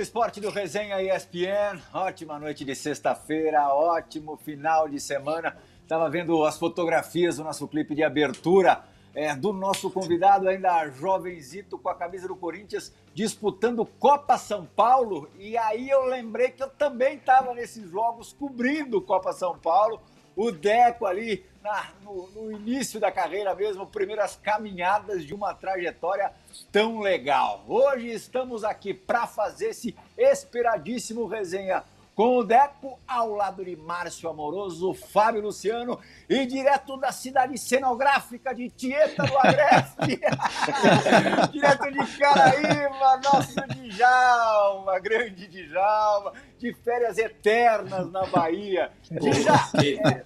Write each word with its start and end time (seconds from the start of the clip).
esporte 0.00 0.40
do 0.40 0.50
Resenha 0.50 1.02
ESPN. 1.02 1.80
Ótima 1.92 2.38
noite 2.38 2.64
de 2.64 2.74
sexta-feira, 2.74 3.68
ótimo 3.68 4.36
final 4.36 4.88
de 4.88 5.00
semana. 5.00 5.56
Estava 5.82 6.08
vendo 6.08 6.44
as 6.44 6.58
fotografias 6.58 7.36
do 7.36 7.44
nosso 7.44 7.68
clipe 7.68 7.94
de 7.94 8.02
abertura 8.02 8.84
é, 9.14 9.34
do 9.34 9.52
nosso 9.52 9.90
convidado, 9.90 10.48
ainda 10.48 10.88
jovenzito, 10.88 11.78
com 11.78 11.88
a 11.88 11.94
camisa 11.94 12.26
do 12.26 12.34
Corinthians, 12.34 12.92
disputando 13.14 13.86
Copa 13.86 14.36
São 14.36 14.66
Paulo. 14.66 15.30
E 15.38 15.56
aí 15.56 15.88
eu 15.88 16.04
lembrei 16.06 16.50
que 16.50 16.62
eu 16.62 16.68
também 16.68 17.16
estava 17.16 17.54
nesses 17.54 17.88
jogos 17.88 18.32
cobrindo 18.32 19.00
Copa 19.00 19.32
São 19.32 19.56
Paulo. 19.56 20.00
O 20.36 20.50
Deco 20.50 21.06
ali 21.06 21.44
na, 21.62 21.88
no, 22.02 22.28
no, 22.30 22.52
início 22.52 23.00
da 23.00 23.10
carreira 23.10 23.54
mesmo, 23.54 23.86
primeiras 23.86 24.36
caminhadas 24.36 25.24
de 25.24 25.32
uma 25.32 25.54
trajetória 25.54 26.32
tão 26.70 27.00
legal. 27.00 27.64
Hoje 27.66 28.10
estamos 28.10 28.64
aqui 28.64 28.92
para 28.92 29.26
fazer 29.26 29.68
esse 29.68 29.96
esperadíssimo 30.18 31.26
resenha 31.26 31.82
com 32.14 32.38
o 32.38 32.44
Deco, 32.44 32.98
ao 33.08 33.34
lado 33.34 33.64
de 33.64 33.74
Márcio 33.74 34.28
Amoroso, 34.28 34.94
Fábio 34.94 35.42
Luciano 35.42 35.98
e 36.28 36.46
direto 36.46 36.96
da 36.96 37.10
cidade 37.10 37.58
cenográfica 37.58 38.54
de 38.54 38.70
Tieta 38.70 39.24
do 39.24 39.36
Agreste, 39.38 40.20
direto 41.50 41.90
de 41.90 42.18
Caraíba, 42.18 43.20
nosso 43.24 43.60
Djalma, 43.66 44.98
grande 45.00 45.48
Djalma, 45.48 46.32
de 46.58 46.72
férias 46.72 47.18
eternas 47.18 48.10
na 48.12 48.24
Bahia. 48.26 48.92
Djalma, 49.10 50.22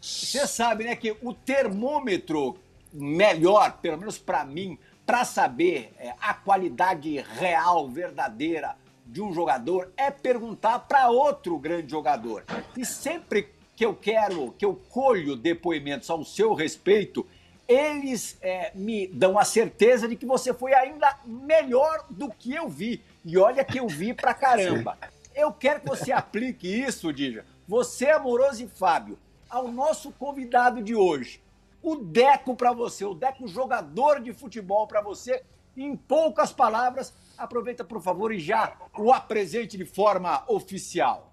você 0.00 0.46
sabe, 0.46 0.84
né, 0.84 0.96
que 0.96 1.16
o 1.20 1.34
termômetro 1.34 2.58
melhor, 2.92 3.78
pelo 3.82 3.98
menos 3.98 4.18
para 4.18 4.44
mim, 4.44 4.78
para 5.04 5.24
saber 5.24 5.92
é, 5.98 6.14
a 6.20 6.32
qualidade 6.32 7.20
real, 7.38 7.88
verdadeira 7.88 8.74
de 9.06 9.22
um 9.22 9.32
jogador 9.32 9.92
é 9.96 10.10
perguntar 10.10 10.80
para 10.80 11.08
outro 11.08 11.58
grande 11.58 11.90
jogador. 11.90 12.44
E 12.76 12.84
sempre 12.84 13.48
que 13.76 13.84
eu 13.84 13.94
quero, 13.94 14.52
que 14.52 14.64
eu 14.64 14.74
colho 14.90 15.36
depoimentos 15.36 16.10
ao 16.10 16.24
seu 16.24 16.54
respeito, 16.54 17.26
eles 17.68 18.36
é, 18.40 18.72
me 18.74 19.06
dão 19.06 19.38
a 19.38 19.44
certeza 19.44 20.08
de 20.08 20.16
que 20.16 20.26
você 20.26 20.52
foi 20.52 20.72
ainda 20.74 21.18
melhor 21.24 22.04
do 22.10 22.30
que 22.30 22.54
eu 22.54 22.68
vi. 22.68 23.02
E 23.24 23.36
olha 23.36 23.64
que 23.64 23.78
eu 23.78 23.88
vi 23.88 24.14
pra 24.14 24.34
caramba. 24.34 24.98
Eu 25.34 25.52
quero 25.52 25.80
que 25.80 25.88
você 25.88 26.12
aplique 26.12 26.66
isso, 26.66 27.12
Dija. 27.12 27.44
Você, 27.68 28.10
Amoroso 28.10 28.62
e 28.62 28.68
Fábio, 28.68 29.18
ao 29.50 29.68
nosso 29.68 30.10
convidado 30.12 30.82
de 30.82 30.94
hoje. 30.94 31.40
O 31.82 31.96
Deco 31.96 32.56
para 32.56 32.72
você, 32.72 33.04
o 33.04 33.14
Deco 33.14 33.46
jogador 33.46 34.20
de 34.20 34.32
futebol 34.32 34.86
para 34.86 35.00
você, 35.00 35.42
em 35.76 35.94
poucas 35.94 36.52
palavras, 36.52 37.12
aproveita, 37.38 37.84
por 37.84 38.00
favor, 38.00 38.32
e 38.32 38.38
já 38.38 38.76
o 38.96 39.12
apresente 39.12 39.76
de 39.76 39.84
forma 39.84 40.44
oficial. 40.48 41.32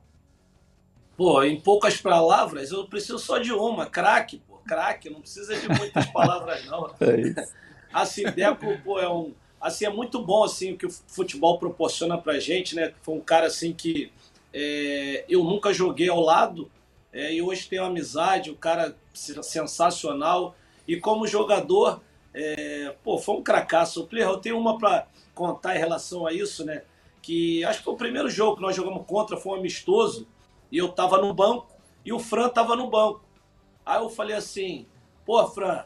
Pô, 1.16 1.44
em 1.44 1.60
poucas 1.60 2.02
palavras, 2.02 2.72
eu 2.72 2.88
preciso 2.88 3.20
só 3.20 3.38
de 3.38 3.54
uma, 3.54 3.86
craque, 3.86 4.42
pô, 4.48 4.58
craque, 4.58 5.10
não 5.10 5.22
precisa 5.22 5.56
de 5.56 5.68
muitas 5.70 6.06
palavras, 6.08 6.66
não. 6.66 6.94
É 7.00 7.22
isso. 7.22 7.54
Assim, 7.94 8.24
Deco, 8.24 8.78
pô, 8.84 9.00
é 9.00 9.08
um. 9.08 9.34
Assim, 9.62 9.86
é 9.86 9.90
muito 9.90 10.22
bom 10.22 10.44
assim, 10.44 10.74
o 10.74 10.78
que 10.78 10.86
o 10.86 10.92
futebol 10.92 11.58
proporciona 11.58 12.18
pra 12.18 12.40
gente, 12.40 12.76
né? 12.76 12.94
Foi 13.02 13.16
um 13.16 13.22
cara 13.22 13.48
assim 13.48 13.72
que 13.72 14.12
é, 14.52 15.24
eu 15.30 15.44
nunca 15.44 15.72
joguei 15.72 16.10
ao 16.10 16.20
lado, 16.20 16.70
é, 17.14 17.34
e 17.34 17.42
hoje 17.42 17.70
tenho 17.70 17.86
amizade, 17.86 18.50
o 18.50 18.54
um 18.54 18.58
cara 18.58 18.96
sensacional. 19.14 20.56
E 20.88 20.98
como 20.98 21.28
jogador, 21.28 22.02
é, 22.34 22.96
pô, 23.04 23.18
foi 23.18 23.36
um 23.36 23.44
cracaço. 23.44 24.08
Eu 24.12 24.38
tenho 24.38 24.58
uma 24.58 24.78
para 24.78 25.08
contar 25.34 25.76
em 25.76 25.80
relação 25.80 26.26
a 26.26 26.34
isso, 26.34 26.66
né? 26.66 26.84
Que 27.22 27.64
acho 27.64 27.80
que 27.80 27.86
foi 27.86 27.94
o 27.94 27.98
primeiro 27.98 28.30
jogo 28.30 28.58
que 28.58 28.62
nós 28.62 28.76
jogamos 28.76 29.06
contra, 29.06 29.38
foi 29.38 29.54
um 29.54 29.60
amistoso, 29.60 30.28
e 30.72 30.78
eu 30.78 30.90
tava 30.90 31.18
no 31.20 31.34
banco, 31.34 31.68
e 32.04 32.12
o 32.12 32.20
Fran 32.20 32.50
tava 32.50 32.76
no 32.76 32.90
banco. 32.90 33.24
Aí 33.86 34.02
eu 34.02 34.10
falei 34.10 34.36
assim, 34.36 34.86
pô, 35.26 35.46
Fran, 35.48 35.86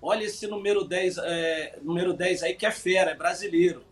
olha 0.00 0.24
esse 0.24 0.46
número 0.46 0.84
10, 0.84 1.18
é, 1.18 1.78
número 1.82 2.12
10 2.12 2.42
aí 2.42 2.54
que 2.54 2.66
é 2.66 2.70
fera, 2.70 3.10
é 3.12 3.14
brasileiro. 3.14 3.84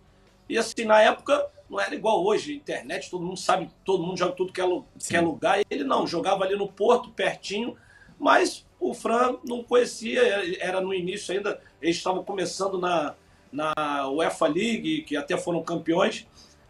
E 0.49 0.59
assim, 0.59 0.85
na 0.85 1.01
época, 1.01 1.51
não 1.69 1.81
era 1.81 1.95
igual 1.95 2.25
hoje, 2.25 2.55
internet, 2.55 3.11
todo 3.11 3.25
mundo 3.25 3.39
sabe, 3.39 3.71
todo 3.85 4.03
mundo 4.03 4.19
joga 4.19 4.33
tudo 4.33 4.53
que 4.53 4.61
é, 4.61 4.65
que 5.09 5.17
é 5.17 5.21
lugar. 5.21 5.61
E 5.61 5.65
ele 5.71 5.85
não, 5.85 6.07
jogava 6.07 6.45
ali 6.45 6.57
no 6.57 6.69
Porto, 6.69 7.11
pertinho, 7.11 7.77
mas 8.19 8.67
o 8.79 8.93
Fran 8.93 9.39
não 9.45 9.63
conhecia, 9.63 10.21
era 10.61 10.81
no 10.81 10.93
início 10.93 11.35
ainda, 11.35 11.61
eles 11.85 11.97
estavam 11.97 12.25
começando 12.25 12.79
na, 12.79 13.15
na 13.53 14.09
UEFA 14.09 14.47
League, 14.47 15.03
que 15.03 15.17
até 15.17 15.37
foram 15.37 15.63
campeões. 15.63 16.27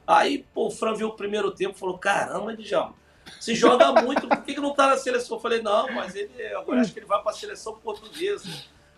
Aí, 0.06 0.44
pô, 0.52 0.66
o 0.66 0.70
Fran 0.70 0.94
viu 0.94 1.08
o 1.08 1.12
primeiro 1.12 1.52
tempo 1.52 1.76
e 1.76 1.78
falou: 1.78 1.97
caramba, 1.97 2.56
Djalma, 2.56 2.94
se 3.41 3.54
joga 3.54 4.02
muito, 4.02 4.28
por 4.28 4.42
que, 4.42 4.54
que 4.54 4.60
não 4.60 4.75
tá 4.75 4.88
na 4.88 4.97
seleção? 4.98 5.36
Eu 5.36 5.41
falei: 5.41 5.62
não, 5.62 5.91
mas 5.92 6.16
ele, 6.16 6.30
agora 6.54 6.80
acho 6.80 6.92
que 6.92 6.98
ele 6.98 7.06
vai 7.06 7.22
para 7.22 7.30
a 7.30 7.34
seleção 7.34 7.76
portuguesa. 7.76 8.48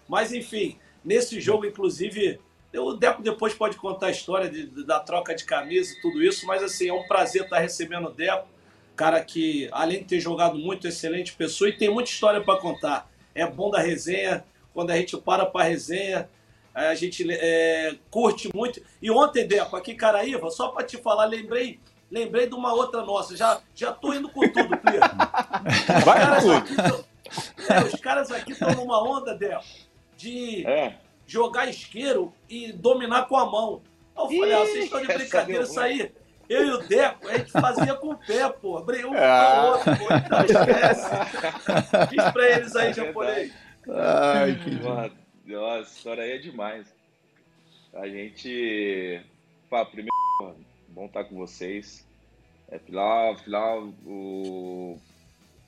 Mas, 0.08 0.32
enfim, 0.32 0.78
nesse 1.04 1.38
jogo, 1.40 1.66
inclusive, 1.66 2.40
o 2.74 2.94
Deco 2.94 3.22
depois 3.22 3.52
pode 3.52 3.76
contar 3.76 4.06
a 4.06 4.10
história 4.10 4.48
de, 4.48 4.84
da 4.84 4.98
troca 4.98 5.34
de 5.34 5.44
camisa 5.44 5.92
e 5.92 6.00
tudo 6.00 6.22
isso, 6.22 6.46
mas, 6.46 6.62
assim, 6.62 6.88
é 6.88 6.92
um 6.92 7.06
prazer 7.06 7.42
estar 7.42 7.58
recebendo 7.58 8.08
o 8.08 8.12
Deco 8.12 8.48
cara 8.96 9.22
que, 9.22 9.68
além 9.70 9.98
de 9.98 10.06
ter 10.06 10.20
jogado 10.20 10.58
muito, 10.58 10.88
excelente 10.88 11.34
pessoa 11.34 11.68
e 11.68 11.76
tem 11.76 11.90
muita 11.90 12.08
história 12.08 12.40
para 12.40 12.58
contar. 12.58 13.10
É 13.34 13.46
bom 13.46 13.70
da 13.70 13.78
resenha, 13.78 14.42
quando 14.76 14.90
a 14.90 14.96
gente 14.96 15.16
para 15.16 15.46
para 15.46 15.64
resenha, 15.64 16.28
a 16.74 16.94
gente 16.94 17.26
é, 17.30 17.96
curte 18.10 18.54
muito. 18.54 18.82
E 19.00 19.10
ontem, 19.10 19.48
Deco, 19.48 19.74
aqui 19.74 19.92
em 19.92 19.96
Caraíva, 19.96 20.50
só 20.50 20.68
para 20.68 20.84
te 20.84 20.98
falar, 20.98 21.24
lembrei 21.24 21.80
lembrei 22.10 22.46
de 22.46 22.54
uma 22.54 22.74
outra 22.74 23.00
nossa. 23.00 23.34
Já, 23.34 23.58
já 23.74 23.90
tô 23.90 24.12
indo 24.12 24.28
com 24.28 24.42
tudo, 24.52 24.76
Plio. 24.76 25.00
Vai 26.04 26.40
tudo. 26.42 27.06
É, 27.70 27.82
os 27.84 27.98
caras 28.02 28.30
aqui 28.30 28.52
estão 28.52 28.70
numa 28.74 29.02
onda, 29.02 29.34
Deco, 29.34 29.64
de 30.14 30.66
é. 30.66 30.98
jogar 31.26 31.70
isqueiro 31.70 32.34
e 32.50 32.70
dominar 32.70 33.26
com 33.28 33.38
a 33.38 33.46
mão. 33.46 33.80
Eu 34.14 34.26
falei, 34.26 34.52
ah, 34.52 34.58
vocês 34.58 34.84
estão 34.84 35.00
de 35.00 35.06
brincadeira, 35.06 35.62
isso 35.64 35.80
aí 35.80 36.12
eu 36.48 36.64
e 36.64 36.70
o 36.70 36.78
Deco, 36.78 37.28
a 37.28 37.38
gente 37.38 37.50
fazia 37.50 37.94
com 37.94 38.10
o 38.10 38.16
pé, 38.16 38.48
pô. 38.48 38.78
Um 38.78 39.16
ah. 39.16 39.54
com 39.54 39.60
o 39.60 39.70
outro, 39.70 39.96
pô. 39.96 40.14
Então 40.14 40.44
esquece. 40.44 41.10
Diz 42.10 42.30
pra 42.30 42.50
eles 42.50 42.76
aí, 42.76 42.92
japonês. 42.92 43.52
Ai, 43.88 44.58
que 44.58 44.70
Nossa, 45.52 45.78
a 45.78 45.80
história 45.80 46.24
aí 46.24 46.32
é 46.32 46.38
demais. 46.38 46.86
A 47.94 48.08
gente. 48.08 49.20
Pá, 49.70 49.84
primeiro, 49.84 50.10
bom 50.88 51.06
estar 51.06 51.24
com 51.24 51.36
vocês. 51.36 52.06
É, 52.68 52.78
final, 52.78 53.36
final, 53.36 53.88
o, 54.04 54.98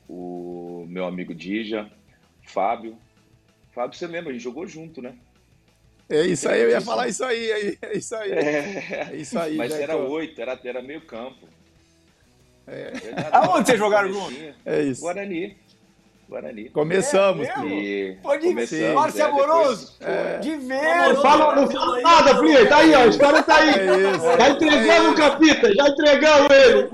o 0.09 0.85
meu 0.89 1.07
amigo 1.07 1.35
Dija, 1.35 1.91
Fábio. 2.43 2.99
Fábio, 3.73 3.97
você 3.97 4.07
lembra, 4.07 4.31
a 4.31 4.33
gente 4.33 4.43
jogou 4.43 4.67
junto, 4.67 5.01
né? 5.01 5.17
É 6.11 6.27
isso 6.27 6.49
aí, 6.49 6.63
eu 6.63 6.71
ia 6.71 6.81
falar 6.81 7.07
isso 7.07 7.23
aí, 7.23 7.77
é 7.83 7.97
isso 7.97 8.17
aí. 8.17 8.33
É, 8.33 9.09
é 9.13 9.17
isso 9.17 9.39
aí. 9.39 9.57
Mas 9.57 9.73
era 9.73 9.97
oito, 9.97 10.41
era, 10.41 10.59
era 10.65 10.83
meio 10.83 11.03
campo. 11.03 11.47
É. 12.67 12.93
Aonde 13.33 13.67
vocês 13.67 13.79
jogaram 13.79 14.13
junto? 14.13 14.55
É 14.65 14.83
isso. 14.83 15.03
Guarani. 15.03 15.57
Guarani. 16.29 16.69
Começamos. 16.69 17.49
É 17.49 17.55
de 17.55 18.19
Pode 18.23 18.55
ver. 18.55 18.95
Márcio 18.95 19.25
Amoroso. 19.25 19.97
É. 20.01 20.39
De 20.39 20.57
ver. 20.57 21.15
Não 21.15 21.23
fala, 21.23 21.57
não 21.57 21.71
fala 21.71 22.01
nada, 22.03 22.37
Flia. 22.37 22.69
Tá 22.69 22.79
aí, 22.79 22.95
ó. 22.95 23.09
Os 23.09 23.17
caras 23.17 23.47
tá 23.47 23.57
aí. 23.57 23.71
É 23.71 24.39
já 24.39 24.49
entregamos 24.51 25.13
o 25.13 25.15
capita, 25.15 25.75
já 25.75 25.89
entregamos 25.89 26.49
ele. 26.51 26.89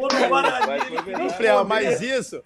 Mas 1.67 2.01
isso, 2.01 2.43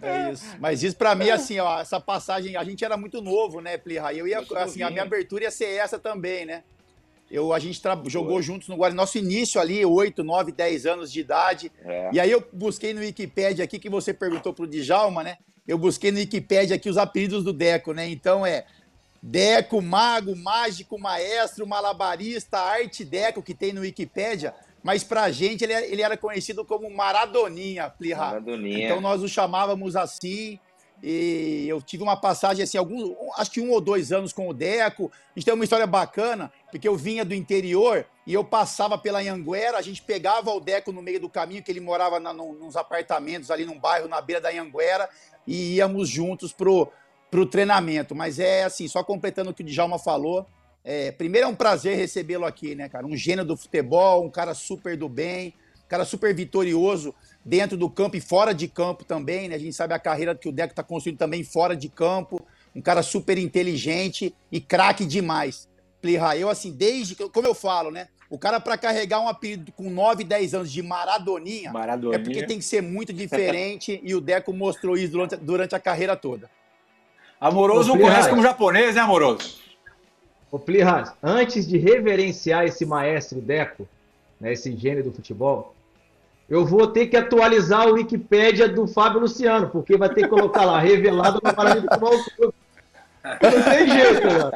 é 0.00 0.30
isso. 0.32 0.56
Mas 0.60 0.82
isso 0.84 0.96
para 0.96 1.16
mim, 1.16 1.30
assim, 1.30 1.58
ó, 1.58 1.80
essa 1.80 2.00
passagem, 2.00 2.56
a 2.56 2.62
gente 2.62 2.84
era 2.84 2.96
muito 2.96 3.20
novo, 3.20 3.60
né, 3.60 3.76
Plirra? 3.76 4.12
Eu 4.14 4.28
ia, 4.28 4.44
assim, 4.56 4.82
a 4.82 4.90
minha 4.90 5.02
abertura 5.02 5.44
ia 5.44 5.50
ser 5.50 5.66
essa 5.66 5.98
também, 5.98 6.46
né? 6.46 6.62
Eu, 7.30 7.52
a 7.52 7.58
gente 7.58 7.82
jogou 8.06 8.40
juntos 8.40 8.68
no 8.68 8.76
Guarani, 8.76 8.96
nosso 8.96 9.18
início 9.18 9.60
ali, 9.60 9.84
8, 9.84 10.24
9, 10.24 10.52
10 10.52 10.86
anos 10.86 11.12
de 11.12 11.20
idade. 11.20 11.70
É. 11.84 12.10
E 12.12 12.20
aí 12.20 12.30
eu 12.30 12.42
busquei 12.52 12.94
no 12.94 13.00
Wikipedia 13.00 13.64
aqui, 13.64 13.78
que 13.78 13.90
você 13.90 14.14
perguntou 14.14 14.54
pro 14.54 14.66
Djalma, 14.66 15.22
né? 15.22 15.36
Eu 15.68 15.78
busquei 15.78 16.10
no 16.10 16.18
Wikipedia 16.18 16.74
aqui 16.74 16.88
os 16.88 16.96
apelidos 16.96 17.44
do 17.44 17.52
Deco, 17.52 17.92
né? 17.92 18.08
Então 18.08 18.44
é 18.44 18.64
Deco, 19.22 19.80
Mago, 19.80 20.34
Mágico, 20.34 20.98
Maestro, 20.98 21.66
Malabarista, 21.66 22.58
Arte 22.58 23.04
Deco, 23.04 23.42
que 23.42 23.54
tem 23.54 23.72
no 23.72 23.82
Wikipedia 23.82 24.54
mas 24.82 25.04
pra 25.04 25.30
gente 25.30 25.64
ele, 25.64 25.74
ele 25.74 26.02
era 26.02 26.16
conhecido 26.16 26.64
como 26.64 26.90
Maradoninha, 26.90 27.90
Plirra. 27.90 28.26
Maradoninha. 28.26 28.86
Então 28.86 29.00
nós 29.00 29.22
o 29.22 29.28
chamávamos 29.28 29.96
assim. 29.96 30.58
E 31.00 31.66
eu 31.68 31.80
tive 31.80 32.02
uma 32.02 32.16
passagem 32.16 32.64
assim, 32.64 32.76
alguns, 32.76 33.14
acho 33.36 33.52
que 33.52 33.60
um 33.60 33.70
ou 33.70 33.80
dois 33.80 34.10
anos 34.10 34.32
com 34.32 34.48
o 34.48 34.54
Deco. 34.54 35.12
A 35.14 35.38
gente 35.38 35.44
tem 35.44 35.54
uma 35.54 35.62
história 35.62 35.86
bacana, 35.86 36.50
porque 36.72 36.88
eu 36.88 36.96
vinha 36.96 37.24
do 37.24 37.34
interior 37.34 38.04
e 38.26 38.34
eu 38.34 38.42
passava 38.42 38.98
pela 38.98 39.20
Anhanguera, 39.20 39.78
a 39.78 39.82
gente 39.82 40.02
pegava 40.02 40.50
o 40.50 40.58
Deco 40.58 40.90
no 40.90 41.00
meio 41.00 41.20
do 41.20 41.28
caminho, 41.28 41.62
que 41.62 41.70
ele 41.70 41.80
morava 41.80 42.18
na, 42.18 42.32
no, 42.32 42.52
nos 42.52 42.76
apartamentos 42.76 43.50
ali 43.50 43.64
num 43.64 43.78
bairro 43.78 44.08
na 44.08 44.20
beira 44.20 44.40
da 44.40 44.48
Anhanguera, 44.48 45.08
e 45.46 45.76
íamos 45.76 46.08
juntos 46.08 46.52
pro, 46.52 46.90
pro 47.30 47.46
treinamento. 47.46 48.14
Mas 48.14 48.38
é 48.38 48.64
assim, 48.64 48.88
só 48.88 49.02
completando 49.02 49.50
o 49.50 49.54
que 49.54 49.62
o 49.62 49.66
Djalma 49.66 49.98
falou, 49.98 50.46
é, 50.84 51.12
primeiro 51.12 51.46
é 51.46 51.50
um 51.50 51.54
prazer 51.54 51.96
recebê-lo 51.96 52.46
aqui, 52.46 52.74
né, 52.74 52.88
cara? 52.88 53.06
Um 53.06 53.16
gênio 53.16 53.44
do 53.44 53.56
futebol, 53.56 54.24
um 54.24 54.30
cara 54.30 54.54
super 54.54 54.96
do 54.96 55.08
bem. 55.08 55.54
cara 55.88 56.04
super 56.04 56.34
vitorioso 56.34 57.14
dentro 57.44 57.76
do 57.76 57.88
campo 57.88 58.16
e 58.16 58.20
fora 58.20 58.52
de 58.54 58.68
campo 58.68 59.04
também, 59.04 59.48
né? 59.48 59.54
A 59.54 59.58
gente 59.58 59.74
sabe 59.74 59.94
a 59.94 59.98
carreira 59.98 60.34
que 60.34 60.48
o 60.48 60.52
Deco 60.52 60.72
está 60.72 60.82
construindo 60.82 61.18
também 61.18 61.42
fora 61.42 61.74
de 61.74 61.88
campo. 61.88 62.40
Um 62.74 62.82
cara 62.82 63.02
super 63.02 63.38
inteligente 63.38 64.34
e 64.52 64.60
craque 64.60 65.06
demais. 65.06 65.68
Plirra, 66.00 66.36
eu 66.36 66.48
assim, 66.48 66.70
desde 66.70 67.14
que, 67.14 67.28
como 67.30 67.46
eu 67.46 67.54
falo, 67.54 67.90
né? 67.90 68.08
O 68.30 68.38
cara 68.38 68.60
para 68.60 68.76
carregar 68.76 69.20
um 69.20 69.28
apelido 69.28 69.72
com 69.72 69.88
9, 69.88 70.22
10 70.22 70.54
anos 70.54 70.70
de 70.70 70.82
Maradoninha, 70.82 71.72
Maradoninha. 71.72 72.20
é 72.20 72.22
porque 72.22 72.46
tem 72.46 72.58
que 72.58 72.64
ser 72.64 72.82
muito 72.82 73.12
diferente 73.12 74.00
e 74.04 74.14
o 74.14 74.20
Deco 74.20 74.52
mostrou 74.52 74.96
isso 74.96 75.12
durante, 75.12 75.36
durante 75.36 75.74
a 75.74 75.80
carreira 75.80 76.14
toda. 76.14 76.50
Amoroso 77.40 77.94
não 77.94 77.98
conhece 77.98 78.28
como 78.28 78.42
japonês, 78.42 78.96
né, 78.96 79.00
Amoroso? 79.00 79.58
Ô, 80.50 80.58
Plirras, 80.58 81.12
antes 81.22 81.66
de 81.66 81.78
reverenciar 81.78 82.64
esse 82.64 82.84
maestro 82.84 83.40
Deco, 83.40 83.88
né, 84.40 84.52
esse 84.52 84.76
gênio 84.76 85.04
do 85.04 85.12
futebol, 85.12 85.74
eu 86.48 86.64
vou 86.64 86.86
ter 86.86 87.06
que 87.06 87.16
atualizar 87.16 87.88
o 87.88 87.94
Wikipédia 87.94 88.68
do 88.68 88.86
Fábio 88.86 89.20
Luciano, 89.20 89.68
porque 89.68 89.96
vai 89.96 90.08
ter 90.08 90.22
que 90.22 90.28
colocar 90.28 90.64
lá, 90.64 90.78
revelado 90.78 91.40
no 91.42 91.54
Paraná 91.54 91.80
do 91.80 91.82
Futebol 91.82 92.24
Clube. 92.36 92.54
Não 93.42 93.62
tem 93.62 93.90
jeito, 93.90 94.26
mano. 94.26 94.52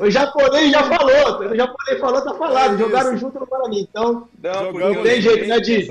O 0.00 0.10
japonês 0.10 0.70
já 0.70 0.82
falou, 0.84 1.50
o 1.50 1.56
japonês 1.56 2.00
falou, 2.00 2.22
tá 2.22 2.34
falado. 2.34 2.74
É 2.74 2.78
jogaram 2.78 3.16
junto 3.16 3.38
no 3.38 3.46
Guarani. 3.46 3.82
Então, 3.82 4.28
não, 4.42 4.72
não 4.72 5.02
tem 5.02 5.20
jeito, 5.20 5.46
né, 5.46 5.60
Di? 5.60 5.88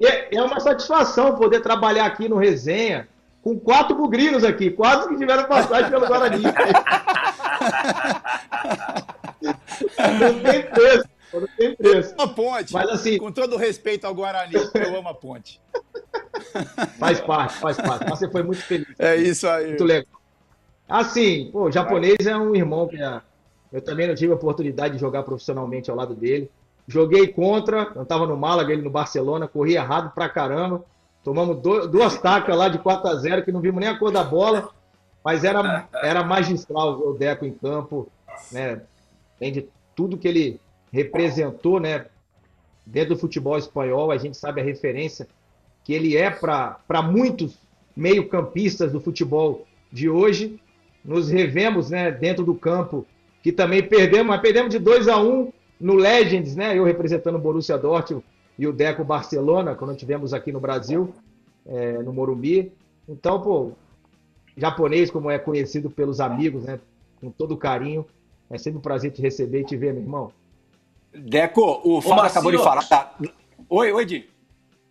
É, 0.00 0.36
é 0.36 0.42
uma 0.42 0.58
satisfação 0.58 1.34
poder 1.34 1.60
trabalhar 1.60 2.06
aqui 2.06 2.28
no 2.28 2.36
Resenha 2.36 3.06
com 3.42 3.58
quatro 3.58 3.94
bugrinos 3.96 4.44
aqui, 4.44 4.70
quatro 4.70 5.10
que 5.10 5.16
tiveram 5.16 5.44
passagem 5.44 5.90
pelo 5.90 6.06
Guarani. 6.06 6.42
não 10.20 10.40
tem 10.40 10.62
preço. 10.62 11.04
Não 11.34 11.48
tem 11.58 11.74
preço. 11.74 12.14
Uma 12.14 12.28
ponte. 12.28 12.72
Mas 12.72 12.88
assim, 12.90 13.18
com 13.18 13.32
todo 13.32 13.56
respeito 13.56 14.06
ao 14.06 14.14
Guarani, 14.14 14.54
eu 14.54 14.96
amo 14.96 15.08
a 15.08 15.14
ponte. 15.14 15.60
Faz 16.98 17.20
parte, 17.20 17.54
faz 17.54 17.76
parte. 17.76 18.08
Você 18.10 18.28
foi 18.30 18.42
muito 18.42 18.62
feliz. 18.62 18.88
É 18.98 19.16
isso 19.16 19.48
aí. 19.48 19.68
Muito 19.68 19.84
legal. 19.84 20.21
Assim, 20.92 21.48
pô, 21.50 21.68
o 21.68 21.72
japonês 21.72 22.26
é 22.26 22.36
um 22.36 22.54
irmão 22.54 22.86
que 22.86 22.98
eu 23.72 23.80
também 23.80 24.06
não 24.06 24.14
tive 24.14 24.30
a 24.30 24.34
oportunidade 24.34 24.92
de 24.92 25.00
jogar 25.00 25.22
profissionalmente 25.22 25.90
ao 25.90 25.96
lado 25.96 26.14
dele. 26.14 26.50
Joguei 26.86 27.28
contra, 27.28 27.90
eu 27.94 28.02
estava 28.02 28.26
no 28.26 28.36
Málaga, 28.36 28.74
ele 28.74 28.82
no 28.82 28.90
Barcelona, 28.90 29.48
corri 29.48 29.74
errado 29.74 30.12
pra 30.14 30.28
caramba. 30.28 30.84
Tomamos 31.24 31.62
duas 31.62 32.18
tacas 32.18 32.54
lá 32.54 32.68
de 32.68 32.76
4 32.76 33.08
a 33.08 33.14
0 33.14 33.42
que 33.42 33.50
não 33.50 33.62
vimos 33.62 33.80
nem 33.80 33.88
a 33.88 33.98
cor 33.98 34.12
da 34.12 34.22
bola, 34.22 34.68
mas 35.24 35.44
era, 35.44 35.88
era 35.94 36.22
magistral 36.22 37.00
o 37.00 37.14
Deco 37.14 37.46
em 37.46 37.54
campo, 37.54 38.06
né? 38.50 38.82
Tem 39.38 39.50
de 39.50 39.66
tudo 39.96 40.18
que 40.18 40.28
ele 40.28 40.60
representou, 40.92 41.80
né? 41.80 42.04
Dentro 42.84 43.14
do 43.14 43.20
futebol 43.20 43.56
espanhol, 43.56 44.10
a 44.10 44.18
gente 44.18 44.36
sabe 44.36 44.60
a 44.60 44.64
referência 44.64 45.26
que 45.84 45.94
ele 45.94 46.18
é 46.18 46.30
para 46.30 47.00
muitos 47.02 47.56
meio-campistas 47.96 48.92
do 48.92 49.00
futebol 49.00 49.66
de 49.90 50.10
hoje 50.10 50.60
nos 51.04 51.28
revemos 51.28 51.90
né, 51.90 52.10
dentro 52.10 52.44
do 52.44 52.54
campo, 52.54 53.06
que 53.42 53.52
também 53.52 53.82
perdemos, 53.82 54.26
mas 54.26 54.40
perdemos 54.40 54.70
de 54.70 54.78
2 54.78 55.08
a 55.08 55.18
1 55.18 55.28
um 55.28 55.52
no 55.80 55.94
Legends, 55.94 56.54
né? 56.54 56.78
Eu 56.78 56.84
representando 56.84 57.34
o 57.34 57.40
Borussia 57.40 57.76
Dortmund 57.76 58.24
e 58.56 58.66
o 58.66 58.72
Deco 58.72 59.02
Barcelona, 59.02 59.74
quando 59.74 59.96
tivemos 59.96 60.32
aqui 60.32 60.52
no 60.52 60.60
Brasil, 60.60 61.12
é, 61.66 61.98
no 61.98 62.12
Morumbi. 62.12 62.72
Então, 63.08 63.40
pô, 63.40 63.72
japonês, 64.56 65.10
como 65.10 65.28
é 65.28 65.38
conhecido 65.38 65.90
pelos 65.90 66.20
amigos, 66.20 66.64
né? 66.64 66.78
Com 67.20 67.30
todo 67.30 67.56
carinho. 67.56 68.06
É 68.48 68.58
sempre 68.58 68.78
um 68.78 68.82
prazer 68.82 69.10
te 69.10 69.20
receber 69.20 69.62
e 69.62 69.64
te 69.64 69.76
ver, 69.76 69.92
meu 69.92 70.02
irmão. 70.02 70.32
Deco, 71.12 71.80
o 71.84 72.00
Fábio 72.00 72.24
acabou 72.24 72.52
de 72.52 72.58
falar. 72.58 72.86
Tá? 72.88 73.14
Oi, 73.68 73.92
oi, 73.92 74.04
Di. 74.04 74.31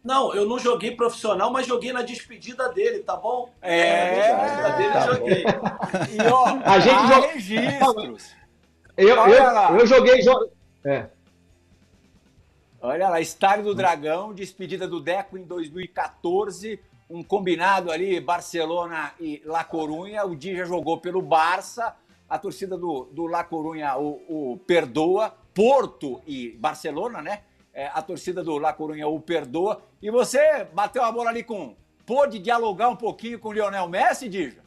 Não, 0.03 0.33
eu 0.33 0.47
não 0.47 0.57
joguei 0.57 0.95
profissional, 0.95 1.51
mas 1.51 1.67
joguei 1.67 1.93
na 1.93 2.01
despedida 2.01 2.69
dele, 2.69 2.99
tá 2.99 3.15
bom? 3.15 3.53
É, 3.61 3.79
é 3.79 4.35
na 4.35 4.43
despedida 4.43 4.71
dele 4.77 4.93
tá 4.93 5.13
joguei. 5.13 5.43
E 6.11 6.31
ó, 6.31 6.45
a 6.65 6.79
gente 6.79 7.07
joga 7.07 7.27
registros. 7.27 8.35
Eu, 8.97 9.09
eu, 9.09 9.79
eu 9.79 9.87
joguei. 9.87 10.21
Jo... 10.21 10.49
É. 10.83 11.07
Olha 12.81 13.09
lá, 13.09 13.21
Estádio 13.21 13.65
do 13.65 13.75
Dragão, 13.75 14.33
despedida 14.33 14.87
do 14.87 14.99
Deco 14.99 15.37
em 15.37 15.43
2014, 15.43 16.79
um 17.07 17.21
combinado 17.21 17.91
ali, 17.91 18.19
Barcelona 18.19 19.13
e 19.19 19.39
La 19.45 19.63
Corunha. 19.63 20.25
O 20.25 20.35
Di 20.35 20.55
já 20.55 20.65
jogou 20.65 20.97
pelo 20.99 21.21
Barça, 21.21 21.95
a 22.27 22.39
torcida 22.39 22.75
do, 22.75 23.07
do 23.11 23.27
La 23.27 23.43
Corunha 23.43 23.95
o, 23.97 24.53
o 24.53 24.57
perdoa, 24.65 25.31
Porto 25.53 26.23
e 26.25 26.57
Barcelona, 26.59 27.21
né? 27.21 27.43
É, 27.73 27.87
a 27.87 28.01
torcida 28.01 28.43
do 28.43 28.57
La 28.57 28.73
Coruña 28.73 29.07
o 29.07 29.19
perdoa. 29.19 29.81
E 30.01 30.09
você 30.11 30.65
bateu 30.73 31.03
a 31.03 31.11
bola 31.11 31.29
ali 31.29 31.43
com. 31.43 31.75
Pôde 32.05 32.39
dialogar 32.39 32.89
um 32.89 32.95
pouquinho 32.95 33.39
com 33.39 33.49
o 33.49 33.53
Lionel 33.53 33.87
Messi, 33.87 34.27
Dija? 34.27 34.61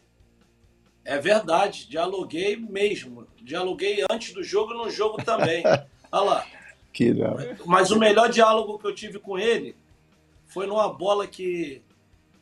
É 1.04 1.18
verdade, 1.18 1.87
dialoguei 1.88 2.56
mesmo. 2.56 3.26
Dialoguei 3.42 4.04
antes 4.11 4.32
do 4.32 4.42
jogo 4.42 4.73
e 4.73 4.76
no 4.76 4.88
jogo 4.88 5.23
também. 5.23 5.62
Olha 6.11 6.25
lá. 6.25 6.46
Que 6.92 7.12
Mas 7.66 7.90
o 7.90 7.99
melhor 7.99 8.30
diálogo 8.30 8.78
que 8.78 8.87
eu 8.87 8.94
tive 8.94 9.18
com 9.18 9.37
ele 9.37 9.76
foi 10.46 10.66
numa 10.66 10.88
bola 10.88 11.26
que 11.26 11.82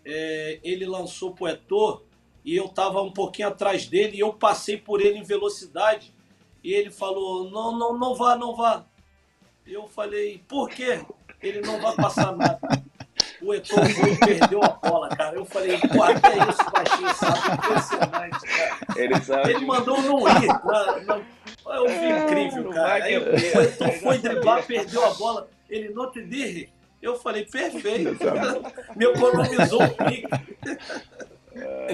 é, 0.04 0.60
ele 0.62 0.84
lançou 0.84 1.32
pro 1.32 1.48
Etor 1.48 2.04
e 2.44 2.54
eu 2.54 2.68
tava 2.68 3.00
um 3.02 3.10
pouquinho 3.10 3.48
atrás 3.48 3.86
dele 3.86 4.16
e 4.16 4.20
eu 4.20 4.32
passei 4.32 4.76
por 4.76 5.00
ele 5.00 5.18
em 5.18 5.22
velocidade 5.22 6.12
e 6.62 6.72
ele 6.72 6.90
falou: 6.90 7.50
não, 7.50 7.76
não, 7.76 7.98
não 7.98 8.14
vá, 8.14 8.36
não 8.36 8.54
vá. 8.54 8.84
Eu 9.66 9.88
falei, 9.88 10.42
por 10.48 10.68
quê? 10.68 11.00
Ele 11.42 11.60
não 11.60 11.80
vai 11.80 11.94
passar 11.96 12.36
nada. 12.36 12.60
O 13.40 13.52
Etor 13.52 13.84
foi 13.88 14.16
perdeu 14.16 14.62
a 14.62 14.68
bola, 14.68 15.08
cara. 15.08 15.36
Eu 15.36 15.44
falei, 15.44 15.78
pô, 15.78 16.02
até 16.02 16.36
isso 16.38 16.62
o 16.62 16.70
baixinho 16.70 17.14
sabe. 17.14 17.54
Impressionante, 17.54 18.46
cara. 18.46 18.78
Ele, 18.96 19.20
sabe 19.20 19.50
Ele 19.50 19.66
mandou 19.66 20.00
não 20.00 20.20
ir. 20.28 20.46
Não, 20.46 21.02
não. 21.04 21.74
Eu 21.74 21.88
vi 21.88 22.24
incrível, 22.24 22.70
cara. 22.70 23.04
Aí, 23.04 23.18
o 23.18 23.62
Etor 23.62 23.92
foi 23.94 24.18
driblar, 24.18 24.64
perdeu 24.64 25.04
a 25.04 25.14
bola. 25.14 25.48
Ele 25.68 25.88
não 25.90 26.10
te 26.10 26.22
disse. 26.24 26.68
Eu 27.00 27.18
falei, 27.18 27.44
perfeito. 27.44 28.16
Me 28.94 29.06
economizou 29.06 29.82
um 29.82 29.88
pique. 29.88 30.28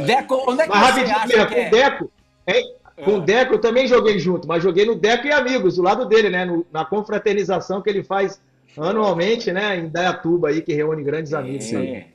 Deco, 0.04 0.44
onde 0.50 0.62
é 0.62 0.64
que 0.64 0.70
Mas, 0.70 0.94
você 0.94 1.00
acha 1.00 1.46
que 1.46 1.54
é? 1.54 1.70
Deco, 1.70 2.12
hein? 2.46 2.74
Com 3.04 3.18
o 3.18 3.20
Deco 3.20 3.54
eu 3.54 3.60
também 3.60 3.86
joguei 3.86 4.18
junto, 4.18 4.48
mas 4.48 4.62
joguei 4.62 4.84
no 4.84 4.94
Deco 4.94 5.26
e 5.26 5.32
amigos, 5.32 5.76
do 5.76 5.82
lado 5.82 6.04
dele, 6.06 6.30
né? 6.30 6.44
No, 6.44 6.66
na 6.72 6.84
confraternização 6.84 7.80
que 7.80 7.88
ele 7.88 8.02
faz 8.02 8.40
anualmente, 8.76 9.52
né? 9.52 9.78
Em 9.78 9.88
Dayatuba 9.88 10.48
aí, 10.48 10.62
que 10.62 10.72
reúne 10.72 11.02
grandes 11.02 11.32
amigos. 11.32 11.72
É. 11.72 12.08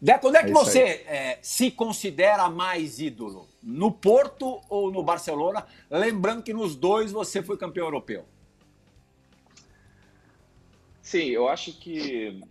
Deco, 0.00 0.28
onde 0.28 0.36
é 0.36 0.44
que 0.44 0.50
é 0.50 0.52
você 0.52 0.80
é, 0.80 1.38
se 1.40 1.70
considera 1.70 2.48
mais 2.50 2.98
ídolo? 2.98 3.48
No 3.62 3.90
Porto 3.90 4.60
ou 4.68 4.90
no 4.90 5.02
Barcelona? 5.02 5.66
Lembrando 5.90 6.42
que 6.42 6.52
nos 6.52 6.76
dois 6.76 7.10
você 7.10 7.42
foi 7.42 7.56
campeão 7.56 7.86
europeu. 7.86 8.24
Sim, 11.00 11.28
eu 11.28 11.48
acho 11.48 11.72
que 11.72 12.42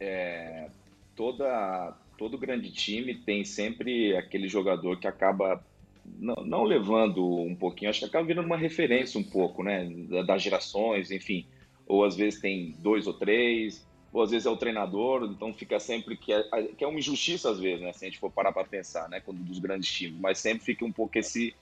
é, 0.00 0.68
toda, 1.14 1.96
todo 2.16 2.38
grande 2.38 2.70
time 2.70 3.14
tem 3.14 3.44
sempre 3.44 4.16
aquele 4.16 4.48
jogador 4.48 4.98
que 4.98 5.06
acaba 5.06 5.62
não, 6.04 6.34
não, 6.44 6.64
levando 6.64 7.24
um 7.24 7.54
pouquinho, 7.54 7.90
acho 7.90 8.00
que 8.00 8.06
acaba 8.06 8.26
virando 8.26 8.46
uma 8.46 8.56
referência 8.56 9.18
um 9.18 9.24
pouco, 9.24 9.62
né, 9.62 9.88
das 10.26 10.42
gerações, 10.42 11.10
enfim, 11.10 11.46
ou 11.86 12.04
às 12.04 12.16
vezes 12.16 12.40
tem 12.40 12.74
dois 12.78 13.06
ou 13.06 13.14
três, 13.14 13.86
ou 14.12 14.22
às 14.22 14.30
vezes 14.30 14.46
é 14.46 14.50
o 14.50 14.56
treinador, 14.56 15.24
então 15.24 15.52
fica 15.52 15.80
sempre 15.80 16.16
que 16.16 16.32
é, 16.32 16.42
que 16.76 16.84
é 16.84 16.86
uma 16.86 16.98
injustiça 16.98 17.50
às 17.50 17.58
vezes, 17.58 17.80
né, 17.80 17.92
se 17.92 18.04
a 18.04 18.08
gente 18.08 18.18
for 18.18 18.30
parar 18.30 18.52
para 18.52 18.64
pensar, 18.64 19.08
né, 19.08 19.20
quando 19.20 19.38
dos 19.38 19.58
grandes 19.58 19.90
times, 19.90 20.20
mas 20.20 20.38
sempre 20.38 20.64
fica 20.64 20.84
um 20.84 20.92
pouco 20.92 21.18
esse 21.18 21.54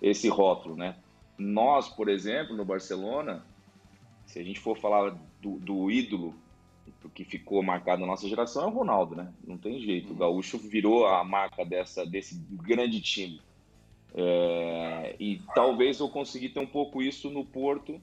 esse 0.00 0.28
rótulo, 0.28 0.76
né. 0.76 0.96
Nós, 1.38 1.88
por 1.88 2.08
exemplo, 2.08 2.56
no 2.56 2.64
Barcelona, 2.64 3.44
se 4.26 4.38
a 4.38 4.42
gente 4.42 4.60
for 4.60 4.76
falar 4.76 5.10
do, 5.40 5.58
do 5.58 5.90
ídolo 5.90 6.34
que 7.14 7.24
ficou 7.24 7.62
marcado 7.62 8.00
na 8.00 8.06
nossa 8.06 8.28
geração 8.28 8.64
é 8.64 8.66
o 8.66 8.70
Ronaldo, 8.70 9.16
né? 9.16 9.32
Não 9.46 9.56
tem 9.56 9.80
jeito. 9.80 10.12
O 10.12 10.16
Gaúcho 10.16 10.58
virou 10.58 11.06
a 11.06 11.24
marca 11.24 11.64
dessa, 11.64 12.04
desse 12.04 12.34
grande 12.50 13.00
time. 13.00 13.40
É, 14.14 15.14
e 15.20 15.40
talvez 15.54 16.00
eu 16.00 16.08
consegui 16.08 16.48
ter 16.48 16.60
um 16.60 16.66
pouco 16.66 17.00
isso 17.00 17.30
no 17.30 17.44
Porto 17.44 18.00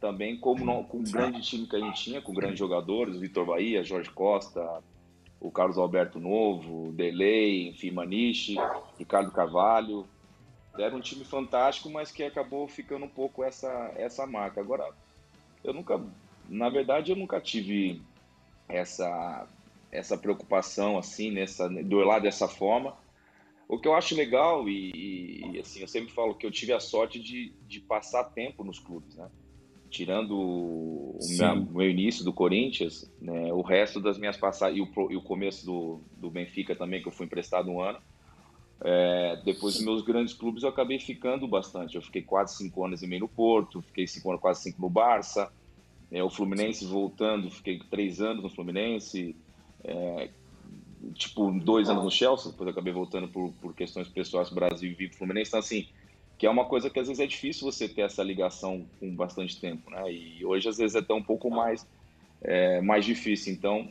também, 0.00 0.36
como 0.36 0.64
no, 0.64 0.84
com 0.84 0.98
o 0.98 1.02
grande 1.02 1.42
time 1.42 1.66
que 1.66 1.74
a 1.74 1.80
gente 1.80 2.04
tinha, 2.04 2.22
com 2.22 2.32
grandes 2.32 2.58
jogadores, 2.58 3.18
Vitor 3.18 3.46
Bahia, 3.46 3.82
Jorge 3.82 4.10
Costa, 4.10 4.82
o 5.40 5.50
Carlos 5.50 5.78
Alberto 5.78 6.20
Novo, 6.20 6.92
Delay, 6.92 7.68
enfim, 7.68 7.90
Maniche, 7.90 8.56
Ricardo 8.98 9.30
Carvalho. 9.32 10.06
Era 10.78 10.94
um 10.94 11.00
time 11.00 11.24
fantástico, 11.24 11.90
mas 11.90 12.12
que 12.12 12.22
acabou 12.22 12.68
ficando 12.68 13.06
um 13.06 13.08
pouco 13.08 13.42
essa, 13.42 13.92
essa 13.96 14.24
marca. 14.26 14.60
Agora, 14.60 14.88
eu 15.64 15.72
nunca, 15.74 16.00
na 16.48 16.68
verdade, 16.68 17.10
eu 17.10 17.16
nunca 17.16 17.40
tive 17.40 18.00
essa, 18.68 19.48
essa 19.90 20.16
preocupação 20.16 20.96
assim, 20.96 21.32
nessa, 21.32 21.68
de 21.68 21.94
olhar 21.94 22.20
dessa 22.20 22.46
forma 22.46 22.94
o 23.68 23.78
que 23.78 23.86
eu 23.86 23.94
acho 23.94 24.16
legal, 24.16 24.68
e, 24.68 25.52
e, 25.52 25.60
assim, 25.60 25.80
eu 25.80 25.88
sempre 25.88 26.12
falo 26.12 26.34
que 26.34 26.46
eu 26.46 26.50
tive 26.50 26.72
a 26.72 26.80
sorte 26.80 27.20
de, 27.20 27.52
de 27.66 27.80
passar 27.80 28.24
tempo 28.24 28.64
nos 28.64 28.78
clubes, 28.78 29.14
né? 29.16 29.28
tirando 29.90 30.38
o 30.38 31.18
meu, 31.38 31.64
meu, 31.64 31.90
início 31.90 32.22
do 32.22 32.30
Corinthians, 32.30 33.10
né, 33.20 33.50
o 33.54 33.62
resto 33.62 33.98
das 33.98 34.18
minhas 34.18 34.36
passagens, 34.36 34.78
e 34.78 34.82
o, 34.82 35.10
e 35.10 35.16
o 35.16 35.22
começo 35.22 35.64
do, 35.64 36.02
do 36.14 36.30
Benfica 36.30 36.76
também, 36.76 37.00
que 37.00 37.08
eu 37.08 37.12
fui 37.12 37.24
emprestado 37.24 37.70
um 37.70 37.80
ano, 37.80 37.98
é, 38.80 39.40
depois 39.44 39.74
dos 39.74 39.84
meus 39.84 40.02
grandes 40.02 40.34
clubes 40.34 40.62
eu 40.62 40.68
acabei 40.68 40.98
ficando 40.98 41.48
bastante. 41.48 41.96
Eu 41.96 42.02
fiquei 42.02 42.22
quase 42.22 42.56
cinco 42.56 42.84
anos 42.84 43.02
e 43.02 43.06
meio 43.06 43.22
no 43.22 43.28
Porto, 43.28 43.82
fiquei 43.82 44.06
cinco 44.06 44.30
anos, 44.30 44.40
quase 44.40 44.62
cinco 44.62 44.80
no 44.80 44.88
Barça. 44.88 45.50
É, 46.10 46.22
o 46.22 46.30
Fluminense 46.30 46.84
voltando, 46.86 47.50
fiquei 47.50 47.80
três 47.90 48.20
anos 48.20 48.42
no 48.42 48.50
Fluminense. 48.50 49.36
É, 49.82 50.30
tipo, 51.14 51.50
dois 51.60 51.88
anos 51.88 52.04
no 52.04 52.10
Chelsea, 52.10 52.50
depois 52.50 52.70
acabei 52.70 52.92
voltando 52.92 53.28
por, 53.28 53.52
por 53.60 53.74
questões 53.74 54.08
pessoais 54.08 54.50
Brasil 54.50 54.90
e 54.90 54.94
vim 54.94 55.08
pro 55.08 55.18
Fluminense. 55.18 55.50
Então, 55.50 55.60
assim, 55.60 55.86
que 56.38 56.46
é 56.46 56.50
uma 56.50 56.64
coisa 56.64 56.88
que 56.88 56.98
às 56.98 57.08
vezes 57.08 57.20
é 57.20 57.26
difícil 57.26 57.70
você 57.70 57.88
ter 57.88 58.02
essa 58.02 58.22
ligação 58.22 58.86
com 59.00 59.14
bastante 59.14 59.60
tempo, 59.60 59.90
né? 59.90 60.10
E 60.10 60.44
hoje 60.44 60.68
às 60.68 60.78
vezes 60.78 60.94
é 60.94 61.00
até 61.00 61.12
um 61.12 61.22
pouco 61.22 61.50
mais 61.50 61.86
é, 62.40 62.80
mais 62.80 63.04
difícil. 63.04 63.52
Então 63.52 63.90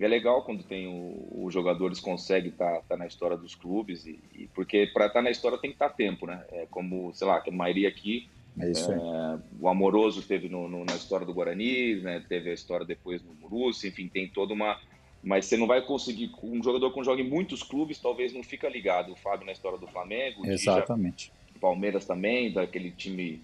é 0.00 0.08
legal 0.08 0.42
quando 0.44 0.64
tem 0.64 0.88
os 1.32 1.52
jogadores 1.52 2.00
conseguem 2.00 2.50
estar 2.50 2.76
tá, 2.76 2.82
tá 2.90 2.96
na 2.96 3.06
história 3.06 3.36
dos 3.36 3.54
clubes 3.54 4.06
e, 4.06 4.18
e 4.34 4.48
porque 4.54 4.86
para 4.92 5.06
estar 5.06 5.18
tá 5.18 5.22
na 5.22 5.30
história 5.30 5.58
tem 5.58 5.70
que 5.70 5.76
estar 5.76 5.90
tá 5.90 5.94
tempo, 5.94 6.26
né? 6.26 6.42
É 6.52 6.66
como 6.70 7.12
sei 7.12 7.26
lá, 7.26 7.40
que 7.40 7.50
a 7.50 7.52
maioria 7.52 7.88
aqui 7.88 8.28
é 8.58 8.70
isso 8.70 8.90
aí. 8.90 8.98
É, 8.98 9.38
o 9.60 9.68
Amoroso 9.68 10.22
teve 10.22 10.48
no, 10.48 10.68
no, 10.68 10.84
na 10.84 10.94
história 10.94 11.26
do 11.26 11.34
Guarani, 11.34 11.96
né? 11.96 12.24
Teve 12.26 12.50
a 12.50 12.54
história 12.54 12.86
depois 12.86 13.22
no 13.22 13.34
Murussi, 13.34 13.88
enfim, 13.88 14.08
tem 14.08 14.28
toda 14.28 14.54
uma 14.54 14.78
mas 15.24 15.46
você 15.46 15.56
não 15.56 15.66
vai 15.66 15.80
conseguir 15.80 16.30
um 16.42 16.62
jogador 16.62 16.92
que 16.92 17.02
joga 17.02 17.22
em 17.22 17.28
muitos 17.28 17.62
clubes 17.62 17.98
talvez 17.98 18.32
não 18.32 18.42
fica 18.42 18.68
ligado 18.68 19.12
o 19.12 19.16
Fábio 19.16 19.46
na 19.46 19.52
história 19.52 19.78
do 19.78 19.86
Flamengo 19.86 20.46
exatamente 20.46 21.32
Palmeiras 21.64 22.04
também, 22.04 22.52
daquele 22.52 22.90
time. 22.90 23.40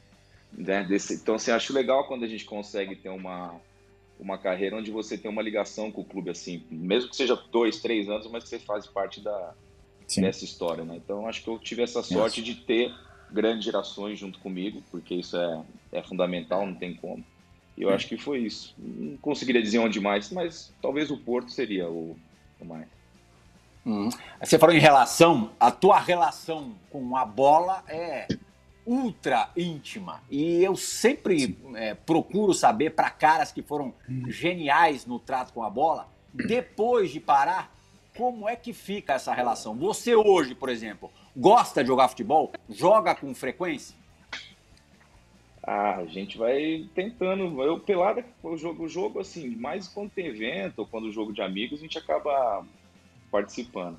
Né, 0.53 0.85
desse, 0.85 1.15
então, 1.15 1.37
assim, 1.37 1.53
acho 1.53 1.73
legal 1.73 2.07
quando 2.07 2.25
a 2.25 2.29
gente 2.29 2.45
consegue 2.45 2.97
ter 2.97 3.09
uma, 3.09 3.55
uma 4.19 4.37
carreira 4.37 4.77
onde 4.77 4.91
você 4.91 5.17
tem 5.17 5.31
uma 5.31 5.41
ligação 5.41 5.93
com 5.93 6.01
o 6.03 6.05
clube, 6.05 6.29
assim, 6.29 6.65
mesmo 6.69 7.09
que 7.09 7.17
seja 7.17 7.37
dois, 7.51 7.81
três 7.81 8.09
anos, 8.11 8.29
mas 8.31 8.43
que 8.43 8.51
você 8.51 8.59
faz 8.59 8.87
parte 8.87 9.21
da, 9.21 9.55
dessa 10.17 10.45
história, 10.45 10.85
né? 10.85 10.97
Então, 10.97 11.27
acho 11.27 11.43
que 11.43 11.49
eu 11.49 11.59
tive 11.59 11.83
essa 11.83 12.03
sorte 12.03 12.43
de 12.43 12.57
ter 12.57 12.93
grandes 13.31 13.65
gerações 13.65 14.19
junto 14.19 14.41
comigo, 14.41 14.83
porque 14.91 15.15
isso 15.15 15.37
é, 15.37 15.63
é 15.93 16.03
fundamental, 16.03 16.67
não 16.67 16.75
tem 16.75 16.95
como. 16.95 17.25
Eu 17.77 17.91
acho 17.91 18.07
que 18.07 18.17
foi 18.17 18.41
isso. 18.41 18.75
Não 18.79 19.17
conseguiria 19.19 19.62
dizer 19.62 19.79
onde 19.79 20.00
mais, 20.00 20.31
mas 20.31 20.73
talvez 20.83 21.11
o 21.11 21.17
Porto 21.17 21.50
seria 21.50 21.89
o, 21.89 22.17
o 22.61 22.65
mais. 22.65 22.87
Hum. 23.87 24.11
Você 24.43 24.59
falou 24.59 24.75
em 24.75 24.81
relação, 24.81 25.50
a 25.59 25.71
tua 25.71 25.99
relação 25.99 26.75
com 26.91 27.17
a 27.17 27.25
bola 27.25 27.83
é 27.89 28.29
ultra 28.85 29.50
íntima. 29.57 30.23
E 30.31 30.62
eu 30.62 30.77
sempre 30.77 31.59
é, 31.75 31.95
procuro 31.95 32.53
saber 32.53 32.91
para 32.91 33.11
caras 33.11 33.53
que 33.53 33.62
foram 33.62 33.95
geniais 34.29 35.07
no 35.07 35.19
trato 35.19 35.53
com 35.53 35.62
a 35.62 35.71
bola, 35.71 36.09
depois 36.33 37.11
de 37.11 37.21
parar, 37.21 37.75
como 38.17 38.49
é 38.49 38.57
que 38.57 38.73
fica 38.73 39.15
essa 39.15 39.33
relação? 39.33 39.75
Você 39.77 40.15
hoje, 40.15 40.55
por 40.55 40.69
exemplo, 40.69 41.11
gosta 41.37 41.83
de 41.83 41.89
jogar 41.89 42.09
futebol? 42.09 42.53
Joga 42.69 43.15
com 43.15 43.35
frequência? 43.35 43.97
Ah, 45.73 45.99
a 45.99 46.05
gente 46.07 46.37
vai 46.37 46.85
tentando. 46.97 47.62
Eu, 47.62 47.79
pelada, 47.79 48.25
o 48.43 48.57
jogo, 48.57 48.87
o 48.87 48.89
jogo, 48.89 49.21
assim, 49.21 49.55
mais 49.55 49.87
quando 49.87 50.11
tem 50.11 50.27
evento 50.27 50.81
ou 50.81 50.87
quando 50.87 51.05
o 51.05 51.12
jogo 51.12 51.33
de 51.33 51.41
amigos, 51.41 51.79
a 51.79 51.83
gente 51.83 51.97
acaba 51.97 52.67
participando. 53.31 53.97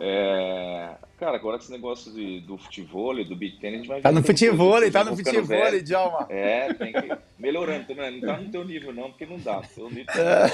É... 0.00 0.90
Cara, 1.16 1.36
agora 1.36 1.58
esse 1.58 1.70
negócio 1.70 2.12
de, 2.12 2.40
do 2.40 2.58
futebol, 2.58 3.14
do 3.24 3.36
beat 3.36 3.60
tennis, 3.60 3.76
a 3.76 3.78
gente 3.78 3.88
vai 3.88 4.00
Tá 4.00 4.10
no 4.10 4.20
futebol, 4.20 4.90
tá 4.90 5.04
no 5.04 5.16
futebol, 5.16 5.80
Djalma. 5.80 6.26
É, 6.28 6.74
tem 6.74 6.92
que 6.92 7.16
melhorando 7.38 7.86
também. 7.86 8.20
Não 8.20 8.26
tá 8.26 8.40
no 8.40 8.50
teu 8.50 8.64
nível, 8.64 8.92
não, 8.92 9.10
porque 9.10 9.26
não 9.26 9.38
dá. 9.38 9.60
Teu 9.60 9.88
nível 9.88 10.12
é. 10.16 10.48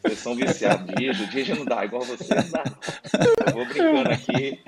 Vocês 0.00 0.18
são 0.18 0.34
viciados 0.34 0.88
o 0.88 1.26
dia 1.26 1.54
não 1.54 1.64
dá, 1.66 1.84
igual 1.84 2.00
você 2.00 2.34
não 2.34 2.50
dá. 2.50 2.64
Eu 3.48 3.52
vou 3.52 3.66
brincando 3.66 4.08
aqui. 4.08 4.60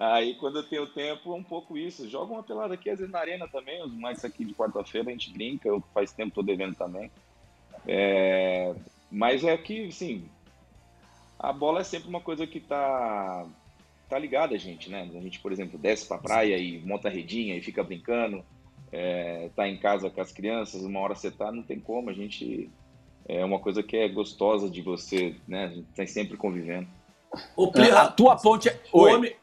Aí 0.00 0.34
quando 0.36 0.56
eu 0.56 0.62
tenho 0.62 0.86
tempo, 0.86 1.30
é 1.30 1.36
um 1.36 1.42
pouco 1.42 1.76
isso. 1.76 2.08
Joga 2.08 2.32
uma 2.32 2.42
pelada 2.42 2.72
aqui, 2.72 2.88
às 2.88 2.98
vezes 2.98 3.12
na 3.12 3.18
arena 3.18 3.46
também, 3.46 3.84
os 3.84 3.92
mais 3.92 4.24
aqui 4.24 4.46
de 4.46 4.54
quarta-feira 4.54 5.10
a 5.10 5.12
gente 5.12 5.30
brinca, 5.30 5.68
eu 5.68 5.84
faz 5.92 6.10
tempo 6.10 6.34
tô 6.34 6.42
devendo 6.42 6.74
também. 6.74 7.10
É... 7.86 8.74
Mas 9.12 9.44
é 9.44 9.54
que, 9.58 9.88
assim, 9.88 10.24
a 11.38 11.52
bola 11.52 11.80
é 11.80 11.84
sempre 11.84 12.08
uma 12.08 12.20
coisa 12.20 12.46
que 12.46 12.60
tá, 12.60 13.46
tá 14.08 14.18
ligada 14.18 14.54
a 14.54 14.58
gente, 14.58 14.88
né? 14.88 15.02
A 15.02 15.20
gente, 15.20 15.38
por 15.38 15.52
exemplo, 15.52 15.78
desce 15.78 16.08
pra 16.08 16.16
praia 16.16 16.56
e 16.56 16.78
monta 16.78 17.08
a 17.08 17.10
redinha 17.10 17.54
e 17.54 17.60
fica 17.60 17.84
brincando, 17.84 18.42
é, 18.90 19.50
tá 19.54 19.68
em 19.68 19.76
casa 19.76 20.08
com 20.08 20.20
as 20.20 20.32
crianças, 20.32 20.82
uma 20.82 21.00
hora 21.00 21.14
você 21.14 21.30
tá, 21.30 21.52
não 21.52 21.62
tem 21.62 21.78
como, 21.78 22.08
a 22.08 22.14
gente... 22.14 22.70
É 23.28 23.44
uma 23.44 23.60
coisa 23.60 23.82
que 23.82 23.96
é 23.96 24.08
gostosa 24.08 24.68
de 24.68 24.80
você, 24.80 25.36
né? 25.46 25.66
A 25.66 25.68
gente 25.68 25.86
tá 25.94 26.06
sempre 26.06 26.36
convivendo. 26.36 26.88
O, 27.54 27.70
a 27.94 28.08
tua 28.08 28.34
ponte... 28.36 28.68
É... 28.68 28.80
O 28.92 29.04
homem, 29.04 29.36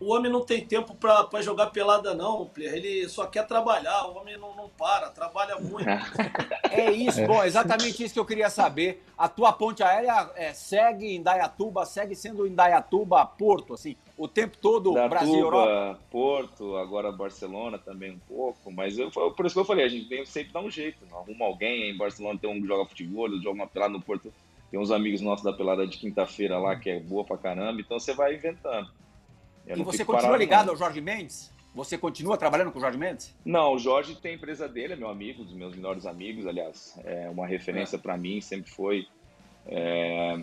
o 0.00 0.12
homem 0.12 0.30
não 0.30 0.44
tem 0.44 0.64
tempo 0.64 0.94
para 0.94 1.40
jogar 1.40 1.66
pelada, 1.66 2.14
não, 2.14 2.50
Ele 2.56 3.08
só 3.08 3.26
quer 3.26 3.46
trabalhar. 3.46 4.06
O 4.08 4.18
homem 4.18 4.36
não, 4.36 4.54
não 4.56 4.68
para, 4.68 5.08
trabalha 5.10 5.56
muito. 5.56 5.88
é 6.70 6.90
isso, 6.90 7.24
bom, 7.26 7.42
exatamente 7.44 8.02
isso 8.02 8.14
que 8.14 8.20
eu 8.20 8.26
queria 8.26 8.50
saber. 8.50 9.04
A 9.16 9.28
tua 9.28 9.52
ponte 9.52 9.82
aérea 9.82 10.30
é, 10.34 10.52
segue 10.52 11.14
em 11.14 11.22
Dayatuba, 11.22 11.86
segue 11.86 12.16
sendo 12.16 12.46
em 12.46 12.54
Dayatuba, 12.54 13.24
Porto, 13.24 13.74
assim, 13.74 13.96
o 14.18 14.26
tempo 14.26 14.58
todo, 14.58 14.92
Dayatuba, 14.92 15.20
Brasil, 15.20 15.38
Europa? 15.38 16.00
Porto, 16.10 16.76
agora 16.76 17.12
Barcelona 17.12 17.78
também 17.78 18.12
um 18.12 18.18
pouco, 18.18 18.72
mas 18.72 18.98
eu, 18.98 19.10
por 19.10 19.46
isso 19.46 19.54
que 19.54 19.60
eu 19.60 19.64
falei, 19.64 19.84
a 19.84 19.88
gente 19.88 20.08
tem 20.08 20.26
sempre 20.26 20.52
dá 20.52 20.60
um 20.60 20.70
jeito, 20.70 20.98
arruma 21.14 21.44
alguém, 21.44 21.90
em 21.90 21.96
Barcelona 21.96 22.38
tem 22.38 22.50
um 22.50 22.60
que 22.60 22.66
joga 22.66 22.88
futebol, 22.88 23.30
joga 23.40 23.50
uma 23.50 23.66
pelada 23.66 23.92
no 23.92 24.02
Porto, 24.02 24.32
tem 24.70 24.80
uns 24.80 24.90
amigos 24.90 25.20
nossos 25.20 25.44
da 25.44 25.52
pelada 25.52 25.86
de 25.86 25.96
quinta-feira 25.98 26.58
lá 26.58 26.74
que 26.74 26.90
é 26.90 26.98
boa 26.98 27.24
pra 27.24 27.38
caramba, 27.38 27.80
então 27.80 27.98
você 27.98 28.12
vai 28.12 28.34
inventando. 28.34 28.90
Eu 29.66 29.78
e 29.78 29.82
você 29.82 30.04
continua 30.04 30.22
parado, 30.22 30.38
ligado 30.38 30.66
não. 30.66 30.72
ao 30.72 30.78
Jorge 30.78 31.00
Mendes? 31.00 31.52
Você 31.74 31.98
continua 31.98 32.36
trabalhando 32.36 32.70
com 32.70 32.78
o 32.78 32.80
Jorge 32.80 32.96
Mendes? 32.96 33.34
Não, 33.44 33.74
o 33.74 33.78
Jorge 33.78 34.14
tem 34.14 34.32
a 34.32 34.34
empresa 34.36 34.68
dele, 34.68 34.92
é 34.92 34.96
meu 34.96 35.08
amigo, 35.08 35.42
dos 35.42 35.52
meus 35.52 35.74
melhores 35.74 36.06
amigos, 36.06 36.46
aliás, 36.46 36.96
é 37.04 37.28
uma 37.28 37.46
referência 37.46 37.96
é. 37.96 37.98
para 37.98 38.16
mim, 38.16 38.40
sempre 38.40 38.70
foi. 38.70 39.08
É, 39.66 40.38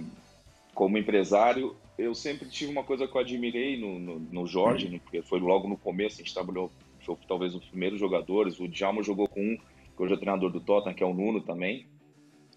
como 0.74 0.98
empresário, 0.98 1.76
eu 1.98 2.14
sempre 2.14 2.50
tive 2.50 2.72
uma 2.72 2.84
coisa 2.84 3.08
que 3.08 3.16
eu 3.16 3.22
admirei 3.22 3.80
no, 3.80 3.98
no, 3.98 4.20
no 4.20 4.46
Jorge, 4.48 4.88
hum. 4.88 5.00
porque 5.00 5.22
foi 5.22 5.40
logo 5.40 5.70
no 5.70 5.78
começo, 5.78 6.16
a 6.16 6.24
gente 6.24 6.34
trabalhou, 6.34 6.70
foi 7.00 7.16
talvez 7.26 7.56
os 7.56 7.64
primeiros 7.66 8.00
jogadores, 8.00 8.60
o 8.60 8.68
Djalma 8.68 9.02
jogou 9.02 9.28
com 9.28 9.40
um, 9.40 9.58
que 9.58 10.04
hoje 10.04 10.14
é 10.14 10.18
treinador 10.18 10.52
do 10.52 10.60
Tottenham, 10.60 10.96
que 10.96 11.04
é 11.04 11.06
o 11.06 11.14
Nuno 11.14 11.40
também. 11.40 11.86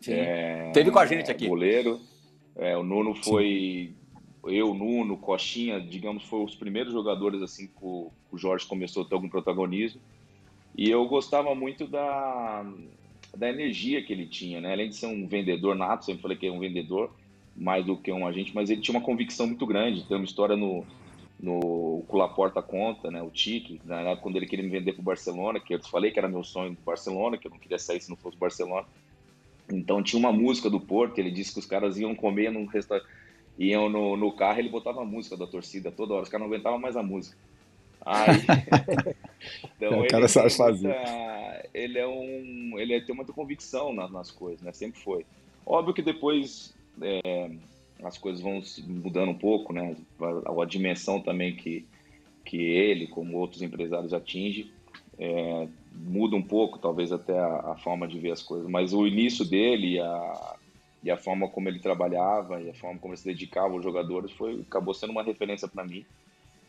Sim. 0.01 0.15
É, 0.15 0.73
Teve 0.73 0.91
com 0.91 0.99
a 0.99 1.07
gente 1.07 1.31
aqui. 1.31 1.47
Goleiro. 1.47 2.01
É, 2.57 2.77
o 2.77 2.83
Nuno 2.83 3.15
foi 3.15 3.95
Sim 3.97 4.04
eu, 4.47 4.75
Nuno, 4.75 5.17
Coxinha, 5.17 5.81
digamos, 5.81 6.25
foram 6.25 6.45
os 6.45 6.55
primeiros 6.55 6.93
jogadores 6.93 7.43
assim 7.43 7.67
que 7.67 7.83
o, 7.83 8.11
o 8.31 8.39
Jorge 8.39 8.67
começou 8.67 9.03
a 9.03 9.07
ter 9.07 9.15
algum 9.15 9.29
protagonismo. 9.29 10.01
E 10.77 10.91
eu 10.91 11.07
gostava 11.07 11.55
muito 11.55 11.87
da, 11.87 12.67
da 13.37 13.49
energia 13.49 14.03
que 14.03 14.13
ele 14.13 14.27
tinha, 14.27 14.61
né? 14.61 14.73
Além 14.73 14.89
de 14.89 14.97
ser 14.97 15.07
um 15.07 15.27
vendedor 15.27 15.77
nato, 15.77 16.05
sempre 16.05 16.23
falei 16.23 16.37
que 16.37 16.47
é 16.47 16.53
um 16.53 16.59
vendedor, 16.59 17.11
mais 17.57 17.85
do 17.85 17.97
que 17.97 18.11
um 18.11 18.27
agente, 18.27 18.53
mas 18.55 18.69
ele 18.69 18.81
tinha 18.81 18.97
uma 18.97 19.05
convicção 19.05 19.47
muito 19.47 19.65
grande. 19.67 20.05
Tem 20.05 20.17
uma 20.17 20.25
história 20.25 20.57
no, 20.57 20.85
no 21.41 22.05
o 22.09 22.17
Laporta 22.17 22.61
conta, 22.61 23.11
né? 23.11 23.23
O 23.23 23.31
Tique, 23.31 23.81
né? 23.85 24.17
quando 24.21 24.37
ele 24.37 24.47
queria 24.47 24.65
me 24.65 24.71
vender 24.71 24.93
para 24.93 25.01
o 25.01 25.05
Barcelona, 25.05 25.61
que 25.61 25.75
eu 25.75 25.79
te 25.79 25.91
falei 25.91 26.11
que 26.11 26.19
era 26.19 26.29
meu 26.29 26.43
sonho 26.43 26.71
do 26.71 26.83
Barcelona, 26.83 27.39
que 27.39 27.47
eu 27.47 27.51
não 27.51 27.59
queria 27.59 27.79
sair 27.79 28.01
se 28.01 28.11
não 28.11 28.17
fosse 28.17 28.37
o 28.37 28.41
Barcelona. 28.41 28.87
Então 29.73 30.03
tinha 30.03 30.19
uma 30.19 30.33
música 30.33 30.69
do 30.69 30.81
Porto, 30.81 31.19
ele 31.19 31.31
disse 31.31 31.53
que 31.53 31.61
os 31.61 31.67
caras 31.67 31.99
iam 31.99 32.15
comer 32.15 32.51
num 32.51 32.67
restaurante 32.67 33.07
iam 33.59 33.89
no, 33.89 34.17
no 34.17 34.33
carro 34.33 34.59
ele 34.59 34.69
botava 34.69 35.03
a 35.03 35.05
música 35.05 35.37
da 35.37 35.47
torcida 35.47 35.91
toda 35.91 36.15
hora, 36.15 36.23
os 36.25 36.29
caras 36.29 36.47
não 36.47 36.53
aguentavam 36.53 36.79
mais 36.79 36.97
a 36.97 37.03
música. 37.03 37.37
Aí, 38.05 38.41
então 39.77 40.01
o 40.01 40.07
cara 40.09 40.29
sabe 40.29 40.51
fazer. 40.51 40.89
Muita, 40.89 41.69
ele 41.73 41.99
é 41.99 42.07
um, 42.07 42.79
ele 42.79 42.95
é, 42.95 43.01
tem 43.01 43.15
muita 43.15 43.33
convicção 43.33 43.93
nas, 43.93 44.11
nas 44.11 44.31
coisas, 44.31 44.61
né? 44.61 44.73
Sempre 44.73 45.01
foi. 45.01 45.25
Óbvio 45.65 45.95
que 45.95 46.03
depois 46.03 46.75
é, 47.01 47.51
as 48.03 48.19
coisas 48.19 48.43
vão 48.43 48.63
mudando 48.87 49.31
um 49.31 49.39
pouco, 49.39 49.73
né? 49.73 49.97
A, 50.21 50.63
a, 50.63 50.67
dimensão 50.67 51.21
também 51.21 51.57
que 51.57 51.87
que 52.45 52.59
ele, 52.59 53.07
como 53.07 53.39
outros 53.39 53.63
empresários, 53.63 54.13
atinge 54.13 54.71
é, 55.19 55.67
muda 55.93 56.37
um 56.37 56.43
pouco, 56.43 56.79
talvez 56.79 57.13
até 57.13 57.39
a, 57.39 57.73
a, 57.73 57.77
forma 57.77 58.07
de 58.07 58.19
ver 58.19 58.33
as 58.33 58.43
coisas. 58.43 58.69
Mas 58.69 58.93
o 58.93 59.07
início 59.07 59.45
dele, 59.45 59.99
a, 59.99 60.57
e 61.05 61.11
a 61.11 61.17
forma 61.17 61.49
como 61.49 61.69
ele 61.69 61.79
trabalhava 61.79 62.61
e 62.63 62.71
a 62.71 62.75
forma 62.75 62.99
como 62.99 63.13
ele 63.13 63.21
se 63.21 63.27
dedicava 63.27 63.75
aos 63.75 63.85
jogadores 63.85 64.33
foi 64.33 64.61
acabou 64.67 64.95
sendo 64.95 65.11
uma 65.11 65.23
referência 65.23 65.69
para 65.69 65.85
mim 65.85 66.05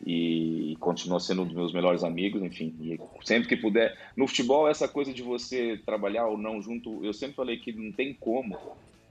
e 0.04 0.76
continua 0.78 1.18
sendo 1.18 1.42
um 1.42 1.46
dos 1.46 1.54
meus 1.54 1.72
melhores 1.72 2.04
amigos, 2.04 2.42
enfim, 2.42 2.74
e 2.80 3.00
sempre 3.24 3.48
que 3.48 3.56
puder. 3.56 3.96
No 4.14 4.26
futebol, 4.26 4.68
essa 4.68 4.86
coisa 4.86 5.12
de 5.12 5.22
você 5.22 5.80
trabalhar 5.86 6.26
ou 6.26 6.36
não 6.36 6.60
junto, 6.60 7.02
eu 7.02 7.14
sempre 7.14 7.34
falei 7.34 7.56
que 7.56 7.72
não 7.72 7.90
tem 7.90 8.12
como 8.12 8.58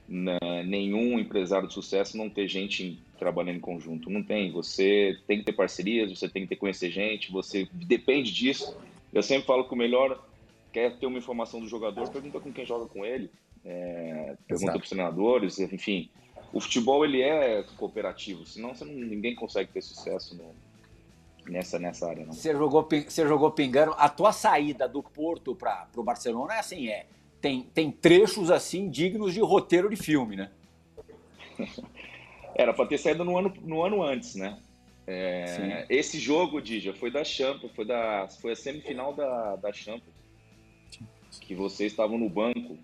né, 0.07 0.37
nenhum 0.63 1.19
empresário 1.19 1.67
de 1.67 1.73
sucesso 1.73 2.17
não 2.17 2.29
ter 2.29 2.47
gente 2.47 2.99
trabalhando 3.17 3.57
em 3.57 3.61
conjunto. 3.61 4.09
Não 4.09 4.21
tem. 4.21 4.51
Você 4.51 5.17
tem 5.25 5.39
que 5.39 5.45
ter 5.45 5.53
parcerias, 5.53 6.11
você 6.11 6.29
tem 6.29 6.43
que 6.43 6.49
ter 6.49 6.55
conhecer 6.55 6.91
gente, 6.91 7.31
você 7.31 7.67
depende 7.71 8.31
disso. 8.31 8.77
Eu 9.11 9.23
sempre 9.23 9.47
falo 9.47 9.65
que 9.65 9.73
o 9.73 9.77
melhor 9.77 10.23
quer 10.71 10.97
ter 10.97 11.07
uma 11.07 11.17
informação 11.17 11.59
do 11.59 11.67
jogador, 11.67 12.09
pergunta 12.09 12.39
com 12.39 12.51
quem 12.51 12.65
joga 12.65 12.85
com 12.85 13.05
ele, 13.05 13.29
é, 13.65 14.35
pergunta 14.47 14.73
para 14.73 14.81
os 14.81 14.89
treinadores, 14.89 15.59
enfim. 15.59 16.09
O 16.53 16.61
futebol 16.61 17.03
ele 17.03 17.21
é 17.21 17.63
cooperativo, 17.75 18.45
senão 18.45 18.73
você 18.73 18.85
não, 18.85 18.93
ninguém 18.93 19.35
consegue 19.35 19.71
ter 19.71 19.81
sucesso 19.81 20.35
no, 20.35 20.53
nessa, 21.51 21.79
nessa 21.79 22.07
área. 22.07 22.25
Não. 22.25 22.33
Você, 22.33 22.53
jogou, 22.53 22.87
você 22.87 23.27
jogou 23.27 23.51
pingando. 23.51 23.93
A 23.97 24.07
tua 24.07 24.31
saída 24.31 24.87
do 24.87 25.01
Porto 25.01 25.55
para 25.55 25.87
o 25.95 26.03
Barcelona 26.03 26.53
é 26.53 26.59
assim, 26.59 26.87
é. 26.89 27.07
Tem, 27.41 27.63
tem 27.73 27.91
trechos 27.91 28.49
assim 28.49 28.89
dignos 28.89 29.33
de 29.33 29.41
roteiro 29.41 29.89
de 29.89 29.95
filme, 29.95 30.35
né? 30.35 30.51
Era 32.55 32.73
para 32.73 32.85
ter 32.85 32.97
saído 32.97 33.25
no 33.25 33.37
ano, 33.37 33.53
no 33.63 33.83
ano 33.83 34.01
antes, 34.01 34.35
né? 34.35 34.57
É, 35.07 35.85
esse 35.89 36.17
jogo, 36.17 36.61
Dija, 36.61 36.93
foi 36.93 37.11
da 37.11 37.23
Champions, 37.23 37.71
foi, 37.75 37.85
da, 37.85 38.27
foi 38.41 38.53
a 38.53 38.55
semifinal 38.55 39.13
da, 39.13 39.55
da 39.57 39.73
Champions. 39.73 40.15
Que 41.41 41.53
vocês 41.53 41.91
estavam 41.91 42.17
no 42.17 42.29
banco. 42.29 42.77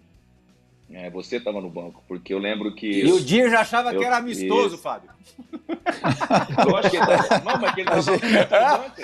É, 0.94 1.10
você 1.10 1.38
estava 1.38 1.62
no 1.62 1.70
banco, 1.70 2.04
porque 2.06 2.34
eu 2.34 2.38
lembro 2.38 2.76
que. 2.76 2.88
E 2.88 3.12
o 3.12 3.22
Dia 3.22 3.50
já 3.50 3.62
achava 3.62 3.94
eu, 3.94 4.00
que 4.00 4.06
era 4.06 4.18
amistoso, 4.18 4.76
isso. 4.76 4.84
Fábio. 4.84 5.10
Lógico 6.68 6.90
que 6.90 6.98
ele 6.98 7.06
tava. 7.06 7.40
Não, 7.40 7.62
mas 7.62 7.74
que 7.74 7.82
ele 7.82 7.90
tava 7.90 8.02
no 8.02 8.18
banco. 8.18 9.00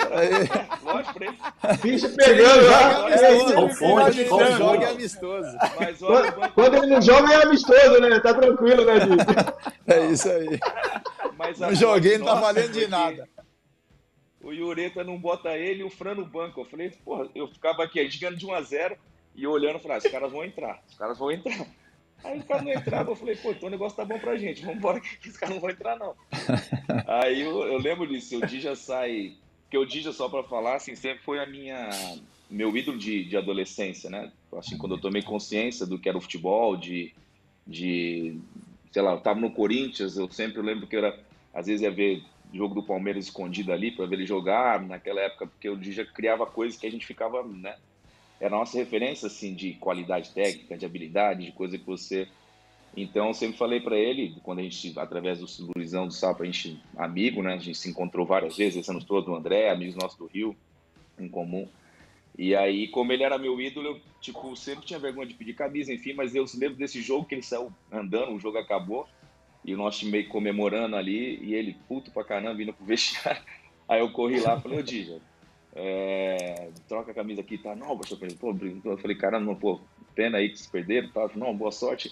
Lógico 0.84 1.14
pra 1.14 1.26
ele. 1.28 1.38
Ficha 1.78 2.10
pegando 2.10 2.64
já. 2.66 3.18
Joga 4.58 4.86
é 4.86 4.90
amistoso. 4.92 5.58
Mas, 5.80 6.04
olha, 6.04 6.32
quando, 6.34 6.52
quando 6.54 6.76
ele 6.76 6.88
não 6.88 7.02
joga, 7.02 7.34
é 7.34 7.44
amistoso, 7.44 8.02
né? 8.02 8.20
Tá 8.20 8.34
tranquilo, 8.34 8.84
né, 8.84 9.00
Dia? 9.00 9.16
É 9.88 10.06
isso 10.08 10.30
aí. 10.30 10.60
Mas 11.38 11.58
não 11.58 11.74
joguei, 11.74 12.18
não 12.18 12.26
tá 12.26 12.36
valendo 12.36 12.72
de 12.74 12.88
nada. 12.88 13.30
O 14.42 14.52
Yureta 14.52 15.04
não 15.06 15.18
bota 15.18 15.58
ele 15.58 15.82
e 15.82 15.84
o 15.86 15.90
Fran 15.90 16.16
no 16.16 16.26
banco. 16.26 16.60
Eu 16.60 16.66
falei, 16.66 16.90
porra, 17.04 17.30
eu 17.34 17.48
ficava 17.48 17.84
aqui, 17.84 18.00
a 18.00 18.04
gente 18.04 18.20
ganhando 18.20 18.38
de 18.38 18.46
1 18.46 18.54
a 18.54 18.62
0 18.62 18.98
e 19.38 19.46
olhando, 19.46 19.80
falei, 19.80 19.98
ah, 19.98 20.00
os 20.00 20.12
caras 20.12 20.32
vão 20.32 20.44
entrar, 20.44 20.84
os 20.90 20.98
caras 20.98 21.18
vão 21.18 21.32
entrar. 21.32 21.68
Aí 22.24 22.40
os 22.40 22.46
caras 22.46 22.64
não 22.64 22.74
entravam, 22.74 23.12
eu 23.12 23.16
falei, 23.16 23.36
pô, 23.36 23.52
então 23.52 23.68
o 23.68 23.72
negócio 23.72 23.96
tá 23.96 24.04
bom 24.04 24.18
pra 24.18 24.36
gente, 24.36 24.62
vamos 24.62 24.78
embora 24.78 25.00
que 25.00 25.30
os 25.30 25.38
caras 25.38 25.54
não 25.54 25.62
vão 25.62 25.70
entrar, 25.70 25.98
não. 25.98 26.16
Aí 27.06 27.42
eu, 27.42 27.64
eu 27.64 27.78
lembro 27.78 28.08
disso, 28.08 28.38
o 28.38 28.46
Dija 28.46 28.76
sai. 28.76 29.36
Porque 29.64 29.78
o 29.78 29.86
Dija, 29.86 30.12
só 30.12 30.28
pra 30.28 30.44
falar, 30.44 30.76
assim, 30.76 30.96
sempre 30.96 31.24
foi 31.24 31.40
a 31.40 31.46
minha. 31.46 31.90
Meu 32.50 32.76
ídolo 32.76 32.98
de, 32.98 33.26
de 33.26 33.38
adolescência, 33.38 34.10
né? 34.10 34.32
Assim, 34.58 34.78
quando 34.78 34.96
eu 34.96 35.02
tomei 35.02 35.22
consciência 35.22 35.86
do 35.86 36.00
que 36.00 36.10
era 36.10 36.18
o 36.18 36.22
futebol, 36.22 36.76
de. 36.76 37.14
de 37.66 38.40
sei 38.92 39.02
lá, 39.02 39.12
eu 39.12 39.20
tava 39.20 39.40
no 39.40 39.52
Corinthians, 39.52 40.18
eu 40.18 40.32
sempre 40.32 40.62
lembro 40.62 40.88
que 40.88 40.96
eu 40.96 41.06
era. 41.06 41.20
Às 41.54 41.68
vezes 41.68 41.82
ia 41.82 41.92
ver 41.92 42.24
jogo 42.54 42.74
do 42.74 42.84
Palmeiras 42.84 43.26
escondido 43.26 43.74
ali 43.74 43.92
para 43.92 44.06
ver 44.06 44.16
ele 44.16 44.26
jogar 44.26 44.82
naquela 44.82 45.22
época, 45.22 45.48
porque 45.48 45.70
o 45.70 45.78
Dija 45.78 46.06
criava 46.06 46.46
coisas 46.46 46.80
que 46.80 46.88
a 46.88 46.92
gente 46.92 47.06
ficava, 47.06 47.44
né? 47.44 47.76
É 48.40 48.48
a 48.48 48.50
nossa 48.50 48.78
referência 48.78 49.28
assim 49.28 49.54
de 49.54 49.74
qualidade 49.74 50.32
técnica, 50.32 50.78
de 50.78 50.86
habilidade, 50.86 51.46
de 51.46 51.52
coisa 51.52 51.78
que 51.78 51.86
você. 51.86 52.28
Então, 52.96 53.28
eu 53.28 53.34
sempre 53.34 53.58
falei 53.58 53.80
para 53.80 53.98
ele, 53.98 54.36
quando 54.44 54.60
a 54.60 54.64
gente, 54.64 54.98
através 54.98 55.40
do 55.40 55.72
Luizão 55.76 56.08
do 56.08 56.14
Sapo, 56.14 56.44
a 56.44 56.46
gente, 56.46 56.82
amigo, 56.96 57.44
né? 57.44 57.54
A 57.54 57.58
gente 57.58 57.78
se 57.78 57.90
encontrou 57.90 58.26
várias 58.26 58.58
vezes, 58.58 58.80
esse 58.80 58.90
ano 58.90 59.04
todo, 59.04 59.32
o 59.32 59.36
André, 59.36 59.70
amigos 59.70 59.96
nossos 59.96 60.18
do 60.18 60.26
Rio, 60.26 60.56
em 61.20 61.28
comum. 61.28 61.68
E 62.38 62.56
aí, 62.56 62.88
como 62.88 63.12
ele 63.12 63.24
era 63.24 63.38
meu 63.38 63.60
ídolo, 63.60 63.88
eu, 63.88 64.02
tipo, 64.22 64.56
sempre 64.56 64.86
tinha 64.86 65.00
vergonha 65.00 65.28
de 65.28 65.34
pedir 65.34 65.54
camisa, 65.54 65.92
enfim, 65.92 66.14
mas 66.14 66.36
eu 66.36 66.46
lembro 66.56 66.78
desse 66.78 67.02
jogo 67.02 67.26
que 67.26 67.34
ele 67.36 67.42
saiu 67.42 67.72
andando, 67.92 68.34
o 68.34 68.40
jogo 68.40 68.58
acabou, 68.60 69.08
e 69.66 69.74
o 69.74 69.78
nosso 69.78 70.00
time 70.00 70.12
meio 70.12 70.28
comemorando 70.28 70.96
ali, 70.96 71.40
e 71.44 71.56
ele, 71.56 71.76
puto 71.88 72.12
pra 72.12 72.24
caramba, 72.24 72.62
indo 72.62 72.74
pro 72.74 72.86
vestiário. 72.86 73.42
Aí 73.90 74.00
eu 74.00 74.12
corri 74.12 74.40
lá 74.40 74.58
e 74.58 74.62
falei, 74.62 74.80
ô 74.80 74.84
Dija, 74.84 75.22
é, 75.80 76.70
troca 76.88 77.12
a 77.12 77.14
camisa 77.14 77.42
aqui, 77.42 77.56
tá? 77.56 77.76
Não, 77.76 77.96
pastor, 77.96 78.18
pô, 78.40 78.56
eu 78.84 78.98
falei, 78.98 79.16
caramba, 79.16 79.54
pô, 79.56 79.80
pena 80.16 80.40
aí 80.40 80.50
que 80.50 80.58
se 80.58 80.68
perderam, 80.68 81.10
tá? 81.10 81.30
Não, 81.36 81.56
boa 81.56 81.72
sorte. 81.72 82.12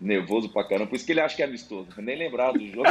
Nervoso 0.00 0.48
pra 0.48 0.64
caramba, 0.64 0.88
por 0.88 0.96
isso 0.96 1.06
que 1.06 1.12
ele 1.12 1.20
acha 1.20 1.36
que 1.36 1.42
é 1.42 1.44
amistoso, 1.44 1.86
nem 1.98 2.18
lembrava 2.18 2.58
do 2.58 2.66
jogo. 2.66 2.82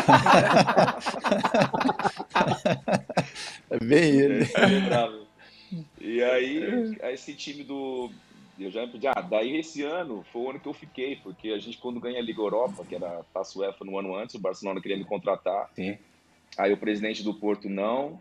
é 3.69 3.79
bem 3.83 4.15
ele. 4.15 4.45
É, 4.45 5.11
e 5.99 6.23
aí, 6.23 6.97
esse 7.11 7.33
time 7.33 7.65
do. 7.65 8.09
Eu 8.57 8.71
já 8.71 8.87
podia. 8.87 9.11
Ah, 9.11 9.21
daí 9.21 9.57
esse 9.57 9.83
ano 9.83 10.23
foi 10.31 10.41
o 10.41 10.49
ano 10.51 10.59
que 10.61 10.67
eu 10.67 10.73
fiquei, 10.73 11.17
porque 11.17 11.49
a 11.49 11.59
gente, 11.59 11.77
quando 11.77 11.99
ganha 11.99 12.19
a 12.19 12.21
Liga 12.21 12.39
Europa, 12.39 12.85
que 12.87 12.95
era 12.95 13.19
a 13.19 13.23
Taça 13.33 13.59
UEFA 13.59 13.83
no 13.83 13.99
ano 13.99 14.15
antes, 14.15 14.35
o 14.35 14.39
Barcelona 14.39 14.79
queria 14.79 14.95
me 14.97 15.03
contratar. 15.03 15.69
Sim. 15.75 15.97
Aí 16.57 16.71
o 16.71 16.77
presidente 16.77 17.21
do 17.21 17.33
Porto 17.33 17.67
não, 17.67 18.17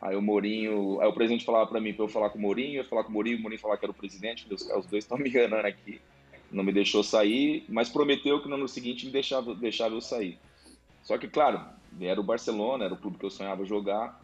Aí 0.00 0.16
o 0.16 0.22
Mourinho, 0.22 1.00
aí 1.00 1.08
o 1.08 1.12
presidente 1.12 1.44
falava 1.44 1.66
para 1.66 1.80
mim 1.80 1.92
para 1.92 2.04
eu 2.04 2.08
falar 2.08 2.30
com 2.30 2.38
o 2.38 2.40
Mourinho, 2.40 2.80
eu 2.80 2.84
falar 2.84 3.04
com 3.04 3.10
o 3.10 3.12
Mourinho, 3.12 3.38
o 3.38 3.40
Mourinho 3.40 3.60
falar 3.60 3.76
que 3.76 3.84
era 3.84 3.92
o 3.92 3.94
presidente, 3.94 4.46
os, 4.50 4.62
os 4.62 4.86
dois 4.86 5.04
estão 5.04 5.16
me 5.18 5.28
enganando 5.28 5.66
aqui. 5.66 6.00
Não 6.50 6.64
me 6.64 6.72
deixou 6.72 7.04
sair, 7.04 7.64
mas 7.68 7.88
prometeu 7.88 8.42
que 8.42 8.48
no 8.48 8.56
ano 8.56 8.66
seguinte 8.66 9.06
me 9.06 9.12
deixava, 9.12 9.54
deixava 9.54 9.94
eu 9.94 10.00
sair. 10.00 10.38
Só 11.02 11.16
que, 11.16 11.28
claro, 11.28 11.60
era 12.00 12.20
o 12.20 12.24
Barcelona, 12.24 12.84
era 12.84 12.94
o 12.94 12.96
clube 12.96 13.18
que 13.18 13.24
eu 13.24 13.30
sonhava 13.30 13.64
jogar. 13.64 14.20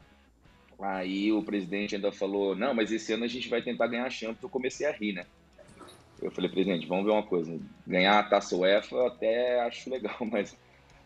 Aí 0.78 1.32
o 1.32 1.42
presidente 1.42 1.94
ainda 1.94 2.10
falou: 2.10 2.54
Não, 2.54 2.74
mas 2.74 2.90
esse 2.90 3.12
ano 3.12 3.24
a 3.24 3.28
gente 3.28 3.48
vai 3.48 3.62
tentar 3.62 3.86
ganhar 3.86 4.06
a 4.06 4.10
Champions. 4.10 4.42
Eu 4.42 4.48
comecei 4.48 4.86
a 4.86 4.92
rir, 4.92 5.12
né? 5.12 5.24
Eu 6.20 6.30
falei, 6.30 6.50
presidente, 6.50 6.86
vamos 6.86 7.04
ver 7.04 7.10
uma 7.10 7.22
coisa. 7.22 7.58
Ganhar 7.86 8.18
a 8.18 8.22
taça 8.22 8.56
UEFA 8.56 9.06
até 9.06 9.60
acho 9.60 9.90
legal, 9.90 10.16
mas 10.30 10.56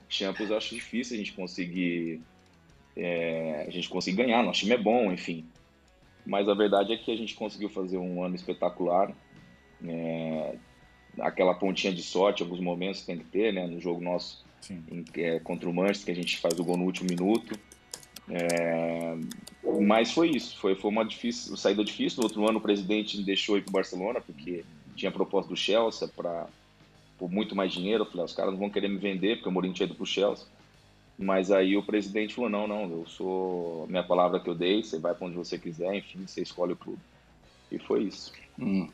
Champions 0.09 0.51
eu 0.51 0.57
acho 0.57 0.75
difícil 0.75 1.15
a 1.15 1.19
gente 1.19 1.33
conseguir 1.33 2.21
é, 3.01 3.65
a 3.67 3.71
gente 3.71 3.89
conseguir 3.89 4.19
ganhar, 4.19 4.43
nosso 4.43 4.61
time 4.61 4.75
é 4.75 4.79
bom, 4.79 5.11
enfim. 5.11 5.47
Mas 6.27 6.49
a 6.49 6.55
verdade 6.55 6.93
é 6.93 6.97
que 6.99 7.11
a 7.11 7.17
gente 7.17 7.35
conseguiu 7.35 7.71
fazer 7.71 7.97
um 7.97 8.23
ano 8.23 8.35
espetacular. 8.35 9.11
É, 9.87 10.55
aquela 11.19 11.55
pontinha 11.55 11.93
de 11.93 12.03
sorte, 12.03 12.43
alguns 12.43 12.61
momentos 12.61 13.03
tem 13.03 13.17
que 13.17 13.25
ter, 13.25 13.55
né? 13.55 13.67
No 13.67 13.81
jogo 13.81 14.03
nosso 14.03 14.45
em, 14.71 15.03
é, 15.17 15.41
contra 15.41 15.69
o 15.69 15.73
Manchester, 15.73 16.05
que 16.05 16.21
a 16.21 16.23
gente 16.23 16.39
faz 16.39 16.59
o 16.59 16.65
gol 16.65 16.77
no 16.77 16.85
último 16.85 17.09
minuto. 17.09 17.59
É, 18.29 19.17
mas 19.81 20.13
foi 20.13 20.31
isso, 20.31 20.57
foi, 20.59 20.75
foi 20.75 20.91
uma 20.91 21.05
difícil, 21.05 21.57
saída 21.57 21.83
difícil. 21.83 22.19
No 22.19 22.25
outro 22.25 22.47
ano 22.47 22.59
o 22.59 22.63
presidente 22.63 23.17
me 23.17 23.25
deixou 23.25 23.57
ir 23.57 23.63
para 23.63 23.71
o 23.71 23.73
Barcelona, 23.73 24.21
porque 24.21 24.63
tinha 24.95 25.11
proposta 25.11 25.49
do 25.49 25.57
Chelsea 25.57 26.07
para 26.09 26.47
por 27.19 27.31
muito 27.31 27.57
mais 27.57 27.73
dinheiro. 27.73 28.03
Eu 28.03 28.07
falei, 28.07 28.23
ah, 28.23 28.25
os 28.27 28.35
caras 28.35 28.53
não 28.53 28.61
vão 28.61 28.71
querer 28.71 28.89
me 28.89 28.99
vender, 28.99 29.37
porque 29.37 29.49
o 29.49 29.53
Mourinho 29.53 29.75
tinha 29.75 29.87
ido 29.87 29.95
para 29.95 30.05
o 30.05 30.07
Chelsea. 30.07 30.47
Mas 31.21 31.51
aí 31.51 31.77
o 31.77 31.83
presidente 31.83 32.35
falou: 32.35 32.49
não, 32.49 32.67
não, 32.67 32.91
eu 32.91 33.07
sou. 33.07 33.87
Minha 33.89 34.03
palavra 34.03 34.41
que 34.41 34.49
eu 34.49 34.55
dei, 34.55 34.83
você 34.83 34.99
vai 34.99 35.15
para 35.15 35.27
onde 35.27 35.37
você 35.37 35.59
quiser, 35.59 35.95
enfim, 35.95 36.27
você 36.27 36.41
escolhe 36.41 36.73
o 36.73 36.77
clube. 36.77 36.99
E 37.71 37.79
foi 37.79 38.05
isso. 38.05 38.33
Hum. 38.59 38.89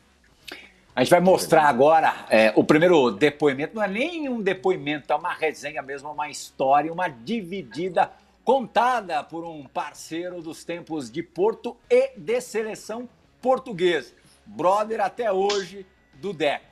A 0.93 1.05
gente 1.05 1.11
vai 1.11 1.21
mostrar 1.21 1.69
agora 1.69 2.27
é, 2.29 2.53
o 2.57 2.65
primeiro 2.65 3.13
depoimento. 3.13 3.77
Não 3.77 3.83
é 3.83 3.87
nem 3.87 4.29
um 4.29 4.43
depoimento, 4.43 5.13
é 5.13 5.17
uma 5.17 5.33
resenha 5.33 5.81
mesmo, 5.83 6.11
uma 6.11 6.29
história, 6.29 6.93
uma 6.93 7.07
dividida 7.07 8.11
contada 8.43 9.23
por 9.23 9.45
um 9.45 9.65
parceiro 9.65 10.43
dos 10.43 10.65
tempos 10.65 11.09
de 11.11 11.23
Porto 11.23 11.77
e 11.89 12.11
de 12.17 12.41
seleção 12.41 13.09
portuguesa. 13.41 14.13
Brother 14.45 15.01
até 15.01 15.31
hoje 15.31 15.87
do 16.15 16.33
Deco. 16.33 16.65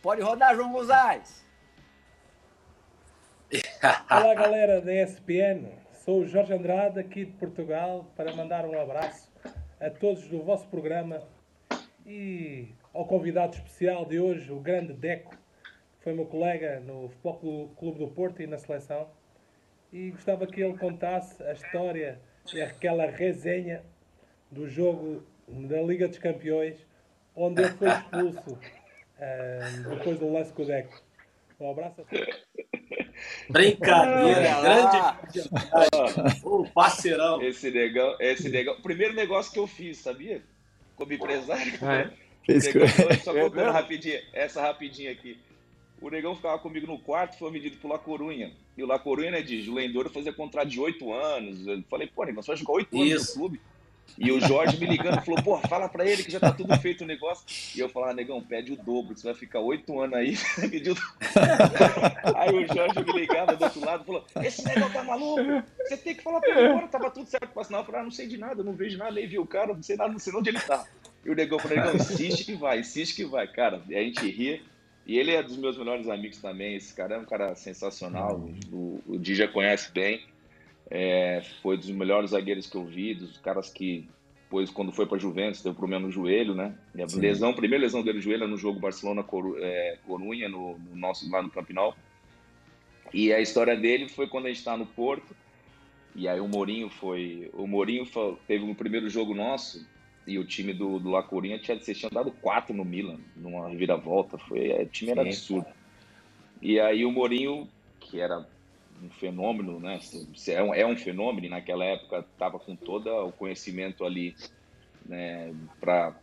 Pode 0.00 0.20
rodar, 0.20 0.54
João 0.54 0.72
Gonzalez. 0.72 1.41
Olá, 4.10 4.32
galera 4.32 4.80
da 4.80 4.94
ESPN. 4.94 5.68
Sou 5.92 6.20
o 6.20 6.26
Jorge 6.26 6.54
Andrade, 6.54 6.98
aqui 6.98 7.26
de 7.26 7.32
Portugal, 7.32 8.10
para 8.16 8.32
mandar 8.34 8.64
um 8.64 8.80
abraço 8.80 9.30
a 9.78 9.90
todos 9.90 10.26
do 10.26 10.42
vosso 10.42 10.66
programa 10.68 11.22
e 12.06 12.68
ao 12.94 13.04
convidado 13.04 13.54
especial 13.54 14.06
de 14.06 14.18
hoje, 14.18 14.50
o 14.50 14.58
grande 14.58 14.94
Deco, 14.94 15.36
que 15.98 16.04
foi 16.04 16.14
meu 16.14 16.24
colega 16.24 16.80
no 16.80 17.10
Futebol 17.10 17.68
Clube 17.76 17.98
do 17.98 18.08
Porto 18.08 18.40
e 18.40 18.46
na 18.46 18.56
seleção. 18.56 19.06
E 19.92 20.12
gostava 20.12 20.46
que 20.46 20.62
ele 20.62 20.78
contasse 20.78 21.42
a 21.42 21.52
história 21.52 22.18
e 22.54 22.62
aquela 22.62 23.04
resenha 23.04 23.82
do 24.50 24.66
jogo 24.66 25.26
da 25.46 25.82
Liga 25.82 26.08
dos 26.08 26.18
Campeões, 26.18 26.86
onde 27.36 27.60
ele 27.60 27.72
foi 27.72 27.88
expulso 27.90 28.52
uh, 28.52 29.90
depois 29.94 30.18
do 30.18 30.32
lance 30.32 30.50
com 30.54 30.62
o 30.62 30.66
Deco. 30.66 31.11
Um 31.62 31.70
abraço 31.70 32.00
a 32.00 32.04
todos. 32.04 32.46
Brincadeira, 33.48 34.60
grande. 34.60 35.48
o 36.42 36.68
parceirão. 36.70 37.40
Esse 37.40 37.70
negão, 37.70 38.16
esse 38.18 38.48
negão. 38.48 38.80
Primeiro 38.82 39.14
negócio 39.14 39.52
que 39.52 39.60
eu 39.60 39.68
fiz, 39.68 39.98
sabia? 39.98 40.42
Como 40.96 41.12
empresário. 41.12 41.72
É. 41.84 42.10
Negão, 42.48 42.88
só 43.22 43.32
contando 43.32 43.70
rapidinho, 43.70 44.18
essa 44.32 44.60
rapidinha 44.60 45.12
aqui. 45.12 45.38
O 46.00 46.10
negão 46.10 46.34
ficava 46.34 46.58
comigo 46.58 46.88
no 46.88 46.98
quarto, 46.98 47.38
foi 47.38 47.52
vendido 47.52 47.76
pro 47.76 47.88
La 47.88 47.98
Corunha. 47.98 48.52
E 48.76 48.82
o 48.82 48.86
La 48.86 48.98
Corunha, 48.98 49.30
né, 49.30 49.40
de 49.40 49.70
Lendoro, 49.70 50.10
fazia 50.10 50.32
contrato 50.32 50.68
de 50.68 50.80
oito 50.80 51.12
anos. 51.12 51.64
Eu 51.64 51.80
falei, 51.88 52.08
pô, 52.08 52.24
negão, 52.24 52.42
você 52.42 52.48
vai 52.48 52.56
jogar 52.56 52.72
oito 52.72 53.00
anos 53.00 53.28
no 53.28 53.34
clube? 53.34 53.60
E 54.18 54.30
o 54.30 54.40
Jorge 54.40 54.78
me 54.78 54.86
ligando 54.86 55.22
falou, 55.22 55.42
pô, 55.42 55.58
fala 55.68 55.88
pra 55.88 56.06
ele 56.06 56.22
que 56.22 56.30
já 56.30 56.38
tá 56.38 56.52
tudo 56.52 56.76
feito 56.78 57.02
o 57.02 57.06
negócio. 57.06 57.44
E 57.74 57.80
eu 57.80 57.88
falava, 57.88 58.12
ah, 58.12 58.14
negão, 58.14 58.42
pede 58.42 58.72
o 58.72 58.76
dobro, 58.76 59.16
você 59.16 59.24
vai 59.24 59.34
ficar 59.34 59.60
oito 59.60 59.98
anos 60.00 60.16
aí, 60.16 60.36
Aí 62.36 62.54
o 62.54 62.66
Jorge 62.66 63.04
me 63.04 63.20
ligava 63.20 63.56
do 63.56 63.64
outro 63.64 63.84
lado 63.84 64.04
falou, 64.04 64.24
esse 64.42 64.64
negão 64.64 64.90
tá 64.90 65.02
maluco, 65.02 65.62
você 65.78 65.96
tem 65.96 66.14
que 66.14 66.22
falar 66.22 66.40
pra 66.40 66.50
ele 66.50 66.68
agora, 66.68 66.88
tava 66.88 67.10
tudo 67.10 67.28
certo 67.28 67.48
pra 67.48 67.62
assinar. 67.62 67.80
Eu 67.80 67.86
falei, 67.86 68.00
ah, 68.00 68.04
não 68.04 68.10
sei 68.10 68.26
de 68.26 68.38
nada, 68.38 68.62
não 68.62 68.72
vejo 68.72 68.98
nada, 68.98 69.12
nem 69.12 69.26
vi 69.26 69.38
o 69.38 69.46
cara, 69.46 69.74
não 69.74 69.82
sei 69.82 69.96
nada, 69.96 70.12
não 70.12 70.18
sei 70.18 70.34
onde 70.34 70.50
ele 70.50 70.60
tá. 70.60 70.84
E 71.24 71.30
o 71.30 71.34
negão 71.34 71.58
falou, 71.58 71.76
negão, 71.76 71.96
insiste 71.96 72.44
que 72.44 72.54
vai, 72.54 72.80
insiste 72.80 73.14
que 73.14 73.24
vai. 73.24 73.46
Cara, 73.46 73.82
a 73.88 73.92
gente 73.92 74.28
ria. 74.28 74.60
E 75.04 75.18
ele 75.18 75.32
é 75.32 75.42
dos 75.42 75.56
meus 75.56 75.76
melhores 75.76 76.08
amigos 76.08 76.38
também. 76.38 76.76
Esse 76.76 76.94
cara 76.94 77.16
é 77.16 77.18
um 77.18 77.24
cara 77.24 77.56
sensacional. 77.56 78.48
O, 78.70 79.02
o 79.06 79.20
já 79.22 79.48
conhece 79.48 79.90
bem. 79.90 80.24
É, 80.94 81.42
foi 81.62 81.78
dos 81.78 81.88
melhores 81.88 82.32
zagueiros 82.32 82.66
que 82.66 82.76
eu 82.76 82.84
vi, 82.84 83.14
dos 83.14 83.38
caras 83.38 83.70
que 83.70 84.06
depois, 84.42 84.68
quando 84.68 84.92
foi 84.92 85.06
para 85.06 85.16
Juventus, 85.16 85.62
deu 85.62 85.72
problema 85.72 86.04
no 86.04 86.12
joelho, 86.12 86.54
né? 86.54 86.74
E 86.94 87.02
a 87.02 87.08
Sim. 87.08 87.20
lesão, 87.20 87.54
primeira 87.54 87.82
lesão 87.82 88.02
dele 88.02 88.18
no 88.18 88.22
joelho 88.22 88.44
é 88.44 88.46
no 88.46 88.58
jogo 88.58 88.78
Barcelona-Corunha, 88.78 89.56
é, 89.64 90.48
no, 90.50 90.76
no, 90.76 90.94
nosso, 90.94 91.30
lá 91.30 91.42
no 91.42 91.48
Campinal. 91.48 91.96
E 93.14 93.32
a 93.32 93.40
história 93.40 93.74
dele 93.74 94.10
foi 94.10 94.28
quando 94.28 94.44
a 94.44 94.48
gente 94.48 94.58
está 94.58 94.76
no 94.76 94.84
Porto, 94.84 95.34
e 96.14 96.28
aí 96.28 96.38
o 96.38 96.46
Mourinho 96.46 96.90
foi... 96.90 97.50
O 97.54 97.66
Mourinho 97.66 98.04
foi, 98.04 98.36
teve 98.46 98.62
um 98.62 98.74
primeiro 98.74 99.08
jogo 99.08 99.34
nosso, 99.34 99.86
e 100.26 100.38
o 100.38 100.44
time 100.44 100.74
do, 100.74 100.98
do 100.98 101.08
La 101.08 101.22
Coruña 101.22 101.58
tinha, 101.58 101.78
tinha 101.78 102.10
dado 102.10 102.30
quatro 102.30 102.74
no 102.74 102.84
Milan, 102.84 103.20
numa 103.34 103.70
reviravolta. 103.70 104.36
Foi, 104.36 104.70
o 104.82 104.86
time 104.86 105.12
era 105.12 105.22
Sim. 105.22 105.28
absurdo. 105.28 105.66
E 106.60 106.78
aí 106.78 107.06
o 107.06 107.10
Mourinho, 107.10 107.66
que 107.98 108.20
era 108.20 108.46
um 109.02 109.10
fenômeno, 109.10 109.80
né? 109.80 109.98
É 110.48 110.62
um, 110.62 110.74
é 110.74 110.86
um 110.86 110.96
fenômeno, 110.96 111.48
naquela 111.48 111.84
época 111.84 112.24
estava 112.32 112.58
com 112.58 112.76
todo 112.76 113.08
o 113.08 113.32
conhecimento 113.32 114.04
ali 114.04 114.34
né, 115.06 115.54
para 115.80 116.14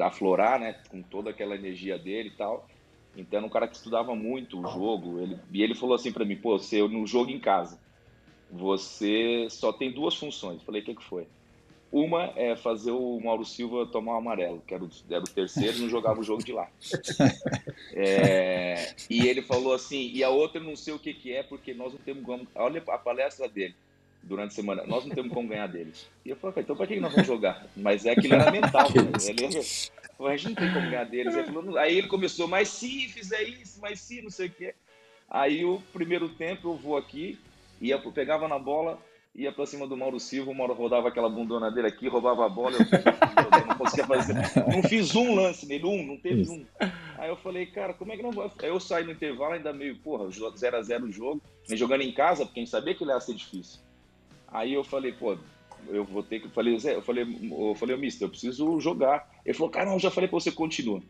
aflorar, 0.00 0.60
né? 0.60 0.80
Com 0.88 1.02
toda 1.02 1.30
aquela 1.30 1.54
energia 1.54 1.98
dele 1.98 2.28
e 2.28 2.36
tal. 2.36 2.66
Então 3.16 3.38
era 3.38 3.46
um 3.46 3.50
cara 3.50 3.66
que 3.66 3.76
estudava 3.76 4.14
muito 4.14 4.60
o 4.60 4.70
jogo. 4.70 5.20
Ele, 5.20 5.38
e 5.52 5.62
ele 5.62 5.74
falou 5.74 5.94
assim 5.94 6.12
para 6.12 6.24
mim: 6.24 6.36
pô, 6.36 6.58
você 6.58 6.86
no 6.86 7.06
jogo 7.06 7.30
em 7.30 7.40
casa, 7.40 7.80
você 8.50 9.48
só 9.50 9.72
tem 9.72 9.90
duas 9.90 10.14
funções. 10.14 10.60
Eu 10.60 10.64
falei: 10.66 10.82
o 10.82 10.84
que, 10.84 10.94
que 10.94 11.04
foi? 11.04 11.26
Uma 11.90 12.32
é 12.36 12.56
fazer 12.56 12.90
o 12.90 13.20
Mauro 13.20 13.44
Silva 13.44 13.86
tomar 13.86 14.14
o 14.14 14.18
amarelo, 14.18 14.62
que 14.66 14.74
era 14.74 14.84
o, 14.84 14.90
era 15.08 15.22
o 15.22 15.28
terceiro, 15.28 15.78
não 15.78 15.88
jogava 15.88 16.20
o 16.20 16.24
jogo 16.24 16.44
de 16.44 16.52
lá. 16.52 16.68
É, 17.98 18.94
e 19.08 19.26
ele 19.26 19.40
falou 19.40 19.72
assim, 19.72 20.10
e 20.12 20.22
a 20.22 20.28
outra 20.28 20.60
não 20.60 20.76
sei 20.76 20.92
o 20.92 20.98
que, 20.98 21.14
que 21.14 21.32
é, 21.32 21.42
porque 21.42 21.72
nós 21.72 21.92
não 21.94 21.98
temos 22.00 22.24
como. 22.24 22.46
Olha 22.54 22.82
a 22.88 22.98
palestra 22.98 23.48
dele 23.48 23.74
durante 24.22 24.52
a 24.52 24.54
semana, 24.54 24.84
nós 24.86 25.06
não 25.06 25.14
temos 25.14 25.32
como 25.32 25.48
ganhar 25.48 25.66
deles. 25.66 26.06
E 26.24 26.30
eu 26.30 26.36
falei, 26.36 26.62
então 26.62 26.76
para 26.76 26.86
que 26.86 27.00
nós 27.00 27.12
vamos 27.12 27.26
jogar? 27.26 27.66
Mas 27.74 28.04
é 28.04 28.14
que 28.14 28.26
ele 28.26 28.34
era 28.34 28.50
mental, 28.50 28.88
né? 28.90 29.02
ele, 29.28 29.46
a 29.46 30.36
gente 30.36 30.48
não 30.48 30.54
tem 30.54 30.72
como 30.74 30.90
ganhar 30.90 31.04
deles. 31.04 31.34
Ele 31.34 31.46
falou, 31.46 31.78
aí 31.78 31.96
ele 31.96 32.08
começou, 32.08 32.46
mas 32.46 32.68
se 32.68 33.08
fizer 33.08 33.42
isso, 33.44 33.80
mas 33.80 34.00
se 34.00 34.20
não 34.20 34.30
sei 34.30 34.48
o 34.48 34.50
que. 34.50 34.74
Aí 35.30 35.64
o 35.64 35.80
primeiro 35.92 36.28
tempo 36.28 36.68
eu 36.68 36.76
vou 36.76 36.96
aqui, 36.96 37.38
e 37.80 37.90
eu 37.90 38.12
pegava 38.12 38.48
na 38.48 38.58
bola, 38.58 38.98
ia 39.36 39.52
pra 39.52 39.66
cima 39.66 39.86
do 39.86 39.96
Mauro 39.96 40.18
Silva, 40.18 40.50
o 40.50 40.54
Mauro 40.54 40.72
rodava 40.72 41.08
aquela 41.08 41.28
bundona 41.28 41.70
dele 41.70 41.88
aqui, 41.88 42.08
roubava 42.08 42.46
a 42.46 42.48
bola, 42.48 42.76
eu, 42.76 43.66
não 43.66 43.76
conseguia 43.76 44.06
fazer. 44.06 44.34
Não 44.66 44.82
fiz 44.82 45.14
um 45.14 45.34
lance 45.34 45.66
nele, 45.66 45.84
um, 45.84 46.06
não 46.06 46.16
teve 46.16 46.48
um. 46.50 46.64
Aí 47.18 47.28
eu 47.28 47.36
falei, 47.36 47.66
cara, 47.66 47.92
como 47.92 48.12
é 48.12 48.16
que 48.16 48.22
não 48.22 48.32
vai? 48.32 48.50
Aí 48.62 48.68
eu 48.68 48.80
saí 48.80 49.04
no 49.04 49.12
intervalo 49.12 49.52
ainda 49.52 49.72
meio, 49.72 49.96
porra, 49.96 50.24
0x0 50.26 51.04
o 51.04 51.12
jogo, 51.12 51.42
jogando 51.68 52.00
em 52.00 52.12
casa, 52.12 52.46
porque 52.46 52.60
a 52.60 52.62
gente 52.62 52.70
sabia 52.70 52.94
que 52.94 53.04
ele 53.04 53.12
ia 53.12 53.20
ser 53.20 53.34
difícil. 53.34 53.80
Aí 54.48 54.72
eu 54.72 54.82
falei, 54.82 55.12
pô, 55.12 55.36
eu 55.88 56.04
vou 56.04 56.22
ter 56.22 56.40
que. 56.40 56.46
Eu 56.46 56.50
falei, 56.50 56.78
Zé, 56.78 56.94
eu 56.94 57.02
falei, 57.02 57.24
eu 57.24 57.74
falei, 57.74 57.96
mister, 57.96 58.26
eu 58.26 58.30
preciso 58.30 58.80
jogar. 58.80 59.28
Ele 59.44 59.54
falou, 59.54 59.70
cara, 59.70 59.86
não, 59.86 59.94
eu 59.94 60.00
já 60.00 60.10
falei 60.10 60.28
pra 60.28 60.40
você, 60.40 60.50
continua. 60.50 61.02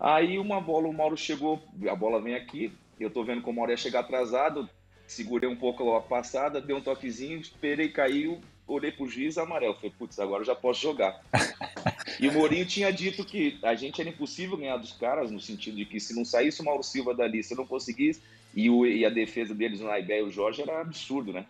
Aí 0.00 0.38
uma 0.38 0.60
bola, 0.60 0.88
o 0.88 0.92
Mauro 0.92 1.16
chegou, 1.16 1.62
a 1.88 1.94
bola 1.94 2.20
vem 2.20 2.34
aqui, 2.34 2.72
eu 2.98 3.10
tô 3.10 3.22
vendo 3.22 3.42
que 3.42 3.50
o 3.50 3.52
Mauro 3.52 3.70
ia 3.70 3.76
chegar 3.76 4.00
atrasado, 4.00 4.68
segurei 5.06 5.48
um 5.48 5.56
pouco 5.56 5.94
a 5.94 6.00
passada, 6.00 6.60
dei 6.60 6.74
um 6.74 6.80
toquezinho, 6.80 7.38
esperei, 7.38 7.88
caiu, 7.88 8.40
olhei 8.66 8.90
pro 8.90 9.08
juiz 9.08 9.38
amarelo. 9.38 9.74
Falei, 9.74 9.92
putz, 9.98 10.18
agora 10.18 10.42
eu 10.42 10.46
já 10.46 10.54
posso 10.54 10.80
jogar. 10.80 11.20
e 12.20 12.28
o 12.28 12.32
Mourinho 12.32 12.66
tinha 12.66 12.92
dito 12.92 13.24
que 13.24 13.58
a 13.62 13.74
gente 13.74 14.00
era 14.00 14.10
impossível 14.10 14.56
ganhar 14.56 14.76
dos 14.76 14.92
caras, 14.92 15.30
no 15.30 15.40
sentido 15.40 15.76
de 15.76 15.84
que 15.84 16.00
se 16.00 16.14
não 16.14 16.24
saísse 16.24 16.60
o 16.60 16.64
Mauro 16.64 16.82
Silva 16.82 17.14
dali, 17.14 17.42
se 17.42 17.54
não 17.54 17.66
conseguisse, 17.66 18.20
e, 18.54 18.70
o, 18.70 18.86
e 18.86 19.04
a 19.04 19.10
defesa 19.10 19.54
deles, 19.54 19.80
o 19.80 19.84
Naibé 19.84 20.20
e 20.20 20.22
o 20.22 20.30
Jorge, 20.30 20.62
era 20.62 20.80
absurdo, 20.80 21.32
né? 21.32 21.44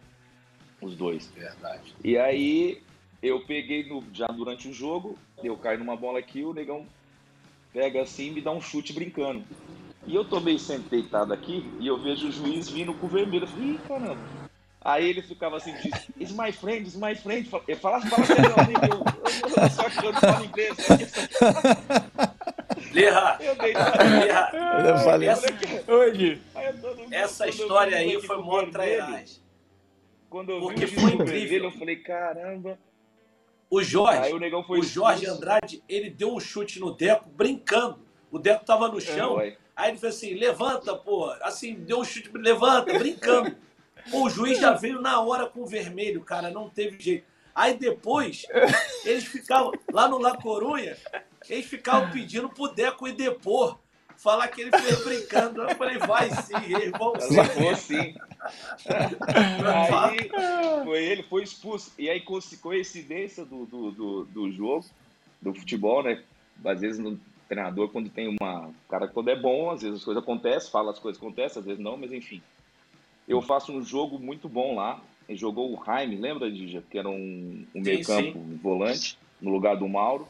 Os 0.81 0.97
dois. 0.97 1.31
Verdade. 1.37 1.95
E 2.03 2.19
aí 2.19 2.83
eu 3.23 3.41
peguei 3.41 3.85
no, 3.89 4.03
já 4.13 4.27
durante 4.27 4.69
o 4.69 4.73
jogo, 4.73 5.19
eu 5.43 5.57
caio 5.57 5.79
numa 5.79 5.97
bola 5.97 6.19
aqui, 6.19 6.43
o 6.43 6.53
negão 6.53 6.87
pega 7.73 8.03
assim 8.03 8.29
e 8.29 8.31
me 8.31 8.41
dá 8.41 8.53
um 8.53 8.61
chute 8.61 8.93
brincando. 8.93 9.45
E 10.07 10.15
eu 10.15 10.25
tô 10.25 10.41
meio 10.41 10.59
sempre 10.59 10.89
deitado 10.91 11.33
aqui 11.33 11.71
e 11.81 11.87
eu 11.87 11.97
vejo 11.99 12.29
o 12.29 12.33
juiz 12.33 12.69
vindo 12.69 12.93
com 12.95 13.09
vermelho. 13.09 13.45
Eu 13.45 13.49
falei, 13.49 13.69
ih, 13.71 13.79
caramba. 13.89 14.21
Aí 14.81 15.09
ele 15.09 15.23
ficava 15.23 15.57
assim, 15.57 15.73
diz, 15.83 16.11
it's 16.21 16.33
my 16.33 16.53
friend, 16.53 16.83
it's 16.83 16.95
my 16.95 17.15
friend. 17.15 17.49
Ele 17.67 17.79
fala, 17.79 18.03
fala 18.03 18.27
sério, 18.27 18.45
eu, 18.45 18.99
eu, 18.99 19.63
eu, 19.63 19.71
só 19.71 19.89
que 19.89 20.05
eu 20.07 20.13
não 20.13 20.21
falo 20.21 20.45
inglês. 20.45 20.77
Lerra. 22.93 23.39
Eu 23.41 23.55
Eu 24.87 24.99
falei, 24.99 25.29
essa, 25.29 25.47
hoje. 25.89 26.43
essa 27.11 27.49
história 27.49 27.97
aí 27.97 28.21
foi 28.21 28.37
mó 28.43 28.63
trairagem. 28.67 29.43
Quando 30.29 30.53
eu 30.53 30.61
Porque 30.61 30.85
vi 30.85 31.01
foi 31.01 31.13
incrível. 31.15 31.65
eu 31.65 31.71
falei, 31.73 31.97
caramba. 31.97 32.79
O 33.71 33.83
Jorge, 33.83 34.33
o, 34.33 34.73
o 34.73 34.83
Jorge 34.83 35.27
Andrade, 35.27 35.83
ele 35.89 36.11
deu 36.11 36.35
um 36.35 36.39
chute 36.39 36.79
no 36.79 36.91
Deco 36.95 37.29
brincando. 37.31 38.01
O 38.31 38.39
Deco 38.39 38.65
tava 38.65 38.89
no 38.89 39.01
chão. 39.01 39.41
É, 39.41 39.57
Aí 39.77 39.91
ele 39.91 39.99
fez 39.99 40.17
assim, 40.17 40.35
levanta, 40.35 40.95
pô. 40.95 41.31
Assim, 41.43 41.75
deu 41.75 42.01
um 42.01 42.05
chute, 42.05 42.31
levanta, 42.35 42.97
brincando. 42.99 43.57
Pô, 44.11 44.27
o 44.27 44.31
juiz 44.31 44.59
já 44.59 44.73
veio 44.73 45.01
na 45.01 45.21
hora 45.21 45.47
com 45.47 45.63
o 45.63 45.67
vermelho, 45.67 46.21
cara, 46.23 46.51
não 46.51 46.69
teve 46.69 47.01
jeito. 47.01 47.27
Aí 47.55 47.77
depois, 47.77 48.47
eles 49.05 49.25
ficavam, 49.25 49.73
lá 49.93 50.09
no 50.09 50.19
La 50.19 50.37
Corunha, 50.37 50.97
eles 51.49 51.67
ficavam 51.67 52.11
pedindo 52.11 52.49
pro 52.49 52.69
Deco 52.69 53.09
ir 53.09 53.13
depor. 53.13 53.79
Falar 54.17 54.49
que 54.49 54.63
ele 54.63 54.71
fez 54.71 55.05
brincando. 55.05 55.63
Eu 55.63 55.77
falei, 55.77 55.99
vai 55.99 56.31
sim, 56.31 56.55
eles 56.69 56.93
vão 56.93 57.19
sim. 57.21 57.35
Levou 57.35 57.77
sim. 57.77 58.15
aí 59.93 60.31
foi 60.85 61.05
ele, 61.05 61.23
foi 61.25 61.43
expulso. 61.43 61.93
E 61.99 62.09
aí, 62.09 62.21
coincidência 62.21 63.45
do, 63.45 63.67
do, 63.67 63.91
do, 63.91 64.25
do 64.25 64.53
jogo, 64.53 64.87
do 65.43 65.53
futebol, 65.53 66.03
né? 66.03 66.23
Às 66.65 66.81
vezes 66.81 66.99
não 66.99 67.19
treinador, 67.49 67.89
quando 67.89 68.09
tem 68.09 68.29
uma. 68.29 68.69
O 68.69 68.89
cara, 68.89 69.09
quando 69.09 69.31
é 69.31 69.37
bom, 69.37 69.71
às 69.71 69.83
vezes 69.83 69.99
as 69.99 70.05
coisas 70.05 70.23
acontecem, 70.23 70.71
fala 70.71 70.91
as 70.91 70.99
coisas 70.99 71.21
acontecem, 71.21 71.61
às 71.61 71.67
vezes 71.67 71.83
não, 71.83 71.97
mas 71.97 72.13
enfim. 72.13 72.43
Eu 73.27 73.41
faço 73.41 73.73
um 73.73 73.83
jogo 73.83 74.19
muito 74.19 74.49
bom 74.49 74.75
lá. 74.75 75.01
Ele 75.29 75.39
jogou 75.39 75.73
o 75.73 75.85
Jaime, 75.85 76.17
lembra, 76.17 76.51
Dija? 76.51 76.83
Que 76.91 76.99
era 76.99 77.09
um, 77.09 77.67
um 77.75 77.81
meio-campo, 77.81 78.39
um 78.39 78.59
volante, 78.59 79.19
no 79.41 79.51
lugar 79.51 79.77
do 79.77 79.89
Mauro. 79.89 80.29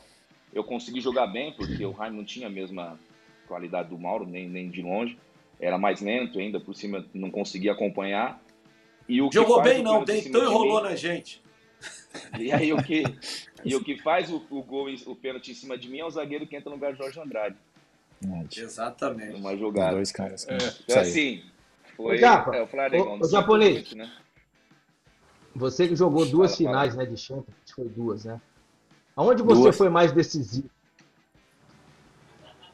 Eu 0.52 0.62
consegui 0.62 1.00
jogar 1.00 1.26
bem, 1.26 1.52
porque 1.52 1.84
o 1.84 1.92
Jaime 1.92 2.16
não 2.16 2.24
tinha 2.24 2.46
a 2.46 2.50
mesma 2.50 2.98
qualidade 3.48 3.88
do 3.88 3.98
Mauro, 3.98 4.24
nem, 4.24 4.48
nem 4.48 4.70
de 4.70 4.82
longe. 4.82 5.18
Era 5.58 5.78
mais 5.78 6.00
lento 6.00 6.38
ainda, 6.38 6.60
por 6.60 6.74
cima 6.74 7.04
não 7.12 7.30
conseguia 7.30 7.72
acompanhar. 7.72 8.40
E 9.08 9.20
o 9.20 9.30
Jogou 9.32 9.60
bem, 9.62 9.82
não, 9.82 10.04
deitou 10.04 10.42
e 10.42 10.46
rolou 10.46 10.80
na 10.80 10.94
gente. 10.94 11.42
E 12.38 12.52
aí 12.52 12.72
o 12.72 12.80
que, 12.80 13.02
e 13.64 13.74
o 13.74 13.82
que 13.84 14.00
faz 14.00 14.30
o, 14.30 14.40
o 14.50 14.62
gol, 14.62 14.86
o 15.06 15.16
pênalti 15.16 15.50
em 15.50 15.54
cima 15.54 15.76
de 15.76 15.88
mim 15.88 15.98
é 15.98 16.04
o 16.04 16.10
zagueiro 16.10 16.46
que 16.46 16.54
entra 16.54 16.70
no 16.70 16.76
lugar 16.76 16.92
de 16.92 16.98
Jorge 16.98 17.20
Andrade. 17.20 17.56
Exatamente. 18.56 19.36
Uma 19.36 19.56
jogada. 19.56 19.96
Dois 19.96 20.12
caras. 20.12 20.46
É. 20.48 20.56
Então, 20.84 21.00
assim, 21.00 21.42
foi. 21.96 22.18
Japa, 22.18 22.54
é, 22.54 22.62
o, 22.62 22.66
Flamengo, 22.66 23.04
o, 23.04 23.20
o 23.20 23.28
japonês. 23.28 23.92
né? 23.94 24.10
Você 25.54 25.86
que 25.88 25.96
jogou 25.96 26.26
duas 26.26 26.52
fala, 26.52 26.56
finais 26.56 26.94
fala. 26.94 27.04
Né, 27.04 27.10
de 27.10 27.16
Champions, 27.20 27.56
foi 27.74 27.88
duas, 27.88 28.24
né? 28.24 28.40
Aonde 29.16 29.42
você 29.42 29.62
duas. 29.62 29.76
foi 29.76 29.88
mais 29.88 30.12
decisivo? 30.12 30.68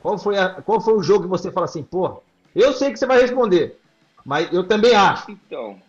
Qual 0.01 0.19
foi, 0.19 0.39
a, 0.39 0.63
qual 0.63 0.81
foi 0.81 0.95
o 0.95 1.03
jogo 1.03 1.25
que 1.25 1.29
você 1.29 1.53
fala 1.53 1.67
assim, 1.67 1.83
pô, 1.83 2.23
eu 2.55 2.73
sei 2.73 2.91
que 2.91 2.99
você 2.99 3.07
vai 3.07 3.21
responder, 3.21 3.79
mas 4.25 4.51
eu 4.51 4.67
também 4.67 4.95
acho. 4.95 5.31
Então, 5.31 5.81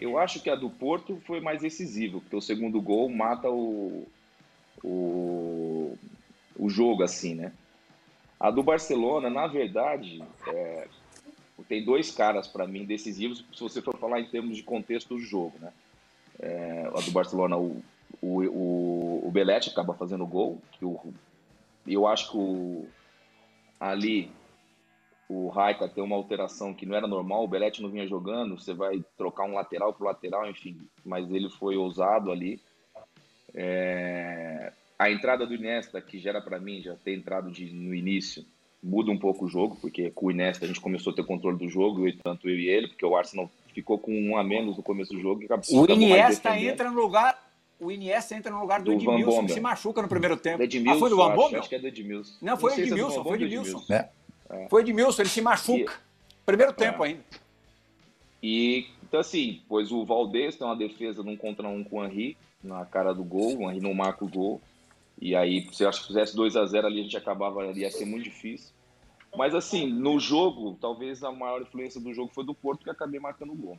eu 0.00 0.18
acho 0.18 0.40
que 0.40 0.48
a 0.48 0.54
do 0.54 0.70
Porto 0.70 1.20
foi 1.26 1.40
mais 1.40 1.60
decisiva, 1.60 2.20
porque 2.20 2.36
o 2.36 2.40
segundo 2.40 2.80
gol 2.80 3.08
mata 3.10 3.50
o, 3.50 4.06
o, 4.82 5.96
o 6.58 6.70
jogo, 6.70 7.02
assim, 7.02 7.34
né? 7.34 7.52
A 8.38 8.50
do 8.50 8.62
Barcelona, 8.62 9.28
na 9.28 9.46
verdade, 9.46 10.24
é, 10.48 10.88
tem 11.68 11.84
dois 11.84 12.10
caras 12.10 12.46
para 12.46 12.66
mim 12.66 12.86
decisivos, 12.86 13.44
se 13.52 13.60
você 13.60 13.82
for 13.82 13.96
falar 13.98 14.20
em 14.20 14.26
termos 14.26 14.56
de 14.56 14.62
contexto 14.62 15.14
do 15.14 15.20
jogo, 15.20 15.52
né? 15.60 15.72
É, 16.38 16.90
a 16.96 17.00
do 17.00 17.10
Barcelona, 17.10 17.58
o, 17.58 17.82
o, 18.22 18.42
o, 18.42 19.28
o 19.28 19.30
Belete 19.30 19.68
acaba 19.68 19.92
fazendo 19.92 20.26
gol, 20.26 20.58
que 20.72 20.84
o, 20.86 20.98
eu 21.86 22.06
acho 22.06 22.30
que 22.30 22.36
o, 22.38 22.88
ali 23.78 24.30
o 25.30 25.48
Raika 25.48 25.88
tem 25.88 26.02
uma 26.02 26.16
alteração 26.16 26.74
que 26.74 26.84
não 26.84 26.96
era 26.96 27.06
normal, 27.06 27.44
o 27.44 27.48
Belete 27.48 27.80
não 27.80 27.88
vinha 27.88 28.04
jogando, 28.04 28.58
você 28.58 28.74
vai 28.74 29.00
trocar 29.16 29.44
um 29.44 29.54
lateral 29.54 29.92
para 29.94 30.08
lateral, 30.08 30.50
enfim, 30.50 30.76
mas 31.04 31.30
ele 31.30 31.48
foi 31.48 31.76
ousado 31.76 32.32
ali. 32.32 32.60
É... 33.54 34.72
A 34.98 35.08
entrada 35.08 35.46
do 35.46 35.54
Inesta, 35.54 36.00
que 36.00 36.18
já 36.18 36.30
era 36.30 36.42
para 36.42 36.58
mim, 36.58 36.82
já 36.82 36.96
ter 36.96 37.14
entrado 37.14 37.48
de, 37.48 37.72
no 37.72 37.94
início, 37.94 38.44
muda 38.82 39.12
um 39.12 39.18
pouco 39.18 39.44
o 39.44 39.48
jogo, 39.48 39.76
porque 39.80 40.10
com 40.10 40.26
o 40.26 40.30
Inesta 40.32 40.64
a 40.64 40.68
gente 40.68 40.80
começou 40.80 41.12
a 41.12 41.16
ter 41.16 41.24
controle 41.24 41.58
do 41.58 41.68
jogo, 41.68 42.08
e 42.08 42.12
tanto 42.16 42.48
eu 42.48 42.58
e 42.58 42.68
ele, 42.68 42.88
porque 42.88 43.06
o 43.06 43.16
Arsenal 43.16 43.48
ficou 43.72 44.00
com 44.00 44.12
um 44.12 44.36
a 44.36 44.42
menos 44.42 44.76
no 44.76 44.82
começo 44.82 45.12
do 45.12 45.20
jogo. 45.20 45.42
o 45.70 45.92
Iniesta 45.92 46.58
entra 46.58 46.90
no 46.90 47.00
lugar 47.00 47.40
o 47.78 47.90
Iniesta 47.90 48.34
entra 48.34 48.52
no 48.52 48.60
lugar 48.60 48.82
do, 48.82 48.86
do 48.86 48.92
Edmilson, 48.92 49.46
que 49.46 49.52
se 49.52 49.60
machuca 49.60 50.02
no 50.02 50.08
primeiro 50.08 50.36
tempo. 50.36 50.62
Edmilson, 50.62 50.96
ah, 50.96 50.98
foi 50.98 51.08
do 51.08 51.16
Van 51.16 51.34
Bommel? 51.34 51.60
Acho 51.60 51.68
que 51.68 51.76
é 51.76 51.78
do 51.78 51.86
Edmilson. 51.86 52.34
Não, 52.42 52.56
foi 52.58 52.78
Edmilson, 52.78 53.20
é 53.20 53.24
foi 53.24 53.42
Edmilson. 53.42 53.78
Edmilson. 53.78 53.94
É. 53.94 54.08
É. 54.50 54.68
Foi 54.68 54.82
Edmilson, 54.82 55.22
ele 55.22 55.28
se 55.28 55.40
machuca. 55.40 55.92
E... 55.92 56.44
Primeiro 56.44 56.72
tempo 56.72 57.04
é. 57.04 57.08
ainda. 57.08 57.24
E, 58.42 58.88
então 59.02 59.20
assim, 59.20 59.62
pois 59.68 59.92
o 59.92 60.04
Valdez 60.04 60.56
tem 60.56 60.66
uma 60.66 60.76
defesa 60.76 61.22
num 61.22 61.36
contra 61.36 61.68
um 61.68 61.84
com 61.84 61.98
o 61.98 62.04
Henry, 62.04 62.36
na 62.62 62.84
cara 62.84 63.12
do 63.12 63.22
gol, 63.24 63.58
o 63.58 63.70
Henry 63.70 63.80
não 63.80 63.94
marca 63.94 64.24
o 64.24 64.28
gol. 64.28 64.60
E 65.20 65.36
aí, 65.36 65.68
se 65.72 65.84
eu 65.84 65.88
acho 65.88 66.00
que 66.00 66.06
fizesse 66.08 66.34
2 66.34 66.56
a 66.56 66.64
0 66.64 66.86
ali, 66.86 67.00
a 67.00 67.02
gente 67.02 67.16
acabava, 67.16 67.64
ia 67.66 67.90
ser 67.90 68.06
muito 68.06 68.24
difícil. 68.24 68.72
Mas 69.36 69.54
assim, 69.54 69.86
no 69.86 70.18
jogo, 70.18 70.76
talvez 70.80 71.22
a 71.22 71.30
maior 71.30 71.60
influência 71.62 72.00
do 72.00 72.12
jogo 72.12 72.32
foi 72.34 72.44
do 72.44 72.54
Porto, 72.54 72.82
que 72.82 72.90
acabei 72.90 73.20
marcando 73.20 73.52
o 73.52 73.56
gol. 73.56 73.78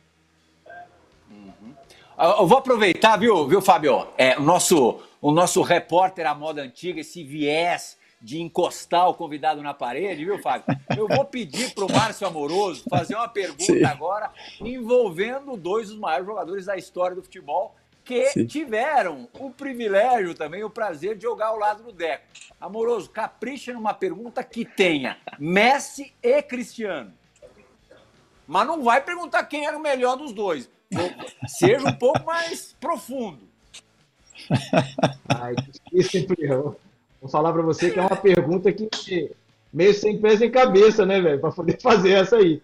Uhum. 1.30 1.74
Eu 2.18 2.46
vou 2.46 2.58
aproveitar, 2.58 3.16
viu, 3.16 3.46
viu 3.48 3.60
Fábio? 3.60 4.06
É, 4.16 4.38
o, 4.38 4.42
nosso, 4.42 5.00
o 5.20 5.32
nosso 5.32 5.62
repórter 5.62 6.26
à 6.26 6.34
moda 6.34 6.62
antiga, 6.62 7.00
esse 7.00 7.24
viés 7.24 7.98
de 8.22 8.40
encostar 8.40 9.08
o 9.08 9.14
convidado 9.14 9.60
na 9.62 9.74
parede, 9.74 10.24
viu, 10.24 10.38
Fábio? 10.38 10.64
Eu 10.96 11.08
vou 11.08 11.24
pedir 11.24 11.74
para 11.74 11.84
o 11.84 11.92
Márcio 11.92 12.26
Amoroso 12.26 12.84
fazer 12.88 13.16
uma 13.16 13.28
pergunta 13.28 13.64
Sim. 13.64 13.84
agora 13.84 14.30
envolvendo 14.60 15.56
dois 15.56 15.88
dos 15.88 15.98
maiores 15.98 16.26
jogadores 16.26 16.66
da 16.66 16.76
história 16.76 17.16
do 17.16 17.22
futebol 17.22 17.74
que 18.04 18.26
Sim. 18.30 18.46
tiveram 18.46 19.28
o 19.38 19.50
privilégio 19.50 20.34
também, 20.34 20.64
o 20.64 20.70
prazer 20.70 21.16
de 21.16 21.22
jogar 21.22 21.48
ao 21.48 21.58
lado 21.58 21.82
do 21.82 21.92
Deco. 21.92 22.24
Amoroso, 22.60 23.10
capricha 23.10 23.72
numa 23.72 23.94
pergunta 23.94 24.42
que 24.42 24.64
tenha 24.64 25.18
Messi 25.38 26.12
e 26.22 26.42
Cristiano. 26.42 27.12
Mas 28.46 28.66
não 28.66 28.82
vai 28.82 29.00
perguntar 29.00 29.44
quem 29.44 29.66
era 29.66 29.76
o 29.76 29.82
melhor 29.82 30.16
dos 30.16 30.32
dois. 30.32 30.68
Seja 31.46 31.88
um 31.88 31.94
pouco 31.94 32.24
mais 32.24 32.76
profundo. 32.80 33.48
Ai, 35.28 35.54
que. 35.86 36.26
Vou 37.22 37.30
falar 37.30 37.52
para 37.52 37.62
você 37.62 37.88
que 37.88 38.00
é 38.00 38.02
uma 38.02 38.16
pergunta 38.16 38.72
que 38.72 39.30
meio 39.72 39.94
sem 39.94 40.18
pés 40.18 40.40
nem 40.40 40.50
cabeça, 40.50 41.06
né, 41.06 41.20
velho? 41.20 41.40
Para 41.40 41.52
poder 41.52 41.80
fazer 41.80 42.10
essa 42.10 42.36
aí. 42.36 42.60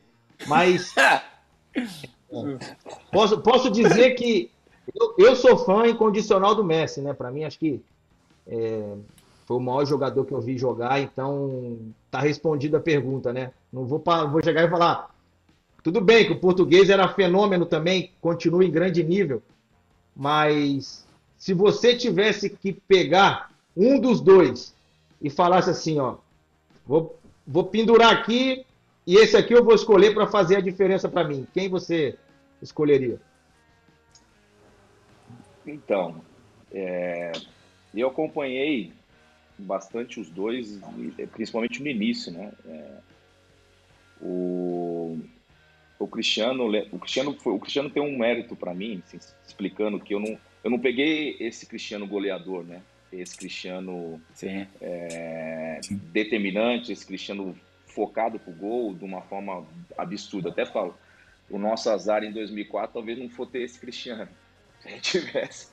Mas. 0.48 0.92
posso, 3.12 3.40
posso 3.40 3.70
dizer 3.70 4.16
que 4.16 4.50
eu, 4.92 5.14
eu, 5.16 5.36
sou 5.36 5.56
fã 5.58 5.86
incondicional 5.86 6.56
do 6.56 6.64
Messi, 6.64 7.00
né? 7.00 7.14
Para 7.14 7.30
mim, 7.30 7.44
acho 7.44 7.56
que 7.56 7.80
é, 8.48 8.94
foi 9.46 9.56
o 9.56 9.60
maior 9.60 9.84
jogador 9.84 10.24
que 10.24 10.32
eu 10.32 10.40
vi 10.40 10.58
jogar, 10.58 11.00
então 11.00 11.78
tá 12.10 12.18
respondida 12.18 12.78
a 12.78 12.82
pergunta, 12.82 13.32
né? 13.32 13.52
Não 13.72 13.84
vou, 13.84 14.02
vou 14.32 14.42
chegar 14.42 14.64
e 14.64 14.70
falar. 14.70 15.08
Tudo 15.84 16.00
bem 16.00 16.26
que 16.26 16.32
o 16.32 16.40
português 16.40 16.90
era 16.90 17.06
fenômeno 17.06 17.64
também, 17.64 18.10
continua 18.20 18.64
em 18.64 18.70
grande 18.72 19.04
nível, 19.04 19.40
mas 20.16 21.06
se 21.38 21.54
você 21.54 21.96
tivesse 21.96 22.50
que 22.50 22.72
pegar 22.72 23.47
um 23.78 24.00
dos 24.00 24.20
dois 24.20 24.74
e 25.22 25.30
falasse 25.30 25.70
assim, 25.70 26.00
ó, 26.00 26.16
vou, 26.84 27.16
vou 27.46 27.64
pendurar 27.64 28.12
aqui 28.12 28.66
e 29.06 29.14
esse 29.16 29.36
aqui 29.36 29.54
eu 29.54 29.64
vou 29.64 29.74
escolher 29.74 30.12
para 30.12 30.26
fazer 30.26 30.56
a 30.56 30.60
diferença 30.60 31.08
para 31.08 31.26
mim, 31.26 31.46
quem 31.54 31.68
você 31.68 32.18
escolheria? 32.60 33.20
Então, 35.64 36.20
é, 36.72 37.30
eu 37.94 38.08
acompanhei 38.08 38.92
bastante 39.56 40.18
os 40.18 40.28
dois, 40.28 40.80
principalmente 41.32 41.80
no 41.80 41.88
início, 41.88 42.32
né? 42.32 42.52
É, 42.66 42.90
o, 44.20 45.18
o 45.98 46.06
Cristiano, 46.08 46.68
o 46.90 46.98
Cristiano, 46.98 47.34
foi, 47.38 47.52
o 47.52 47.58
Cristiano 47.58 47.90
tem 47.90 48.02
um 48.02 48.18
mérito 48.18 48.56
para 48.56 48.74
mim, 48.74 49.02
assim, 49.06 49.18
explicando 49.46 50.00
que 50.00 50.14
eu 50.14 50.20
não, 50.20 50.38
eu 50.64 50.70
não 50.70 50.78
peguei 50.78 51.36
esse 51.38 51.66
Cristiano 51.66 52.06
goleador, 52.06 52.64
né? 52.64 52.82
Esse 53.12 53.36
Cristiano 53.36 54.20
é, 54.80 55.80
determinante, 56.12 56.92
esse 56.92 57.06
Cristiano 57.06 57.56
focado 57.86 58.38
pro 58.38 58.52
gol 58.52 58.94
de 58.94 59.04
uma 59.04 59.22
forma 59.22 59.66
absurda. 59.96 60.50
Até 60.50 60.66
falo, 60.66 60.96
o 61.50 61.58
nosso 61.58 61.88
azar 61.90 62.22
em 62.22 62.32
2004 62.32 62.92
talvez 62.92 63.18
não 63.18 63.28
fosse 63.28 63.52
ter 63.52 63.62
esse 63.62 63.78
Cristiano 63.78 64.28
se 64.80 64.88
a 64.88 64.90
gente 64.90 65.20
tivesse. 65.20 65.68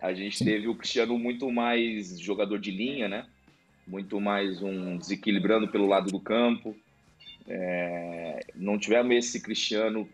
A 0.00 0.12
gente 0.12 0.38
Sim. 0.38 0.44
teve 0.44 0.68
o 0.68 0.74
Cristiano 0.74 1.18
muito 1.18 1.50
mais 1.50 2.18
jogador 2.20 2.58
de 2.58 2.70
linha, 2.70 3.08
né? 3.08 3.26
Muito 3.86 4.20
mais 4.20 4.60
um 4.60 4.98
desequilibrando 4.98 5.68
pelo 5.68 5.86
lado 5.86 6.10
do 6.10 6.20
campo. 6.20 6.76
É, 7.48 8.44
não 8.54 8.78
tivemos 8.78 9.14
esse 9.14 9.40
Cristiano 9.40 10.06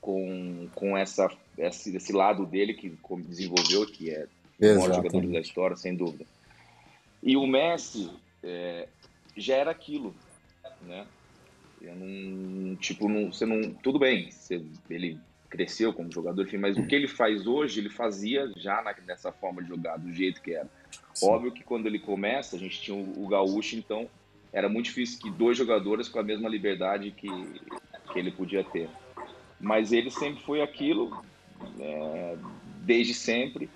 com, 0.00 0.68
com 0.74 0.96
essa, 0.96 1.28
esse, 1.56 1.96
esse 1.96 2.12
lado 2.12 2.44
dele 2.44 2.74
que 2.74 2.96
desenvolveu, 3.26 3.86
que 3.86 4.10
é 4.10 4.26
o 4.60 4.64
maior 4.64 4.94
jogador 4.94 5.26
da 5.26 5.40
história, 5.40 5.76
sem 5.76 5.94
dúvida. 5.94 6.24
E 7.22 7.36
o 7.36 7.46
Messi 7.46 8.10
é, 8.42 8.88
já 9.36 9.56
era 9.56 9.70
aquilo, 9.70 10.14
né? 10.82 11.06
Eu 11.80 11.94
não, 11.96 12.76
tipo, 12.76 13.08
não, 13.08 13.32
você 13.32 13.44
não, 13.44 13.72
tudo 13.74 13.98
bem, 13.98 14.30
você, 14.30 14.62
ele 14.88 15.18
cresceu 15.50 15.92
como 15.92 16.10
jogador, 16.10 16.42
enfim, 16.42 16.56
mas 16.56 16.76
o 16.76 16.86
que 16.86 16.94
ele 16.94 17.06
faz 17.06 17.46
hoje, 17.46 17.78
ele 17.78 17.90
fazia 17.90 18.50
já 18.56 18.82
na, 18.82 18.94
nessa 19.06 19.30
forma 19.30 19.62
de 19.62 19.68
jogar, 19.68 19.96
do 19.98 20.12
jeito 20.12 20.42
que 20.42 20.52
era. 20.52 20.68
Sim. 21.12 21.28
Óbvio 21.28 21.52
que 21.52 21.62
quando 21.62 21.86
ele 21.86 21.98
começa, 21.98 22.56
a 22.56 22.58
gente 22.58 22.80
tinha 22.80 22.96
o, 22.96 23.24
o 23.24 23.28
Gaúcho, 23.28 23.76
então 23.76 24.08
era 24.52 24.68
muito 24.68 24.86
difícil 24.86 25.20
que 25.20 25.30
dois 25.30 25.56
jogadores 25.56 26.08
com 26.08 26.18
a 26.18 26.22
mesma 26.22 26.48
liberdade 26.48 27.10
que, 27.10 27.28
que 28.12 28.18
ele 28.18 28.30
podia 28.30 28.64
ter. 28.64 28.88
Mas 29.60 29.92
ele 29.92 30.10
sempre 30.10 30.42
foi 30.42 30.60
aquilo, 30.60 31.24
é, 31.78 32.36
desde 32.82 33.14
sempre. 33.14 33.70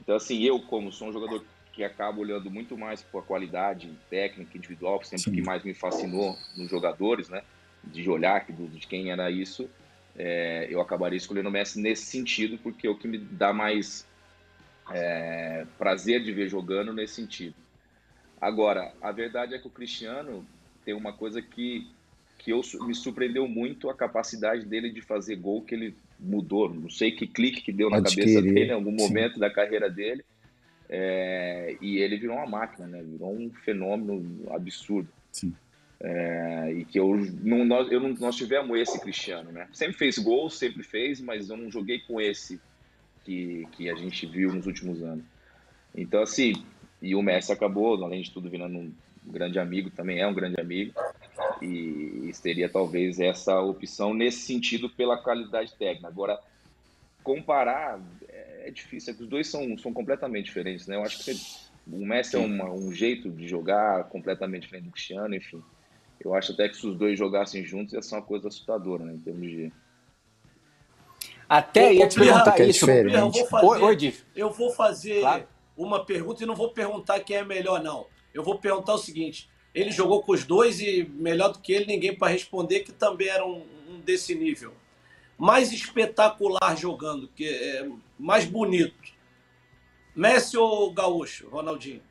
Então, 0.00 0.16
assim, 0.16 0.42
eu, 0.42 0.60
como 0.60 0.90
sou 0.90 1.08
um 1.08 1.12
jogador 1.12 1.44
que 1.72 1.84
acabo 1.84 2.22
olhando 2.22 2.50
muito 2.50 2.76
mais 2.76 3.02
para 3.02 3.20
a 3.20 3.22
qualidade 3.22 3.94
técnica, 4.08 4.56
individual, 4.56 5.02
sempre 5.04 5.24
Sim. 5.24 5.32
que 5.32 5.42
mais 5.42 5.62
me 5.62 5.74
fascinou 5.74 6.36
nos 6.56 6.68
jogadores, 6.68 7.28
né? 7.28 7.42
De 7.84 8.08
olhar 8.10 8.44
de 8.46 8.86
quem 8.86 9.10
era 9.10 9.30
isso, 9.30 9.70
é, 10.16 10.66
eu 10.68 10.80
acabaria 10.80 11.16
escolhendo 11.16 11.48
o 11.48 11.52
Messi 11.52 11.80
nesse 11.80 12.06
sentido, 12.06 12.58
porque 12.58 12.86
é 12.86 12.90
o 12.90 12.96
que 12.96 13.06
me 13.06 13.18
dá 13.18 13.52
mais 13.52 14.06
é, 14.90 15.66
prazer 15.78 16.22
de 16.22 16.32
ver 16.32 16.48
jogando 16.48 16.92
nesse 16.92 17.14
sentido. 17.14 17.54
Agora, 18.40 18.92
a 19.00 19.12
verdade 19.12 19.54
é 19.54 19.58
que 19.58 19.66
o 19.66 19.70
Cristiano 19.70 20.46
tem 20.84 20.94
uma 20.94 21.12
coisa 21.12 21.40
que, 21.40 21.86
que 22.38 22.50
eu, 22.50 22.62
me 22.80 22.94
surpreendeu 22.94 23.46
muito 23.46 23.88
a 23.88 23.94
capacidade 23.94 24.64
dele 24.64 24.90
de 24.90 25.02
fazer 25.02 25.36
gol 25.36 25.62
que 25.62 25.74
ele 25.74 25.94
mudou. 26.20 26.72
Não 26.72 26.90
sei 26.90 27.12
que 27.12 27.26
clique 27.26 27.62
que 27.62 27.72
deu 27.72 27.90
na 27.90 27.98
Adquirir. 27.98 28.34
cabeça 28.34 28.42
dele 28.42 28.70
em 28.70 28.74
algum 28.74 28.92
momento 28.92 29.34
Sim. 29.34 29.40
da 29.40 29.50
carreira 29.50 29.90
dele. 29.90 30.24
É, 30.88 31.76
e 31.80 31.98
ele 31.98 32.16
virou 32.18 32.36
uma 32.36 32.46
máquina, 32.46 32.86
né? 32.86 33.02
Virou 33.02 33.32
um 33.32 33.50
fenômeno 33.64 34.46
absurdo. 34.52 35.08
Sim. 35.30 35.54
É, 36.02 36.72
e 36.72 36.84
que 36.84 36.98
eu 36.98 37.14
não, 37.42 37.64
nós, 37.64 37.92
eu 37.92 38.00
não, 38.00 38.14
nós 38.14 38.34
tivemos 38.34 38.76
esse 38.78 39.00
Cristiano, 39.00 39.52
né? 39.52 39.68
Sempre 39.72 39.96
fez 39.96 40.18
gol, 40.18 40.48
sempre 40.50 40.82
fez, 40.82 41.20
mas 41.20 41.50
eu 41.50 41.56
não 41.56 41.70
joguei 41.70 42.00
com 42.00 42.20
esse 42.20 42.60
que, 43.24 43.66
que 43.72 43.88
a 43.90 43.94
gente 43.94 44.26
viu 44.26 44.52
nos 44.52 44.66
últimos 44.66 45.02
anos. 45.02 45.24
Então, 45.94 46.22
assim, 46.22 46.54
e 47.02 47.14
o 47.14 47.22
Messi 47.22 47.52
acabou, 47.52 48.02
além 48.02 48.22
de 48.22 48.30
tudo, 48.30 48.48
virando 48.48 48.78
um 48.78 48.92
grande 49.26 49.58
amigo, 49.58 49.90
também 49.90 50.20
é 50.20 50.26
um 50.26 50.34
grande 50.34 50.60
amigo, 50.60 50.92
e, 51.62 52.28
e 52.28 52.34
seria 52.34 52.68
talvez 52.68 53.20
essa 53.20 53.60
opção 53.60 54.14
nesse 54.14 54.40
sentido 54.40 54.88
pela 54.88 55.16
qualidade 55.16 55.74
técnica. 55.74 56.08
Agora, 56.08 56.40
comparar 57.22 58.00
é, 58.28 58.68
é 58.68 58.70
difícil, 58.70 59.12
é 59.12 59.16
que 59.16 59.22
os 59.22 59.28
dois 59.28 59.48
são, 59.48 59.76
são 59.78 59.92
completamente 59.92 60.46
diferentes, 60.46 60.86
né? 60.86 60.96
Eu 60.96 61.02
acho 61.02 61.24
que 61.24 61.32
o 61.86 62.06
Messi 62.06 62.36
é 62.36 62.38
uma, 62.38 62.70
um 62.70 62.92
jeito 62.92 63.30
de 63.30 63.48
jogar 63.48 64.04
completamente 64.04 64.62
diferente 64.62 64.84
do 64.84 64.92
Cristiano, 64.92 65.34
enfim. 65.34 65.62
Eu 66.22 66.34
acho 66.34 66.52
até 66.52 66.68
que 66.68 66.76
se 66.76 66.86
os 66.86 66.96
dois 66.96 67.18
jogassem 67.18 67.64
juntos 67.64 67.94
ia 67.94 68.02
ser 68.02 68.14
uma 68.14 68.22
coisa 68.22 68.48
assustadora, 68.48 69.04
né, 69.04 69.14
em 69.14 69.18
termos 69.18 69.48
de. 69.48 69.72
Até 71.48 71.94
ia 71.94 72.06
te 72.06 72.18
perguntar 72.18 72.60
isso. 72.60 72.88
Eu 72.88 73.30
vou 73.30 73.46
fazer, 73.46 73.66
oi, 73.66 73.82
oi, 73.82 74.14
eu 74.36 74.50
vou 74.50 74.70
fazer 74.70 75.20
claro. 75.20 75.48
uma 75.76 76.04
pergunta 76.04 76.44
e 76.44 76.46
não 76.46 76.54
vou 76.54 76.70
perguntar 76.70 77.20
quem 77.20 77.36
é 77.36 77.44
melhor, 77.44 77.82
não. 77.82 78.06
Eu 78.32 78.44
vou 78.44 78.58
perguntar 78.58 78.94
o 78.94 78.98
seguinte: 78.98 79.50
ele 79.74 79.90
jogou 79.90 80.22
com 80.22 80.32
os 80.32 80.44
dois 80.44 80.80
e 80.80 81.04
melhor 81.14 81.52
do 81.52 81.60
que 81.60 81.72
ele, 81.72 81.86
ninguém 81.86 82.14
para 82.14 82.32
responder, 82.32 82.80
que 82.80 82.92
também 82.92 83.28
era 83.28 83.46
um, 83.46 83.64
um, 83.88 84.00
desse 84.00 84.34
nível. 84.34 84.72
Mais 85.38 85.72
espetacular 85.72 86.76
jogando, 86.76 87.28
que 87.28 87.48
é 87.48 87.88
mais 88.18 88.44
bonito. 88.44 88.94
Messi 90.14 90.56
ou 90.56 90.92
Gaúcho, 90.92 91.48
Ronaldinho? 91.48 92.02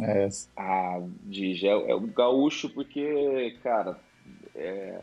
É. 0.00 0.28
Ah, 0.56 1.00
de 1.22 1.54
gel, 1.54 1.86
é 1.88 1.94
o 1.94 2.00
gaúcho 2.00 2.68
porque, 2.68 3.56
cara, 3.62 3.98
é, 4.54 5.00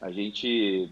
a 0.00 0.10
gente, 0.10 0.90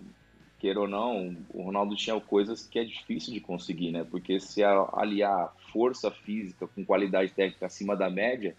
queira 0.58 0.80
ou 0.80 0.88
não, 0.88 1.36
o 1.54 1.62
Ronaldo 1.62 1.96
tinha 1.96 2.20
coisas 2.20 2.66
que 2.66 2.78
é 2.78 2.84
difícil 2.84 3.32
de 3.32 3.40
conseguir, 3.40 3.92
né? 3.92 4.04
Porque 4.08 4.38
se 4.38 4.62
aliar 4.62 5.54
força 5.72 6.10
física 6.10 6.66
com 6.66 6.84
qualidade 6.84 7.32
técnica 7.32 7.66
acima 7.66 7.96
da 7.96 8.10
média, 8.10 8.54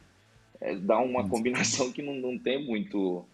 é, 0.61 0.75
dá 0.75 0.99
uma 0.99 1.27
combinação 1.27 1.91
que 1.91 2.01
não, 2.01 2.15
não 2.15 2.37
tem 2.37 2.63
muito. 2.63 3.25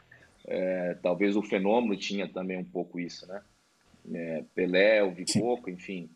É, 0.47 0.95
talvez 1.01 1.35
o 1.35 1.43
fenômeno 1.43 1.95
tinha 1.95 2.27
também 2.27 2.57
um 2.57 2.63
pouco 2.63 2.99
isso, 2.99 3.27
né? 3.27 3.41
É, 4.13 4.43
Pelé, 4.55 5.03
o 5.03 5.11
Vicoco, 5.11 5.69
enfim. 5.69 6.09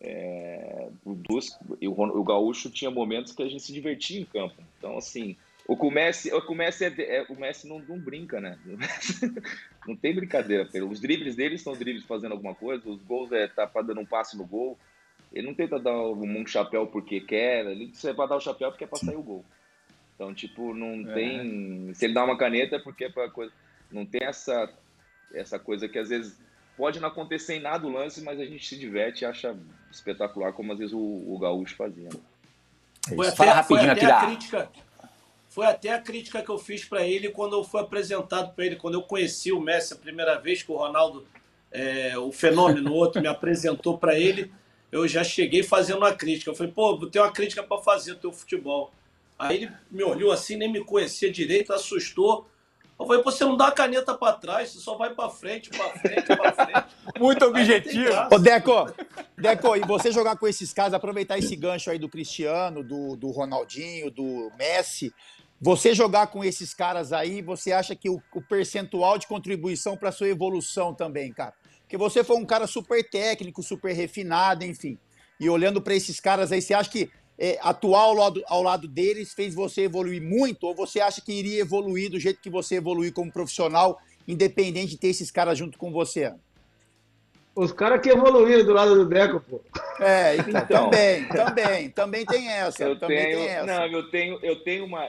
É, 0.00 0.88
duas, 1.04 1.58
e 1.80 1.86
o, 1.86 1.92
o 1.92 2.24
Gaúcho 2.24 2.70
tinha 2.70 2.90
momentos 2.90 3.32
que 3.32 3.42
a 3.42 3.48
gente 3.48 3.62
se 3.62 3.72
divertia 3.72 4.20
em 4.20 4.24
campo. 4.24 4.56
Então, 4.78 4.96
assim, 4.96 5.36
o 5.70 5.76
que 5.76 5.86
o 5.86 5.90
Messi, 5.90 6.32
o, 6.32 6.42
que 6.42 6.52
o 6.52 6.54
Messi, 6.54 6.84
é, 6.84 7.24
o 7.28 7.38
Messi 7.38 7.68
não, 7.68 7.78
não 7.78 7.98
brinca, 7.98 8.40
né? 8.40 8.58
não 9.86 9.94
tem 9.94 10.14
brincadeira. 10.14 10.68
Os 10.84 11.00
dribles 11.00 11.36
dele 11.36 11.56
são 11.58 11.74
dribles 11.74 12.04
fazendo 12.04 12.32
alguma 12.32 12.54
coisa, 12.54 12.88
os 12.88 13.02
gols 13.02 13.30
é 13.30 13.46
tá 13.46 13.66
dando 13.76 14.00
um 14.00 14.06
passe 14.06 14.36
no 14.36 14.44
gol. 14.44 14.78
Ele 15.32 15.46
não 15.46 15.54
tenta 15.54 15.78
dar 15.78 15.96
um, 15.96 16.44
chapéu 16.46 16.88
porque 16.88 17.20
quer, 17.20 17.64
ele 17.66 17.92
é 18.04 18.12
para 18.12 18.26
dar 18.26 18.36
o 18.36 18.40
chapéu 18.40 18.70
porque 18.70 18.82
é 18.82 18.86
para 18.86 18.98
sair 18.98 19.16
o 19.16 19.22
gol. 19.22 19.44
Então, 20.20 20.34
tipo, 20.34 20.74
não 20.74 21.10
é. 21.10 21.14
tem. 21.14 21.94
Se 21.94 22.04
ele 22.04 22.12
dá 22.12 22.22
uma 22.22 22.36
caneta 22.36 22.76
é 22.76 22.78
porque 22.78 23.06
é 23.06 23.08
para 23.08 23.30
coisa. 23.30 23.50
Não 23.90 24.04
tem 24.04 24.22
essa, 24.22 24.70
essa 25.32 25.58
coisa 25.58 25.88
que 25.88 25.98
às 25.98 26.10
vezes 26.10 26.38
pode 26.76 27.00
não 27.00 27.08
acontecer 27.08 27.54
em 27.54 27.60
nada 27.60 27.86
o 27.86 27.90
lance, 27.90 28.20
mas 28.20 28.38
a 28.38 28.44
gente 28.44 28.66
se 28.66 28.78
diverte 28.78 29.24
e 29.24 29.26
acha 29.26 29.56
espetacular, 29.90 30.52
como 30.52 30.74
às 30.74 30.78
vezes 30.78 30.92
o, 30.92 30.98
o 30.98 31.38
Gaúcho 31.38 31.74
fazia. 31.74 32.10
É 33.10 33.14
foi 33.14 33.28
até, 33.28 33.62
foi 33.62 33.88
até 33.88 34.04
a 34.04 34.26
crítica. 34.26 34.70
Foi 35.48 35.66
até 35.66 35.94
a 35.94 36.00
crítica 36.02 36.42
que 36.42 36.50
eu 36.50 36.58
fiz 36.58 36.84
para 36.84 37.02
ele 37.02 37.30
quando 37.30 37.56
eu 37.56 37.64
fui 37.64 37.80
apresentado 37.80 38.54
para 38.54 38.66
ele, 38.66 38.76
quando 38.76 38.94
eu 38.94 39.02
conheci 39.02 39.50
o 39.50 39.58
Messi 39.58 39.94
a 39.94 39.96
primeira 39.96 40.38
vez 40.38 40.62
que 40.62 40.70
o 40.70 40.76
Ronaldo, 40.76 41.26
é, 41.72 42.18
o 42.18 42.30
fenômeno 42.30 42.92
outro, 42.92 43.22
me 43.22 43.28
apresentou 43.28 43.96
para 43.96 44.18
ele 44.18 44.52
eu 44.92 45.06
já 45.06 45.22
cheguei 45.22 45.62
fazendo 45.62 45.98
uma 45.98 46.12
crítica. 46.12 46.50
Eu 46.50 46.54
falei, 46.54 46.72
pô, 46.72 47.06
tem 47.06 47.22
uma 47.22 47.30
crítica 47.30 47.62
para 47.62 47.78
fazer 47.78 48.14
do 48.14 48.20
teu 48.20 48.32
futebol. 48.32 48.92
Aí 49.40 49.56
ele 49.56 49.72
me 49.90 50.04
olhou 50.04 50.30
assim, 50.30 50.54
nem 50.54 50.70
me 50.70 50.84
conhecia 50.84 51.32
direito, 51.32 51.72
assustou. 51.72 52.46
Eu 52.98 53.06
falei, 53.06 53.22
pô, 53.22 53.30
você 53.30 53.42
não 53.42 53.56
dá 53.56 53.68
a 53.68 53.72
caneta 53.72 54.12
para 54.12 54.34
trás, 54.34 54.70
você 54.70 54.80
só 54.80 54.98
vai 54.98 55.14
para 55.14 55.30
frente, 55.30 55.70
para 55.70 55.88
frente, 55.98 56.26
para 56.26 56.52
frente. 56.52 56.86
Muito 57.18 57.46
objetivo. 57.46 58.12
Ô, 58.30 58.38
Deco, 58.38 58.92
Deco, 59.38 59.76
e 59.76 59.80
você 59.80 60.12
jogar 60.12 60.36
com 60.36 60.46
esses 60.46 60.74
caras, 60.74 60.92
aproveitar 60.92 61.38
esse 61.38 61.56
gancho 61.56 61.90
aí 61.90 61.98
do 61.98 62.10
Cristiano, 62.10 62.84
do, 62.84 63.16
do 63.16 63.30
Ronaldinho, 63.30 64.10
do 64.10 64.52
Messi, 64.58 65.10
você 65.58 65.94
jogar 65.94 66.26
com 66.26 66.44
esses 66.44 66.74
caras 66.74 67.10
aí, 67.10 67.40
você 67.40 67.72
acha 67.72 67.96
que 67.96 68.10
o, 68.10 68.22
o 68.34 68.42
percentual 68.42 69.16
de 69.16 69.26
contribuição 69.26 69.96
para 69.96 70.12
sua 70.12 70.28
evolução 70.28 70.92
também, 70.92 71.32
cara? 71.32 71.54
Porque 71.80 71.96
você 71.96 72.22
foi 72.22 72.36
um 72.36 72.44
cara 72.44 72.66
super 72.66 73.02
técnico, 73.08 73.62
super 73.62 73.94
refinado, 73.94 74.66
enfim. 74.66 74.98
E 75.40 75.48
olhando 75.48 75.80
para 75.80 75.94
esses 75.94 76.20
caras 76.20 76.52
aí, 76.52 76.60
você 76.60 76.74
acha 76.74 76.90
que 76.90 77.10
é, 77.40 77.58
atuar 77.62 78.02
ao 78.02 78.14
lado, 78.14 78.42
ao 78.46 78.62
lado 78.62 78.86
deles 78.86 79.32
fez 79.32 79.54
você 79.54 79.84
evoluir 79.84 80.20
muito? 80.20 80.64
Ou 80.64 80.74
você 80.74 81.00
acha 81.00 81.22
que 81.22 81.32
iria 81.32 81.62
evoluir 81.62 82.10
do 82.10 82.20
jeito 82.20 82.38
que 82.38 82.50
você 82.50 82.74
evoluiu 82.74 83.10
como 83.14 83.32
profissional, 83.32 83.98
independente 84.28 84.88
de 84.88 84.98
ter 84.98 85.08
esses 85.08 85.30
caras 85.30 85.56
junto 85.56 85.78
com 85.78 85.90
você? 85.90 86.34
Os 87.56 87.72
caras 87.72 88.00
que 88.02 88.10
evoluíram 88.10 88.64
do 88.64 88.74
lado 88.74 88.94
do 88.94 89.08
Deco, 89.08 89.40
pô. 89.40 89.60
É, 89.98 90.36
então, 90.46 90.90
também, 90.90 91.28
também, 91.28 91.90
também 91.90 92.26
tem 92.26 92.48
essa. 92.48 92.84
Eu 92.84 92.98
também 92.98 93.24
tenho, 93.24 93.38
tem 93.38 93.48
essa. 93.48 93.66
Não, 93.66 93.86
eu 93.86 94.10
tenho, 94.10 94.38
eu 94.42 94.62
tenho 94.62 94.84
uma. 94.84 95.08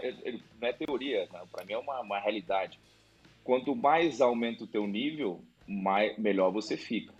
Não 0.61 0.67
é 0.69 0.73
teoria, 0.73 1.27
para 1.51 1.65
mim 1.65 1.73
é 1.73 1.77
uma, 1.77 1.99
uma 1.99 2.19
realidade. 2.19 2.79
Quanto 3.43 3.75
mais 3.75 4.21
aumenta 4.21 4.63
o 4.63 4.67
teu 4.67 4.87
nível, 4.87 5.41
mais, 5.67 6.17
melhor 6.17 6.49
você 6.51 6.77
fica. 6.77 7.13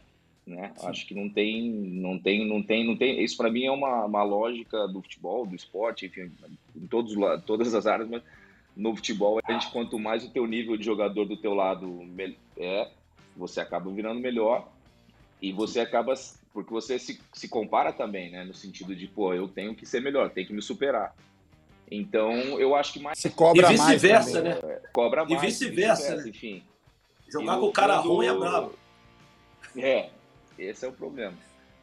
Né? 0.45 0.73
Acho 0.84 1.06
que 1.06 1.13
não 1.13 1.30
tem, 1.30 1.69
não 1.71 2.17
tem, 2.17 2.47
não 2.47 2.63
tem, 2.63 2.86
não 2.86 2.97
tem. 2.97 3.23
Isso 3.23 3.38
para 3.38 3.51
mim 3.51 3.65
é 3.65 3.71
uma, 3.71 4.06
uma 4.06 4.23
lógica 4.23 4.88
do 4.88 5.01
futebol, 5.01 5.45
do 5.45 5.56
esporte, 5.56 6.08
enfim, 6.08 6.32
em 6.75 6.88
todos 6.88 7.15
todas 7.45 7.73
as 7.75 7.86
áreas, 7.86 8.10
mas 8.10 8.23
no 8.75 8.95
futebol 8.95 9.39
a 9.43 9.51
gente 9.51 9.71
quanto 9.71 9.99
mais 9.99 10.25
o 10.25 10.32
teu 10.32 10.47
nível 10.47 10.75
de 10.75 10.84
jogador 10.84 11.25
do 11.25 11.38
teu 11.38 11.54
lado 11.54 12.01
é, 12.58 12.89
você 13.36 13.62
acaba 13.62 13.91
virando 13.91 14.19
melhor 14.19 14.67
e 15.41 15.51
você 15.51 15.80
acaba 15.80 16.13
porque 16.54 16.73
você 16.73 16.97
se, 16.97 17.21
se 17.34 17.47
compara 17.47 17.93
também, 17.93 18.32
né, 18.32 18.43
no 18.43 18.54
sentido 18.54 18.95
de 18.95 19.08
pô, 19.08 19.34
eu 19.34 19.47
tenho 19.47 19.75
que 19.75 19.86
ser 19.86 20.01
melhor, 20.01 20.32
tenho 20.32 20.47
que 20.47 20.54
me 20.54 20.62
superar. 20.62 21.15
Então, 21.89 22.32
eu 22.58 22.73
acho 22.73 22.93
que 22.93 22.99
mais. 22.99 23.19
Se 23.19 23.30
cobra 23.30 23.67
e 23.67 23.75
vice-versa, 23.75 24.41
né? 24.41 24.58
É, 24.63 24.82
cobra 24.93 25.25
mais. 25.25 25.43
E 25.43 25.45
vice-versa, 25.45 26.15
vice 26.15 26.23
né? 26.23 26.30
enfim. 26.30 26.63
Jogar 27.27 27.58
com 27.58 27.65
o 27.65 27.71
cara 27.71 27.97
ruim 27.97 28.27
é 28.27 28.34
brabo. 28.34 28.73
É, 29.75 30.10
esse 30.57 30.85
é 30.85 30.87
o 30.87 30.93
problema. 30.93 31.37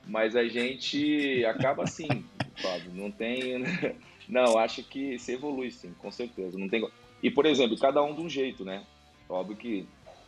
Mas 0.07 0.35
a 0.35 0.45
gente 0.45 1.45
acaba 1.45 1.85
assim, 1.85 2.25
Fábio. 2.57 2.93
Não 2.95 3.11
tem. 3.11 3.63
Não, 4.29 4.59
acho 4.59 4.83
que 4.83 5.19
se 5.19 5.33
evolui 5.33 5.71
sim, 5.71 5.95
com 5.99 6.11
certeza. 6.11 6.59
Não 6.59 6.69
tem... 6.69 6.87
E, 7.23 7.31
por 7.31 7.47
exemplo, 7.47 7.79
cada 7.79 8.03
um 8.03 8.15
de 8.15 8.21
um 8.21 8.29
jeito, 8.29 8.65
né? 8.65 8.85
Óbvio 9.29 9.57
que 9.57 9.87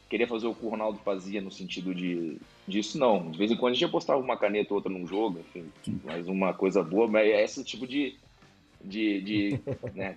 queria 0.09 0.26
fazer 0.26 0.46
o 0.46 0.55
que 0.55 0.64
o 0.66 0.68
Ronaldo 0.68 0.98
fazia 1.05 1.40
no 1.40 1.53
sentido 1.53 1.94
de 1.94 2.38
disso, 2.66 2.98
não. 2.98 3.31
De 3.31 3.38
vez 3.38 3.50
em 3.50 3.57
quando 3.57 3.72
a 3.72 3.76
gente 3.76 3.90
postava 3.90 4.20
uma 4.20 4.37
caneta 4.37 4.72
ou 4.72 4.79
outra 4.79 4.92
num 4.92 5.07
jogo, 5.07 5.40
enfim, 5.40 5.70
mas 6.05 6.26
uma 6.26 6.53
coisa 6.53 6.83
boa, 6.83 7.07
mas 7.07 7.29
é 7.29 7.44
esse 7.44 7.62
tipo 7.62 7.87
de. 7.87 8.16
de, 8.83 9.20
de 9.20 9.61
né? 9.94 10.16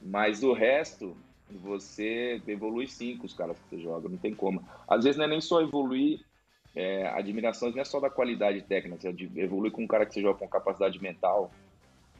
Mas 0.00 0.42
o 0.42 0.52
resto, 0.52 1.16
você 1.50 2.40
evolui 2.46 2.86
sim 2.86 3.16
com 3.16 3.26
os 3.26 3.34
caras 3.34 3.58
que 3.58 3.76
você 3.76 3.82
joga, 3.82 4.08
não 4.08 4.16
tem 4.16 4.34
como. 4.34 4.62
Às 4.88 5.04
vezes 5.04 5.18
não 5.18 5.24
é 5.24 5.28
nem 5.28 5.40
só 5.40 5.60
evoluir, 5.60 6.20
é, 6.76 7.08
admirações 7.08 7.74
não 7.74 7.80
é 7.80 7.84
só 7.84 7.98
da 7.98 8.10
qualidade 8.10 8.60
técnica, 8.62 9.00
você 9.00 9.30
evolui 9.36 9.70
com 9.70 9.82
um 9.82 9.86
cara 9.86 10.06
que 10.06 10.14
você 10.14 10.20
joga 10.20 10.38
com 10.38 10.46
capacidade 10.46 11.00
mental, 11.02 11.50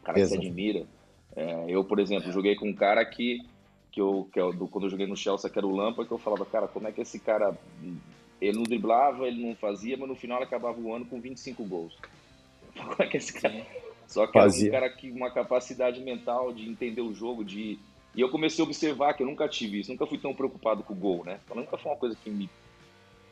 um 0.00 0.04
cara 0.04 0.18
Exato. 0.18 0.40
que 0.40 0.46
você 0.46 0.48
admira. 0.48 0.86
É, 1.36 1.66
eu, 1.68 1.84
por 1.84 2.00
exemplo, 2.00 2.32
joguei 2.32 2.56
com 2.56 2.68
um 2.68 2.74
cara 2.74 3.04
que, 3.04 3.40
que, 3.92 4.00
eu, 4.00 4.28
que 4.32 4.40
eu, 4.40 4.52
do, 4.52 4.66
quando 4.66 4.84
eu 4.84 4.90
joguei 4.90 5.06
no 5.06 5.16
Chelsea, 5.16 5.50
que 5.50 5.58
era 5.58 5.66
o 5.66 5.76
Lampa, 5.76 6.04
que 6.04 6.12
eu 6.12 6.18
falava, 6.18 6.46
cara, 6.46 6.66
como 6.66 6.88
é 6.88 6.92
que 6.92 7.02
esse 7.02 7.20
cara, 7.20 7.54
ele 8.40 8.56
não 8.56 8.62
driblava, 8.62 9.28
ele 9.28 9.46
não 9.46 9.54
fazia, 9.54 9.96
mas 9.96 10.08
no 10.08 10.16
final 10.16 10.38
ele 10.38 10.46
acabava 10.46 10.80
o 10.80 10.94
ano 10.94 11.04
com 11.04 11.20
25 11.20 11.62
gols. 11.64 11.96
Como 12.76 12.96
é 12.98 13.06
que 13.06 13.16
esse 13.16 13.32
cara... 13.32 13.64
Só 14.06 14.26
que 14.26 14.34
Fazia. 14.34 14.68
era 14.68 14.76
um 14.76 14.80
cara 14.80 14.92
que 14.92 15.10
uma 15.10 15.30
capacidade 15.30 16.00
mental 16.00 16.52
de 16.52 16.68
entender 16.68 17.00
o 17.00 17.12
jogo, 17.12 17.44
de 17.44 17.78
e 18.16 18.20
eu 18.22 18.30
comecei 18.30 18.64
a 18.64 18.66
observar 18.66 19.12
que 19.12 19.22
eu 19.22 19.26
nunca 19.26 19.46
tive 19.46 19.80
isso, 19.80 19.92
nunca 19.92 20.06
fui 20.06 20.16
tão 20.16 20.34
preocupado 20.34 20.82
com 20.82 20.94
o 20.94 20.96
gol, 20.96 21.22
né? 21.22 21.38
Então, 21.44 21.54
nunca 21.54 21.76
foi 21.76 21.92
uma 21.92 21.98
coisa 21.98 22.16
que 22.16 22.30
me. 22.30 22.48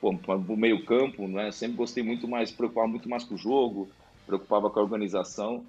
Pô, 0.04 0.34
o 0.52 0.56
meio 0.56 0.84
campo, 0.84 1.26
né? 1.26 1.50
Sempre 1.50 1.78
gostei 1.78 2.02
muito 2.02 2.28
mais, 2.28 2.52
preocupava 2.52 2.86
muito 2.86 3.08
mais 3.08 3.24
com 3.24 3.36
o 3.36 3.38
jogo, 3.38 3.88
preocupava 4.26 4.68
com 4.68 4.78
a 4.78 4.82
organização. 4.82 5.64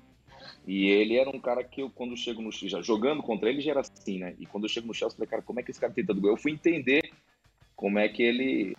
E 0.68 0.88
ele 0.88 1.16
era 1.16 1.30
um 1.30 1.40
cara 1.40 1.64
que 1.64 1.82
eu, 1.82 1.90
quando 1.90 2.18
chego 2.18 2.42
no 2.42 2.52
já 2.52 2.82
jogando 2.82 3.24
contra 3.24 3.50
ele, 3.50 3.62
já 3.62 3.72
era 3.72 3.80
assim, 3.80 4.20
né? 4.20 4.36
E 4.38 4.46
quando 4.46 4.66
eu 4.66 4.70
chego 4.70 4.88
no 4.88 4.94
Chelsea, 4.94 5.14
eu 5.14 5.18
falei, 5.18 5.30
cara, 5.30 5.42
como 5.42 5.60
é 5.60 5.64
que 5.64 5.72
esse 5.72 5.80
cara 5.80 5.94
tenta 5.94 6.14
do 6.14 6.20
gol? 6.20 6.32
Eu 6.32 6.38
fui 6.38 6.52
entender 6.52 7.12
como 7.78 7.98
é 7.98 8.10
que 8.10 8.22
ele 8.22 8.76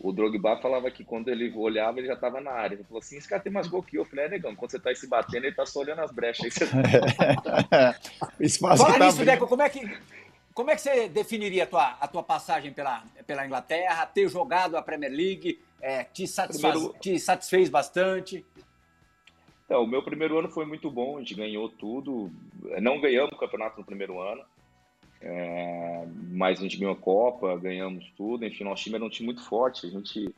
o 0.00 0.12
Drogba 0.12 0.56
falava 0.58 0.90
que 0.90 1.04
quando 1.04 1.28
ele 1.28 1.52
olhava, 1.56 1.98
ele 1.98 2.08
já 2.08 2.14
estava 2.14 2.40
na 2.40 2.50
área. 2.50 2.74
Ele 2.74 2.84
falou 2.84 2.98
assim: 2.98 3.16
esse 3.16 3.28
cara 3.28 3.40
tem 3.40 3.52
mais 3.52 3.68
gol 3.68 3.82
que 3.82 3.96
eu. 3.96 4.02
Eu 4.02 4.06
falei: 4.06 4.24
é, 4.24 4.28
negão, 4.28 4.56
quando 4.56 4.72
você 4.72 4.76
está 4.76 4.90
aí 4.90 4.96
se 4.96 5.08
batendo, 5.08 5.44
ele 5.44 5.50
está 5.50 5.64
só 5.64 5.80
olhando 5.80 6.00
as 6.00 6.10
brechas. 6.10 6.44
Aí 6.44 6.50
você... 6.50 6.64
Espaço 8.44 8.82
Fala 8.82 8.98
tá 8.98 9.06
nisso, 9.06 9.24
Deco, 9.24 9.46
como 9.46 9.62
é 9.62 9.68
que. 9.68 9.88
Como 10.56 10.70
é 10.70 10.74
que 10.74 10.80
você 10.80 11.06
definiria 11.06 11.64
a 11.64 11.66
tua, 11.66 11.86
a 12.00 12.08
tua 12.08 12.22
passagem 12.22 12.72
pela, 12.72 13.04
pela 13.26 13.44
Inglaterra, 13.44 14.06
ter 14.06 14.26
jogado 14.26 14.74
a 14.74 14.80
Premier 14.80 15.12
League, 15.12 15.60
é, 15.82 16.02
te, 16.02 16.26
satisfaz, 16.26 16.72
primeiro... 16.72 16.98
te 16.98 17.18
satisfez 17.20 17.68
bastante? 17.68 18.42
Então, 19.66 19.84
o 19.84 19.86
meu 19.86 20.02
primeiro 20.02 20.38
ano 20.38 20.48
foi 20.48 20.64
muito 20.64 20.90
bom, 20.90 21.16
a 21.16 21.20
gente 21.20 21.34
ganhou 21.34 21.68
tudo. 21.68 22.32
Não 22.80 22.98
ganhamos 22.98 23.32
o 23.32 23.38
campeonato 23.38 23.78
no 23.78 23.84
primeiro 23.84 24.18
ano, 24.18 24.42
é, 25.20 26.06
mas 26.30 26.58
a 26.58 26.62
gente 26.62 26.78
ganhou 26.78 26.94
a 26.94 26.96
Copa, 26.96 27.54
ganhamos 27.58 28.10
tudo. 28.16 28.46
Enfim, 28.46 28.64
nosso 28.64 28.82
time 28.82 28.96
era 28.96 29.04
um 29.04 29.10
time 29.10 29.26
muito 29.26 29.42
forte. 29.44 29.86
A 29.86 29.90
gente, 29.90 30.34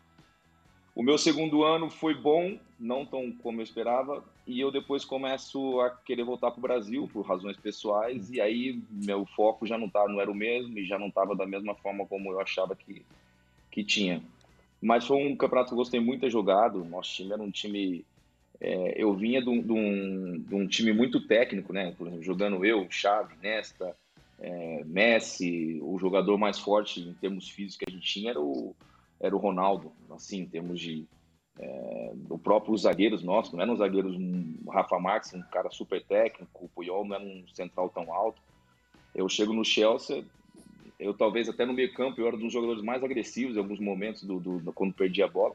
o 0.99 1.03
meu 1.05 1.16
segundo 1.16 1.62
ano 1.62 1.88
foi 1.88 2.12
bom, 2.12 2.59
não 2.76 3.07
tão 3.07 3.30
como 3.30 3.61
eu 3.61 3.62
esperava, 3.62 4.24
e 4.44 4.59
eu 4.59 4.72
depois 4.72 5.05
começo 5.05 5.80
a 5.80 5.90
querer 5.90 6.24
voltar 6.24 6.51
para 6.51 6.59
o 6.59 6.62
Brasil 6.62 7.09
por 7.12 7.24
razões 7.24 7.57
pessoais. 7.57 8.32
E 8.32 8.40
aí 8.40 8.82
meu 8.90 9.24
foco 9.24 9.64
já 9.64 9.78
não 9.78 9.88
tá, 9.88 10.09
não 10.09 10.20
era 10.20 10.28
o 10.28 10.34
mesmo 10.34 10.76
e 10.76 10.84
já 10.84 10.99
não 10.99 11.07
estava 11.07 11.36
da 11.36 11.46
mesma 11.46 11.72
forma 11.76 12.05
como 12.05 12.32
eu 12.32 12.40
achava 12.40 12.74
que 12.74 13.07
que 13.70 13.84
tinha. 13.84 14.20
Mas 14.82 15.07
foi 15.07 15.18
um 15.18 15.36
campeonato 15.36 15.68
que 15.68 15.74
eu 15.74 15.78
gostei 15.78 16.01
muito 16.01 16.22
de 16.22 16.30
jogado. 16.30 16.84
Nosso 16.84 17.14
time 17.14 17.32
era 17.32 17.42
um 17.42 17.51
time 17.51 18.05
é, 18.61 19.01
eu 19.01 19.14
vinha 19.14 19.40
de 19.40 19.51
um, 19.51 19.62
de, 19.62 19.72
um, 19.72 20.38
de 20.40 20.55
um, 20.57 20.66
time 20.66 20.92
muito 20.92 21.28
técnico, 21.28 21.72
né? 21.72 21.94
Por 21.96 22.09
exemplo, 22.09 22.24
jogando 22.24 22.64
eu, 22.64 22.88
Chave, 22.90 23.36
Nesta, 23.40 23.94
é, 24.40 24.82
Messi, 24.84 25.78
o 25.80 25.96
jogador 25.96 26.36
mais 26.36 26.59
forte 26.59 27.01
em 27.01 27.12
termos 27.14 27.49
físicos 27.49 27.76
que 27.76 27.84
a 27.88 27.92
gente 27.92 28.05
tinha 28.05 28.30
era 28.30 28.40
o, 28.40 28.74
era 29.20 29.34
o 29.34 29.38
Ronaldo, 29.38 29.92
assim, 30.10 30.40
em 30.40 30.46
termos 30.46 30.80
de 30.80 31.06
é, 31.58 32.12
o 32.30 32.38
próprio 32.38 32.76
zagueiros 32.76 33.22
nossos, 33.22 33.52
não 33.52 33.62
eram 33.62 33.76
zagueiros, 33.76 34.14
um, 34.14 34.54
Rafa 34.70 34.98
Marques, 34.98 35.34
um 35.34 35.42
cara 35.42 35.70
super 35.70 36.02
técnico, 36.04 36.64
o 36.64 36.68
Puyol 36.68 37.04
não 37.04 37.16
era 37.16 37.24
um 37.24 37.46
central 37.48 37.88
tão 37.88 38.12
alto. 38.12 38.40
Eu 39.14 39.28
chego 39.28 39.52
no 39.52 39.64
Chelsea, 39.64 40.24
eu 41.00 41.12
talvez 41.12 41.48
até 41.48 41.66
no 41.66 41.72
meio 41.72 41.92
campo, 41.94 42.20
eu 42.20 42.26
era 42.26 42.36
um 42.36 42.40
dos 42.40 42.52
jogadores 42.52 42.82
mais 42.82 43.02
agressivos 43.02 43.56
em 43.56 43.58
alguns 43.58 43.80
momentos 43.80 44.22
do, 44.22 44.38
do 44.38 44.72
quando 44.72 44.94
perdi 44.94 45.22
a 45.22 45.28
bola. 45.28 45.54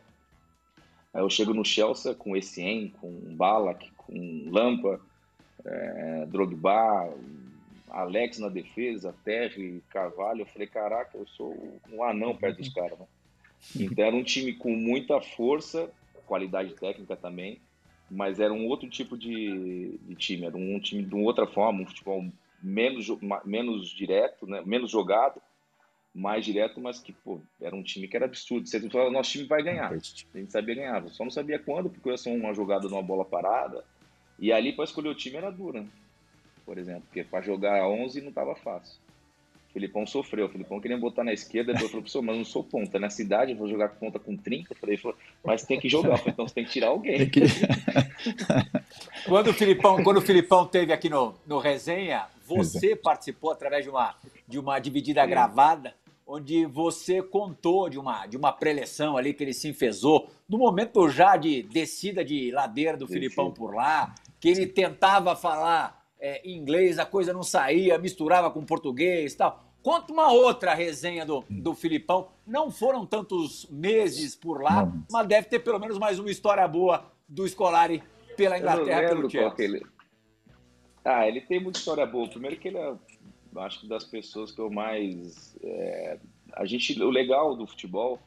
Aí 1.14 1.22
eu 1.22 1.30
chego 1.30 1.54
no 1.54 1.64
Chelsea 1.64 2.14
com 2.16 2.36
Essien, 2.36 2.90
com 3.00 3.12
Balak, 3.36 3.90
com 3.96 4.50
Lampa, 4.50 5.00
é, 5.64 6.26
Drogba, 6.26 7.14
Alex 7.90 8.40
na 8.40 8.50
defesa, 8.50 9.16
Terry, 9.24 9.84
Carvalho. 9.90 10.42
Eu 10.42 10.46
falei, 10.48 10.68
caraca, 10.68 11.16
eu 11.16 11.28
sou 11.28 11.56
um 11.92 12.04
anão 12.04 12.36
perto 12.36 12.58
dos 12.58 12.74
caras. 12.74 12.98
Né? 12.98 13.06
Então 13.76 14.06
era 14.06 14.16
um 14.16 14.24
time 14.24 14.54
com 14.54 14.76
muita 14.76 15.20
força, 15.22 15.90
qualidade 16.26 16.74
técnica 16.76 17.16
também, 17.16 17.60
mas 18.10 18.40
era 18.40 18.54
um 18.54 18.68
outro 18.68 18.90
tipo 18.90 19.18
de, 19.18 19.98
de 20.04 20.16
time, 20.16 20.46
era 20.46 20.58
um 20.58 20.80
time 20.80 21.04
de 21.04 21.14
uma 21.16 21.24
outra 21.24 21.48
forma, 21.48 21.82
um 21.82 21.86
futebol 21.86 22.26
menos, 22.62 23.08
menos 23.46 23.90
direto, 23.90 24.46
né? 24.46 24.62
menos 24.66 24.92
jogado, 24.92 25.42
mais 26.14 26.46
direto, 26.46 26.80
mas 26.80 27.00
que, 27.00 27.12
pô, 27.12 27.42
era 27.60 27.76
um 27.76 27.82
time 27.82 28.08
que 28.08 28.16
era 28.16 28.26
absurdo. 28.26 28.68
Você 28.68 28.80
falava, 28.90 29.10
nosso 29.10 29.32
time 29.32 29.46
vai 29.46 29.64
ganhar. 29.64 29.92
A 29.92 30.38
gente 30.38 30.52
sabia 30.52 30.76
ganhar, 30.76 31.08
só 31.10 31.24
não 31.24 31.32
sabia 31.32 31.58
quando, 31.58 31.90
porque 31.90 32.10
ia 32.10 32.18
ser 32.18 32.30
uma 32.30 32.54
jogada 32.54 32.88
numa 32.88 33.02
bola 33.02 33.26
parada. 33.26 33.84
E 34.38 34.52
ali, 34.52 34.74
para 34.74 34.84
escolher 34.84 35.10
o 35.10 35.16
time, 35.16 35.38
era 35.38 35.50
dura, 35.50 35.82
né? 35.82 35.90
por 36.66 36.78
exemplo, 36.78 37.04
porque 37.04 37.24
para 37.24 37.42
jogar 37.44 37.88
11 37.88 38.22
não 38.22 38.30
estava 38.30 38.56
fácil. 38.56 39.00
O 39.74 39.80
Filipão 39.80 40.06
sofreu, 40.06 40.46
o 40.46 40.50
Filipão 40.50 40.80
queria 40.80 40.96
botar 41.00 41.24
na 41.24 41.34
esquerda, 41.34 41.74
depois 41.74 41.90
falou, 41.90 42.04
professor, 42.04 42.22
mas 42.22 42.38
não 42.38 42.46
sou 42.46 42.64
ponta, 42.64 43.00
na 43.00 43.10
cidade 43.10 43.54
eu 43.54 43.58
vou 43.58 43.68
jogar 43.68 43.90
ponta 43.90 44.20
com 44.20 44.38
30, 44.38 44.72
eu 44.72 44.78
falei, 44.78 45.00
mas 45.44 45.64
tem 45.64 45.80
que 45.80 45.90
jogar, 45.90 46.18
falei, 46.18 46.30
então 46.34 46.48
você 46.48 46.54
tem 46.54 46.64
que 46.64 46.70
tirar 46.70 46.90
alguém. 46.90 47.28
Que... 47.28 47.42
quando, 49.26 49.48
o 49.48 49.54
Filipão, 49.54 50.04
quando 50.04 50.18
o 50.18 50.22
Filipão 50.22 50.68
teve 50.68 50.94
aqui 50.94 51.10
no, 51.10 51.34
no 51.48 51.58
Resenha, 51.58 52.28
você 52.46 52.90
Exato. 52.90 53.02
participou 53.02 53.50
através 53.50 53.84
de 53.84 53.90
uma, 53.90 54.16
de 54.48 54.60
uma 54.60 54.78
dividida 54.78 55.24
Sim. 55.24 55.30
gravada, 55.32 55.96
onde 56.28 56.68
você 56.68 57.24
contou 57.24 57.90
de 57.90 57.98
uma, 57.98 58.28
de 58.28 58.38
uma 58.38 58.52
preleção 58.52 59.18
ali 59.18 59.34
que 59.34 59.44
ele 59.44 59.54
se 59.54 59.68
enfesou, 59.68 60.30
no 60.48 60.60
momento 60.60 61.10
já 61.10 61.36
de 61.36 61.64
descida 61.64 62.24
de 62.24 62.52
ladeira 62.52 62.96
do 62.96 63.08
Filipão 63.08 63.52
por 63.52 63.74
lá, 63.74 64.14
que 64.40 64.50
ele 64.50 64.68
tentava 64.68 65.36
falar 65.36 66.04
é, 66.20 66.42
inglês, 66.50 67.00
a 67.00 67.06
coisa 67.06 67.34
não 67.34 67.44
saía, 67.44 67.98
misturava 67.98 68.50
com 68.50 68.64
português 68.64 69.34
e 69.34 69.38
tal. 69.38 69.63
Conta 69.84 70.14
uma 70.14 70.32
outra 70.32 70.74
resenha 70.74 71.26
do, 71.26 71.44
do 71.50 71.76
Filipão. 71.76 72.30
Não 72.48 72.72
foram 72.72 73.06
tantos 73.06 73.68
meses 73.70 74.34
por 74.34 74.62
lá, 74.62 74.86
não. 74.86 75.06
mas 75.12 75.28
deve 75.28 75.50
ter 75.50 75.60
pelo 75.60 75.78
menos 75.78 76.00
mais 76.00 76.18
uma 76.18 76.32
história 76.32 76.66
boa 76.66 77.12
do 77.28 77.46
Scolari 77.48 78.02
pela 78.38 78.58
Inglaterra, 78.58 79.10
pelo 79.10 79.30
Chelsea. 79.30 79.66
Ele... 79.66 79.86
Ah, 81.04 81.28
ele 81.28 81.42
tem 81.42 81.60
muita 81.60 81.80
história 81.80 82.06
boa. 82.06 82.30
Primeiro 82.30 82.56
que 82.56 82.70
ele 82.70 82.78
é, 82.78 82.94
acho 83.58 83.82
que 83.82 83.88
das 83.88 84.06
pessoas 84.06 84.54
que 84.54 84.60
eu 84.60 84.72
mais... 84.72 85.54
É... 85.62 86.18
A 86.54 86.66
gente, 86.66 87.02
o 87.02 87.10
legal 87.10 87.54
do 87.54 87.68
futebol 87.68 88.20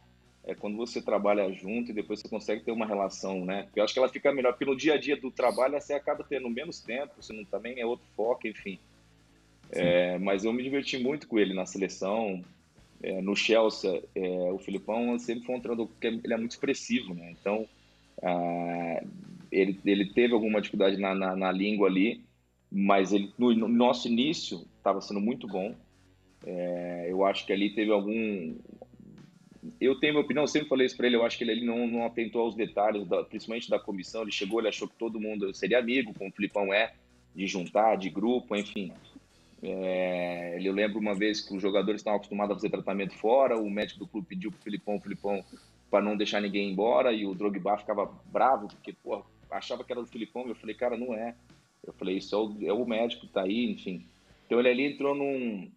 é 0.45 0.55
quando 0.55 0.77
você 0.77 1.01
trabalha 1.01 1.51
junto 1.53 1.91
e 1.91 1.95
depois 1.95 2.21
você 2.21 2.29
consegue 2.29 2.63
ter 2.65 2.71
uma 2.71 2.85
relação, 2.85 3.45
né? 3.45 3.63
Porque 3.63 3.81
eu 3.81 3.85
acho 3.85 3.95
que 3.95 3.99
ela 3.99 4.09
fica 4.09 4.33
melhor, 4.33 4.53
porque 4.53 4.65
no 4.65 4.77
dia 4.77 4.95
a 4.95 4.99
dia 4.99 5.17
do 5.17 5.31
trabalho 5.31 5.81
você 5.81 5.95
acaba 5.95 6.23
tendo 6.23 6.51
menos 6.51 6.81
tempo, 6.81 7.15
você 7.21 7.33
não 7.33 7.45
também 7.45 7.81
é 7.81 7.87
outro 7.87 8.07
foco, 8.15 8.47
enfim. 8.47 8.79
É, 9.71 10.19
mas 10.19 10.45
eu 10.45 10.53
me 10.53 10.63
diverti 10.63 10.99
muito 10.99 11.27
com 11.27 11.39
ele 11.39 11.55
na 11.55 11.67
seleção, 11.67 12.43
é, 13.03 13.21
no 13.21 13.35
Chelsea, 13.37 14.03
é, 14.15 14.53
o 14.53 14.59
Filipão 14.59 15.19
sempre 15.19 15.45
foi 15.45 15.57
um 15.57 15.61
treinador 15.61 15.89
que 16.01 16.07
ele 16.07 16.33
é 16.33 16.37
muito 16.37 16.53
expressivo, 16.53 17.15
né? 17.15 17.35
Então, 17.39 17.69
ah, 18.23 19.03
ele, 19.51 19.79
ele 19.85 20.07
teve 20.07 20.33
alguma 20.33 20.61
dificuldade 20.61 20.97
na, 20.97 21.15
na, 21.15 21.37
na 21.37 21.53
língua 21.53 21.89
ali, 21.89 22.25
mas 22.71 23.13
ele 23.13 23.33
no, 23.39 23.53
no 23.55 23.69
nosso 23.69 24.09
início 24.09 24.67
estava 24.79 25.01
sendo 25.01 25.21
muito 25.21 25.47
bom. 25.47 25.75
É, 26.47 27.07
eu 27.09 27.25
acho 27.25 27.45
que 27.45 27.53
ali 27.53 27.71
teve 27.71 27.91
algum 27.91 28.55
eu 29.81 29.99
tenho 29.99 30.15
minha 30.15 30.25
opinião, 30.25 30.45
eu 30.45 30.49
sempre 30.49 30.69
falei 30.69 30.87
isso 30.87 30.97
para 30.97 31.07
ele, 31.07 31.17
eu 31.17 31.25
acho 31.25 31.37
que 31.37 31.45
ele, 31.45 31.53
ele 31.53 31.65
não, 31.65 31.87
não 31.87 32.07
atentou 32.07 32.43
aos 32.43 32.55
detalhes, 32.55 33.07
da, 33.07 33.25
principalmente 33.25 33.69
da 33.69 33.79
comissão, 33.79 34.23
ele 34.23 34.33
chegou, 34.33 34.61
ele 34.61 34.69
achou 34.69 34.87
que 34.89 34.97
todo 34.97 35.21
mundo 35.21 35.53
seria 35.55 35.79
amigo, 35.79 36.15
como 36.15 36.31
o 36.31 36.33
Filipão 36.33 36.73
é, 36.73 36.93
de 37.35 37.47
juntar, 37.47 37.97
de 37.97 38.09
grupo, 38.09 38.55
enfim. 38.55 38.93
É, 39.69 40.59
eu 40.63 40.73
lembro 40.73 41.01
uma 41.01 41.15
vez 41.15 41.41
que 41.41 41.55
os 41.55 41.61
jogadores 41.61 42.01
estavam 42.01 42.19
acostumados 42.19 42.53
a 42.53 42.57
fazer 42.57 42.71
tratamento 42.71 43.15
fora, 43.15 43.59
o 43.59 43.69
médico 43.69 44.01
do 44.01 44.07
clube 44.07 44.29
pediu 44.29 44.53
pro 44.53 44.61
Filipão, 44.63 44.97
o 44.97 45.01
Filipão 45.01 45.45
para 45.91 46.05
não 46.05 46.17
deixar 46.17 46.41
ninguém 46.41 46.71
embora, 46.71 47.13
e 47.13 47.27
o 47.27 47.35
Drogba 47.35 47.79
ficava 47.79 48.11
bravo, 48.27 48.69
porque, 48.69 48.95
achava 49.51 49.83
que 49.83 49.93
era 49.93 50.01
do 50.01 50.09
Filipão, 50.09 50.47
eu 50.47 50.55
falei, 50.55 50.75
cara, 50.75 50.97
não 50.97 51.15
é. 51.15 51.35
Eu 51.85 51.93
falei, 51.93 52.17
isso 52.17 52.35
é 52.35 52.39
o, 52.39 52.69
é 52.69 52.73
o 52.73 52.87
médico 52.87 53.27
que 53.27 53.33
tá 53.33 53.43
aí, 53.43 53.71
enfim. 53.71 54.05
Então 54.47 54.59
ele 54.61 54.69
ali 54.69 54.87
entrou 54.87 55.15
num, 55.15 55.69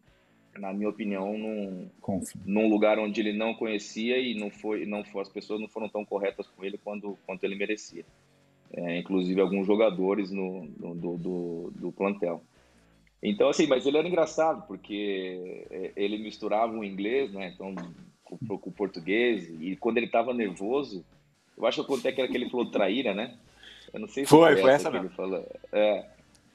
na 0.57 0.73
minha 0.73 0.89
opinião, 0.89 1.37
num, 1.37 1.89
num 2.45 2.69
lugar 2.69 2.99
onde 2.99 3.19
ele 3.21 3.33
não 3.33 3.53
conhecia 3.53 4.17
e 4.17 4.35
não 4.35 4.49
foi, 4.49 4.85
não 4.85 5.03
foi, 5.03 5.21
as 5.21 5.29
pessoas 5.29 5.59
não 5.59 5.67
foram 5.67 5.89
tão 5.89 6.05
corretas 6.05 6.47
com 6.47 6.63
ele 6.63 6.77
quanto, 6.77 7.17
quanto 7.25 7.43
ele 7.43 7.55
merecia. 7.55 8.05
É, 8.71 8.99
inclusive 8.99 9.41
alguns 9.41 9.65
jogadores 9.65 10.31
no, 10.31 10.65
no 10.79 10.93
do, 10.95 11.17
do, 11.17 11.71
do, 11.75 11.91
plantel. 11.91 12.43
Então, 13.21 13.49
assim, 13.49 13.67
mas 13.67 13.85
ele 13.85 13.97
era 13.97 14.07
engraçado, 14.07 14.65
porque 14.67 15.65
é, 15.69 15.91
ele 15.95 16.17
misturava 16.17 16.73
o 16.73 16.83
inglês, 16.83 17.31
né, 17.33 17.51
então, 17.53 17.75
com, 18.23 18.37
com 18.57 18.69
o 18.69 18.73
português, 18.73 19.49
e 19.59 19.75
quando 19.75 19.97
ele 19.97 20.05
estava 20.05 20.33
nervoso, 20.33 21.05
eu 21.57 21.65
acho 21.65 21.75
que 21.75 21.81
eu 21.81 21.95
contei 21.95 22.11
que 22.13 22.21
ele 22.21 22.49
falou 22.49 22.71
traíra, 22.71 23.13
né? 23.13 23.35
Eu 23.93 23.99
não 23.99 24.07
sei 24.07 24.23
se 24.23 24.29
foi, 24.29 24.55
foi 24.55 24.71
essa, 24.71 24.87
essa 24.87 24.91
que 24.91 24.97
ele 24.97 25.09
falou. 25.09 25.45
É, 25.73 26.05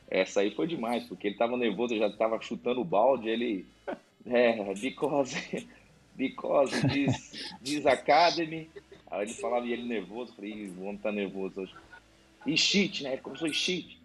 essa 0.09 0.41
aí 0.41 0.51
foi 0.51 0.67
demais, 0.67 1.05
porque 1.05 1.27
ele 1.27 1.37
tava 1.37 1.57
nervoso, 1.57 1.97
já 1.99 2.09
tava 2.11 2.41
chutando 2.41 2.81
o 2.81 2.85
balde, 2.85 3.29
ele. 3.29 3.67
É, 4.27 4.55
because. 4.75 5.37
Because 6.17 6.73
this, 6.89 7.57
this 7.62 7.87
academy. 7.87 8.71
Aí 9.11 9.23
ele 9.23 9.35
falava 9.35 9.67
e 9.67 9.73
ele 9.73 9.83
nervoso, 9.83 10.33
falei, 10.35 10.69
o 10.69 10.85
homem 10.85 10.97
tá 10.97 11.11
nervoso 11.12 11.61
hoje. 11.61 11.75
E 12.47 12.57
shit, 12.57 13.03
né? 13.03 13.15
Ele 13.15 13.21
começou 13.21 13.53
shit. 13.53 13.99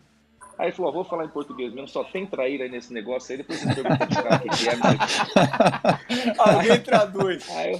Aí 0.59 0.67
ele 0.67 0.75
falou, 0.75 0.91
vou 0.91 1.03
falar 1.05 1.23
em 1.23 1.29
português 1.29 1.71
mesmo, 1.73 1.87
só 1.87 2.03
tem 2.03 2.27
traíra 2.27 2.65
aí 2.65 2.69
nesse 2.69 2.93
negócio 2.93 3.31
aí, 3.31 3.37
depois 3.37 3.59
você 3.59 3.73
pergunta 3.73 4.05
pro 4.05 4.23
cara 4.23 4.35
o 4.35 4.39
que, 4.41 4.49
que 4.49 4.67
é. 4.67 4.75
Mas... 4.75 6.37
alguém 6.37 6.81
traduz. 6.81 7.49
Aí, 7.49 7.79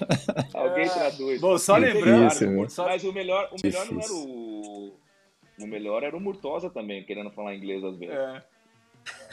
alguém 0.53 0.85
é. 0.85 0.89
traduz. 0.89 1.41
Bom, 1.41 1.57
só 1.57 1.75
lembrando. 1.75 2.27
Isso, 2.27 2.83
mas 2.83 3.03
o 3.03 3.11
melhor, 3.11 3.49
o 3.51 3.57
melhor 3.61 3.85
não 3.91 4.01
era 4.01 4.13
o 4.13 4.99
o 5.59 5.67
melhor 5.67 6.03
era 6.03 6.15
o 6.15 6.21
Murtosa 6.21 6.69
também, 6.69 7.03
querendo 7.03 7.29
falar 7.31 7.53
inglês 7.53 7.83
às 7.83 7.97
vezes. 7.97 8.15
É. 8.15 8.43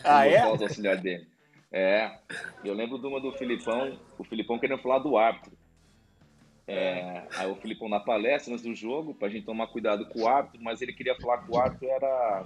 Ah, 0.03 0.19
o 0.19 0.23
é? 0.25 0.41
Murtosa, 0.41 0.65
auxiliar 0.65 0.97
dele. 0.97 1.29
É. 1.71 2.19
Eu 2.65 2.75
lembro 2.75 2.99
de 2.99 3.07
uma 3.07 3.21
do 3.21 3.31
Filipão, 3.31 3.97
o 4.19 4.25
Filipão 4.25 4.59
querendo 4.59 4.83
falar 4.83 4.99
do 4.99 5.17
árbitro. 5.17 5.53
É, 6.67 7.23
aí 7.37 7.49
o 7.49 7.55
Filipão 7.55 7.89
na 7.89 8.01
palestra 8.01 8.53
antes 8.53 8.65
do 8.65 8.75
jogo, 8.75 9.15
pra 9.15 9.29
gente 9.29 9.47
tomar 9.47 9.69
cuidado 9.69 10.05
com 10.07 10.23
o 10.23 10.27
árbitro, 10.27 10.61
mas 10.61 10.83
ele 10.83 10.93
queria 10.93 11.15
falar 11.15 11.45
que 11.45 11.51
o 11.53 11.57
árbitro 11.57 11.89
era, 11.89 12.45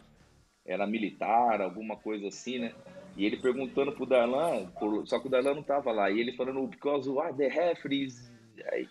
era 0.71 0.87
militar, 0.87 1.61
alguma 1.61 1.97
coisa 1.97 2.29
assim, 2.29 2.61
né? 2.61 2.73
E 3.17 3.27
ele 3.27 3.37
perguntando 3.37 3.93
pro 3.93 4.07
Darlan, 4.07 4.71
só 5.05 5.19
que 5.19 5.27
o 5.27 5.31
Darlan 5.31 5.55
não 5.55 5.63
tava 5.65 5.91
lá, 5.91 6.11
e 6.11 6.21
ele 6.21 6.37
falando, 6.37 6.65
because 6.67 7.09
why 7.09 7.33
the 7.35 7.49
referees... 7.49 8.31
Aí, 8.73 8.87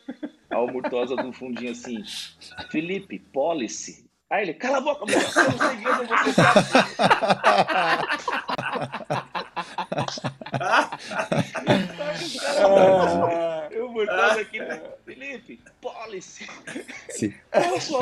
o 0.51 0.67
Murtosa 0.67 1.15
do 1.15 1.31
fundinho 1.31 1.71
assim, 1.71 2.03
Felipe, 2.71 3.19
policy. 3.19 4.09
Aí 4.29 4.43
ele, 4.43 4.55
cala 4.55 4.79
a 4.79 4.81
boca, 4.81 5.05
moça, 5.05 5.41
eu 5.41 5.51
não 5.51 5.57
sei 5.57 5.75
inglês, 5.75 6.07
você 6.09 6.33
sabe. 6.33 6.67
ah, 12.65 13.67
eu 13.71 13.89
mortando 13.89 14.39
aqui? 14.39 14.59
Felipe, 15.05 15.61
policy. 15.79 16.47
Sim. 17.09 17.33
Eu 17.53 17.79
sou 17.79 18.01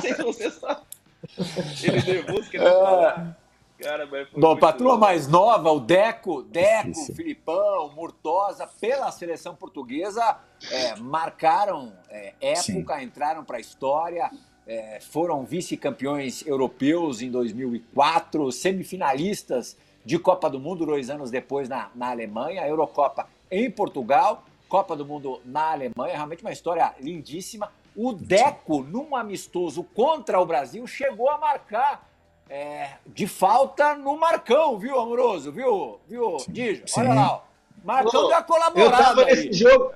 sei 0.00 0.14
que 0.14 0.22
você 0.22 0.50
sabe. 0.50 0.89
Ele 1.82 2.02
nervoso, 2.02 2.50
querendo 2.50 2.70
falar. 2.70 3.36
Cara, 3.78 4.06
Bom, 4.36 4.56
para 4.58 4.68
a 4.68 4.72
turma 4.74 4.98
mais 4.98 5.26
nova, 5.26 5.72
o 5.72 5.80
Deco, 5.80 6.42
Deco, 6.42 6.94
Sim. 6.94 7.14
Filipão, 7.14 7.90
Murtosa, 7.94 8.66
pela 8.78 9.10
seleção 9.10 9.54
portuguesa, 9.54 10.36
é, 10.70 10.96
marcaram 10.96 11.94
é, 12.10 12.34
época, 12.40 12.98
Sim. 12.98 13.04
entraram 13.04 13.42
para 13.42 13.56
a 13.56 13.60
história 13.60 14.30
é, 14.70 15.00
foram 15.00 15.44
vice-campeões 15.44 16.46
europeus 16.46 17.20
em 17.20 17.28
2004, 17.28 18.52
semifinalistas 18.52 19.76
de 20.04 20.16
Copa 20.16 20.48
do 20.48 20.60
Mundo 20.60 20.86
dois 20.86 21.10
anos 21.10 21.28
depois 21.28 21.68
na, 21.68 21.90
na 21.92 22.10
Alemanha, 22.10 22.66
Eurocopa 22.68 23.26
em 23.50 23.68
Portugal, 23.68 24.44
Copa 24.68 24.94
do 24.94 25.04
Mundo 25.04 25.40
na 25.44 25.72
Alemanha, 25.72 26.14
realmente 26.14 26.42
uma 26.44 26.52
história 26.52 26.94
lindíssima. 27.00 27.72
O 27.94 28.12
Deco, 28.12 28.82
num 28.82 29.16
amistoso 29.16 29.82
contra 29.82 30.40
o 30.40 30.46
Brasil, 30.46 30.86
chegou 30.86 31.28
a 31.28 31.38
marcar 31.38 32.08
é, 32.48 32.90
de 33.06 33.26
falta 33.26 33.94
no 33.94 34.16
Marcão, 34.16 34.78
viu, 34.78 34.98
Amoroso? 34.98 35.52
Viu, 35.52 36.00
viu, 36.08 36.36
Dijo? 36.48 36.82
Olha 36.96 37.14
lá, 37.14 37.32
ó. 37.32 37.40
Marcão 37.84 38.28
deu 38.28 38.36
a 38.36 38.42
colaborada. 38.42 38.96
Eu 38.96 39.04
tava 39.04 39.24
nesse 39.24 39.52
jogo. 39.52 39.92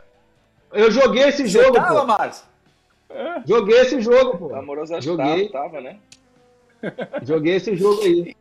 Eu 0.73 0.91
joguei 0.91 1.25
esse 1.25 1.43
Você 1.43 1.63
jogo. 1.63 1.75
Tava, 1.75 2.05
Márcio? 2.05 2.45
É. 3.11 3.43
Joguei 3.47 3.79
esse 3.81 4.01
jogo, 4.01 4.39
pô. 4.39 4.55
Amoroso 4.55 5.01
Joguei. 5.01 5.49
Tava, 5.49 5.81
né? 5.81 5.99
Joguei 7.23 7.57
esse 7.57 7.77
jogo 7.77 8.03
aí. 8.03 8.37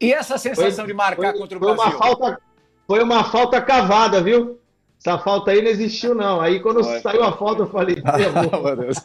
E 0.00 0.12
essa 0.12 0.36
sensação 0.38 0.84
foi, 0.84 0.86
de 0.86 0.94
marcar 0.94 1.30
foi, 1.30 1.38
contra 1.38 1.58
o 1.58 1.60
foi 1.60 1.74
Brasil? 1.74 1.92
Uma 1.92 1.98
falta, 1.98 2.40
foi 2.86 3.02
uma 3.02 3.24
falta 3.24 3.62
cavada, 3.62 4.20
viu? 4.20 4.58
Essa 5.04 5.18
falta 5.18 5.50
aí 5.50 5.60
não 5.60 5.68
existiu, 5.68 6.14
não. 6.14 6.40
Aí 6.40 6.60
quando 6.60 6.84
saiu 7.00 7.24
a 7.24 7.36
falta, 7.36 7.62
eu 7.62 7.66
falei, 7.66 7.96
meu 8.64 8.76
Deus. 8.76 8.98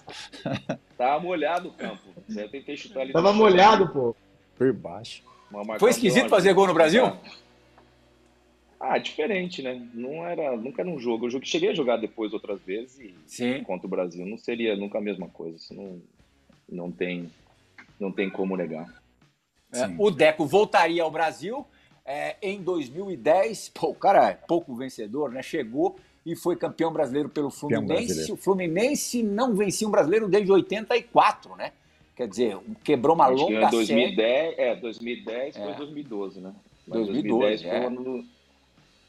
Tava 0.96 1.20
molhado 1.20 1.70
o 1.70 1.72
campo. 1.72 2.04
Eu 2.30 2.50
tentei 2.50 2.78
chutar 2.78 3.02
ali. 3.02 3.14
Tava 3.14 3.34
molhado, 3.34 3.90
pô. 3.90 4.16
Por 4.56 4.72
baixo. 4.74 5.24
Foi 5.80 5.90
esquisito 5.90 6.30
fazer 6.30 6.54
gol 6.54 6.68
no 6.68 6.74
Brasil? 6.74 7.12
Ah, 8.80 9.00
diferente, 9.00 9.64
né? 9.64 9.82
Não 9.92 10.24
era, 10.24 10.56
nunca 10.56 10.84
era 10.84 10.90
um 10.90 11.00
jogo. 11.00 11.28
Eu 11.28 11.42
cheguei 11.44 11.70
a 11.70 11.74
jogar 11.74 11.98
depois 11.98 12.32
outras 12.32 12.62
vezes 12.62 13.00
e 13.00 13.16
Sim. 13.26 13.64
contra 13.64 13.88
o 13.88 13.90
Brasil 13.90 14.24
não 14.24 14.38
seria 14.38 14.76
nunca 14.76 15.00
a 15.00 15.02
mesma 15.02 15.28
coisa. 15.28 15.58
Isso 15.58 15.74
não, 15.74 16.00
não 16.70 16.92
tem 16.92 17.32
não 18.00 18.12
tem 18.12 18.30
como 18.30 18.56
negar. 18.56 18.88
É, 19.74 19.90
o 19.98 20.12
Deco 20.12 20.46
voltaria 20.46 21.02
ao 21.02 21.10
Brasil 21.10 21.66
é, 22.08 22.38
em 22.42 22.62
2010. 22.62 23.70
Pô, 23.76 23.90
o 23.90 23.96
cara 23.96 24.30
é 24.30 24.34
pouco 24.34 24.74
vencedor, 24.74 25.30
né? 25.30 25.44
Chegou 25.44 25.98
e 26.26 26.36
foi 26.36 26.56
campeão 26.56 26.92
brasileiro 26.92 27.30
pelo 27.30 27.52
Fluminense. 27.52 28.32
O 28.32 28.38
Fluminense 28.38 29.22
não 29.22 29.54
vencia 29.54 29.88
um 29.88 29.92
brasileiro 29.92 30.28
desde 30.28 30.52
84, 30.52 31.56
né? 31.56 31.74
Quer 32.16 32.28
dizer, 32.28 32.58
quebrou 32.84 33.16
uma 33.16 33.28
Acho 33.28 33.44
longa 33.44 33.60
que 33.60 33.66
em 33.66 33.70
2010, 33.70 34.56
série. 34.56 34.70
É, 34.70 34.76
2010 34.76 35.56
é. 35.56 35.64
foi 35.64 35.74
2012, 35.76 36.42
né? 36.42 36.54
Mas 36.88 37.06
2012, 37.06 37.64
2010 37.64 37.64
é. 37.64 37.70
foi 37.70 37.80
o 37.80 37.88
ano 37.88 38.04
do 38.04 38.26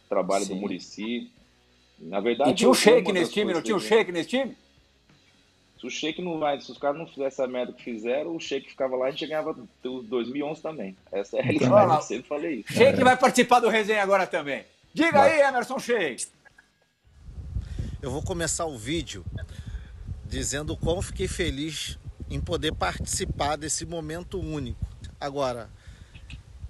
trabalho 0.08 0.44
Sim. 0.44 0.54
do 0.54 0.60
Murici. 0.60 1.30
Na 1.98 2.20
verdade. 2.20 2.50
E 2.50 2.54
tinha 2.54 2.68
o 2.68 2.72
um 2.72 2.74
Sheik 2.74 3.10
nesse 3.10 3.32
time, 3.32 3.52
não 3.52 3.62
tinha 3.62 3.74
o 3.74 3.78
um 3.78 3.80
Sheik 3.80 4.12
nesse 4.12 4.28
time? 4.28 4.56
Se 5.80 5.86
o 5.86 5.90
Sheik 5.90 6.20
não 6.20 6.40
vai, 6.40 6.60
se 6.60 6.72
os 6.72 6.78
caras 6.78 6.98
não 6.98 7.06
fizessem 7.06 7.44
a 7.44 7.48
merda 7.48 7.72
que 7.72 7.84
fizeram, 7.84 8.34
o 8.34 8.40
Sheik 8.40 8.68
ficava 8.68 8.96
lá 8.96 9.06
e 9.06 9.08
a 9.08 9.10
gente 9.12 9.26
ganhava 9.26 9.56
2011 9.82 10.60
também. 10.60 10.96
Essa 11.12 11.36
é 11.36 11.40
a 11.40 11.42
realidade, 11.42 11.94
eu 11.94 12.02
sempre 12.02 12.28
falei 12.28 12.54
isso. 12.56 12.72
Sheik 12.72 13.02
vai 13.04 13.16
participar 13.16 13.60
do 13.60 13.68
resenha 13.68 14.02
agora 14.02 14.26
também. 14.26 14.64
Diga 14.92 15.22
aí, 15.22 15.40
Emerson 15.40 15.78
Sheik. 15.78 16.26
Eu 18.02 18.10
vou 18.10 18.22
começar 18.22 18.66
o 18.66 18.76
vídeo 18.76 19.24
dizendo 20.24 20.72
o 20.72 20.76
quão 20.76 21.00
fiquei 21.00 21.28
feliz 21.28 21.96
em 22.28 22.40
poder 22.40 22.72
participar 22.74 23.56
desse 23.56 23.86
momento 23.86 24.40
único. 24.40 24.84
Agora, 25.20 25.70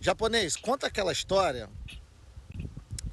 japonês, 0.00 0.54
conta 0.54 0.86
aquela 0.86 1.12
história. 1.12 1.70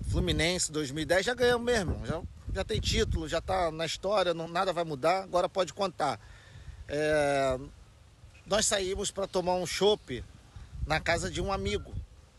Fluminense 0.09 0.71
2010 0.71 1.25
já 1.25 1.33
ganhamos 1.33 1.65
mesmo, 1.65 2.05
já 2.05 2.21
já 2.55 2.63
tem 2.63 2.79
título, 2.79 3.27
já 3.27 3.39
está 3.39 3.69
na 3.69 3.85
história, 3.85 4.33
não, 4.33 4.47
nada 4.47 4.71
vai 4.71 4.85
mudar, 4.85 5.23
agora 5.23 5.49
pode 5.49 5.73
contar. 5.73 6.17
É, 6.87 7.59
nós 8.45 8.65
saímos 8.65 9.11
para 9.11 9.27
tomar 9.27 9.55
um 9.55 9.65
chopp 9.65 10.23
na 10.87 11.01
casa 11.01 11.29
de 11.29 11.41
um 11.41 11.51
amigo, 11.51 11.93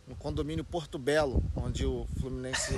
no 0.09 0.17
condomínio 0.17 0.65
Porto 0.65 0.99
Belo, 0.99 1.43
onde 1.55 1.85
o 1.85 2.07
Fluminense 2.19 2.75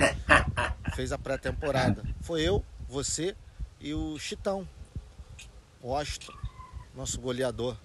fez 0.96 1.12
a 1.12 1.18
pré-temporada. 1.18 2.02
Foi 2.22 2.42
eu, 2.42 2.64
você 2.88 3.36
e 3.80 3.94
o 3.94 4.18
Chitão, 4.18 4.68
o 5.80 5.94
Austin, 5.94 6.32
nosso 6.92 7.20
goleador. 7.20 7.76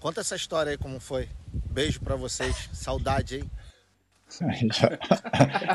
Conta 0.00 0.22
essa 0.22 0.36
história 0.36 0.70
aí 0.70 0.78
como 0.78 0.98
foi. 0.98 1.28
Beijo 1.52 2.00
para 2.00 2.16
vocês. 2.16 2.70
Saudade, 2.72 3.36
hein? 3.36 3.50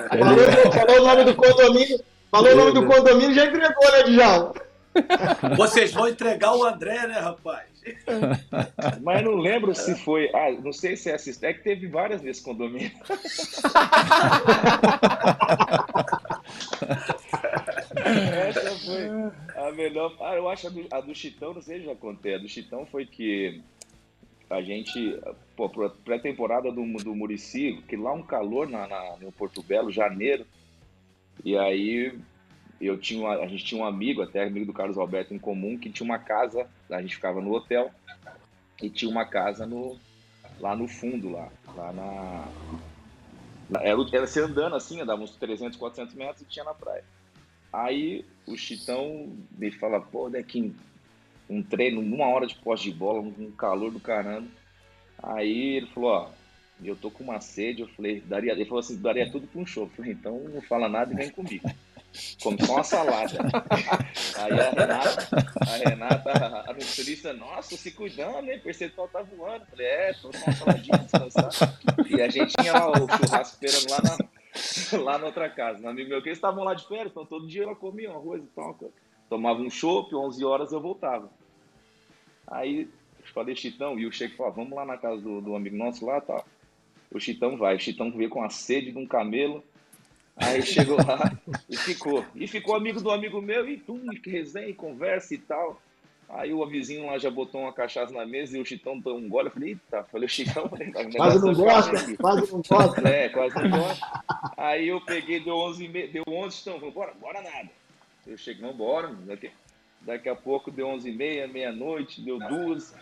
falou, 0.10 0.72
falou 0.72 1.02
o 1.02 1.06
nome 1.06 1.24
do 1.26 1.36
condomínio. 1.36 2.04
Falou 2.32 2.52
o 2.52 2.56
nome 2.56 2.74
do 2.74 2.86
condomínio 2.86 3.34
já 3.34 3.46
entregou, 3.46 3.92
né, 3.92 4.04
Djalma? 4.04 4.54
Vocês 5.56 5.94
vão 5.94 6.08
entregar 6.08 6.56
o 6.56 6.64
André, 6.64 7.08
né, 7.08 7.20
rapaz? 7.20 7.68
Mas 9.02 9.24
não 9.24 9.36
lembro 9.36 9.74
se 9.74 9.96
foi. 9.96 10.30
Ah, 10.34 10.52
não 10.52 10.74
sei 10.74 10.96
se 10.96 11.10
é 11.10 11.16
essa. 11.16 11.46
É 11.46 11.54
que 11.54 11.64
teve 11.64 11.88
várias 11.88 12.22
nesse 12.22 12.42
condomínio. 12.42 12.92
essa 18.48 18.76
foi 18.86 19.10
a 19.56 19.72
melhor. 19.72 20.16
Ah, 20.20 20.36
eu 20.36 20.50
acho 20.50 20.68
a 20.68 20.70
do, 20.70 20.86
a 20.92 21.02
do 21.02 21.16
Chitão, 21.16 21.54
não 21.54 21.62
sei 21.62 21.80
se 21.80 21.86
já 21.86 21.96
contei. 21.96 22.36
A 22.36 22.40
do 22.40 22.50
Chitão 22.50 22.86
foi 22.86 23.06
que 23.06 23.62
a 24.50 24.62
gente, 24.62 25.20
pô, 25.56 25.70
pré-temporada 26.04 26.72
do, 26.72 26.84
do 26.98 27.16
Murici, 27.16 27.84
que 27.88 27.96
lá 27.96 28.12
um 28.14 28.24
calor 28.24 28.68
na, 28.68 28.88
na, 28.88 29.16
no 29.22 29.32
Porto 29.32 29.62
Belo, 29.62 29.92
janeiro. 29.92 30.46
E 31.44 31.58
aí 31.58 32.18
eu 32.80 32.98
tinha 32.98 33.22
uma, 33.22 33.36
a 33.36 33.48
gente 33.48 33.66
tinha 33.66 33.82
um 33.82 33.86
amigo, 33.86 34.22
até 34.22 34.44
amigo 34.44 34.66
do 34.66 34.74
Carlos 34.74 34.98
Alberto 34.98 35.34
em 35.34 35.40
comum, 35.40 35.78
que 35.78 35.90
tinha 35.90 36.06
uma 36.06 36.20
casa, 36.20 36.68
a 36.90 37.02
gente 37.02 37.16
ficava 37.16 37.42
no 37.42 37.54
hotel 37.54 37.92
e 38.82 38.90
tinha 38.90 39.12
uma 39.12 39.26
casa 39.26 39.66
no, 39.66 39.98
lá 40.60 40.76
no 40.76 40.88
fundo, 40.88 41.30
lá, 41.30 41.50
lá 41.76 41.92
na. 41.92 42.48
Era, 43.82 43.98
era 44.12 44.28
se 44.28 44.40
andando 44.40 44.76
assim, 44.76 45.04
dava 45.06 45.22
uns 45.22 45.36
300, 45.36 45.78
400 45.78 46.16
metros 46.16 46.42
e 46.42 46.46
tinha 46.46 46.66
na 46.66 46.74
praia. 46.74 47.04
Aí 47.72 48.26
o 48.48 48.58
Chitão 48.58 49.32
me 49.52 49.72
fala, 49.72 50.02
pô, 50.02 50.30
Dequim, 50.30 50.76
um 51.50 51.62
treino, 51.62 52.02
uma 52.02 52.28
hora 52.28 52.48
de 52.48 52.56
poste 52.56 52.92
de 52.92 52.98
bola, 52.98 53.20
um 53.20 53.52
calor 53.52 53.92
do 53.92 54.00
caramba. 54.00 54.48
Aí 55.22 55.76
ele 55.78 55.88
falou, 55.88 56.12
ó, 56.12 56.30
e 56.82 56.88
eu 56.88 56.96
tô 56.96 57.12
com 57.12 57.24
uma 57.24 57.42
sede, 57.42 57.82
eu 57.82 57.88
falei, 57.90 58.22
daria, 58.22 58.54
ele 58.54 58.66
falou 58.66 58.80
assim, 58.80 59.00
daria 59.02 59.30
tudo 59.30 59.48
para 59.48 59.62
um 59.62 59.66
show. 59.66 59.84
Eu 59.84 59.90
falei, 59.90 60.12
então 60.12 60.40
não 60.40 60.62
fala 60.62 60.88
nada 60.88 61.14
e 61.14 61.16
vem 61.16 61.30
comigo. 61.30 61.70
Come 62.42 62.58
só 62.66 62.74
uma 62.74 62.84
salada. 62.84 63.38
Aí 64.38 64.60
a 64.60 64.70
Renata, 64.72 65.54
a 65.62 65.90
Renata, 65.90 66.64
a 66.68 66.74
nutricionista, 66.74 67.34
nossa, 67.34 67.76
se 67.76 67.92
cuidando, 67.92 68.50
hein? 68.50 68.60
Percentual 68.60 69.08
tá 69.10 69.22
voando. 69.22 69.64
Eu 69.64 69.68
falei, 69.68 69.88
é, 69.88 70.14
tô 70.14 70.30
com 70.30 70.38
uma 70.38 70.56
saladinha, 70.56 70.98
descansar. 70.98 71.80
E 72.10 72.22
a 72.22 72.30
gente 72.30 72.54
tinha 72.54 72.74
lá 72.74 72.92
o 72.92 73.08
churrasco 73.08 73.64
esperando 73.64 73.92
lá 73.92 74.02
na, 74.04 75.00
lá 75.04 75.18
na 75.18 75.26
outra 75.28 75.50
casa. 75.50 75.86
Um 75.86 75.90
amigo 75.90 76.10
meu 76.10 76.22
que 76.22 76.30
eles 76.30 76.38
estavam 76.38 76.64
lá 76.64 76.74
de 76.74 76.88
férias, 76.88 77.12
então 77.12 77.26
todo 77.26 77.48
dia 77.48 77.64
ela 77.64 77.76
comia 77.76 78.10
arroz 78.10 78.44
e 78.44 78.48
tal. 78.48 78.78
Tomava 79.30 79.60
um 79.62 79.70
chopp, 79.70 80.16
11 80.16 80.44
horas 80.44 80.72
eu 80.72 80.82
voltava. 80.82 81.30
Aí 82.48 82.90
falei, 83.34 83.56
Chitão, 83.56 83.98
e 84.00 84.06
o 84.06 84.12
Sheik 84.12 84.36
falou, 84.36 84.54
vamos 84.54 84.74
lá 84.74 84.86
na 84.86 84.98
casa 84.98 85.22
do, 85.22 85.42
do 85.42 85.56
amigo 85.56 85.76
nosso 85.76 86.06
lá, 86.06 86.20
tá? 86.20 86.44
O 87.12 87.20
Chitão 87.20 87.58
vai. 87.58 87.76
O 87.76 87.80
Chitão 87.80 88.12
veio 88.12 88.30
com 88.30 88.44
a 88.44 88.50
sede 88.50 88.92
de 88.92 88.98
um 88.98 89.06
camelo. 89.06 89.64
Aí 90.36 90.62
chegou 90.62 90.98
lá 90.98 91.32
e 91.70 91.76
ficou. 91.76 92.26
E 92.34 92.48
ficou 92.48 92.76
amigo 92.76 93.02
do 93.02 93.12
amigo 93.12 93.42
meu 93.42 93.68
e 93.68 93.78
que 94.24 94.30
resenha, 94.30 94.74
conversa 94.74 95.34
e 95.34 95.38
tal. 95.38 95.82
Aí 96.30 96.54
o 96.54 96.66
vizinho 96.68 97.08
lá 97.08 97.18
já 97.18 97.32
botou 97.32 97.62
uma 97.62 97.74
cachaça 97.74 98.14
na 98.14 98.24
mesa 98.24 98.56
e 98.56 98.62
o 98.62 98.66
Chitão 98.66 99.00
deu 99.00 99.16
um 99.16 99.28
gole. 99.28 99.48
Eu 99.48 99.52
falei, 99.52 99.70
eita, 99.70 100.04
falei, 100.04 100.28
o 100.28 100.30
Chitão, 100.30 100.70
quase 101.16 101.44
não 101.44 101.54
gosta, 101.56 102.18
quase 102.18 102.52
não 102.52 102.62
gosta. 102.62 103.10
É, 103.10 103.30
quase 103.30 103.56
não 103.56 103.70
gosta. 103.72 104.24
Aí 104.56 104.88
eu 104.88 105.02
peguei, 105.02 105.40
deu 105.40 105.56
11 105.56 105.84
e 105.84 105.88
meia, 105.90 106.08
deu 106.08 106.24
11, 106.28 106.56
Chitão, 106.56 106.80
falou, 106.80 106.94
bora, 106.94 107.14
bora 107.20 107.42
nada. 107.42 107.70
Eu 108.28 108.38
cheguei, 108.38 108.62
não, 108.62 108.74
bora. 108.74 109.12
Daqui, 109.26 109.50
daqui 110.02 110.30
a 110.30 110.36
pouco 110.36 110.70
deu 110.70 110.88
11 110.88 111.10
e 111.10 111.16
meia, 111.16 111.48
meia-noite, 111.48 112.22
deu 112.22 112.38
duas. 112.38 112.94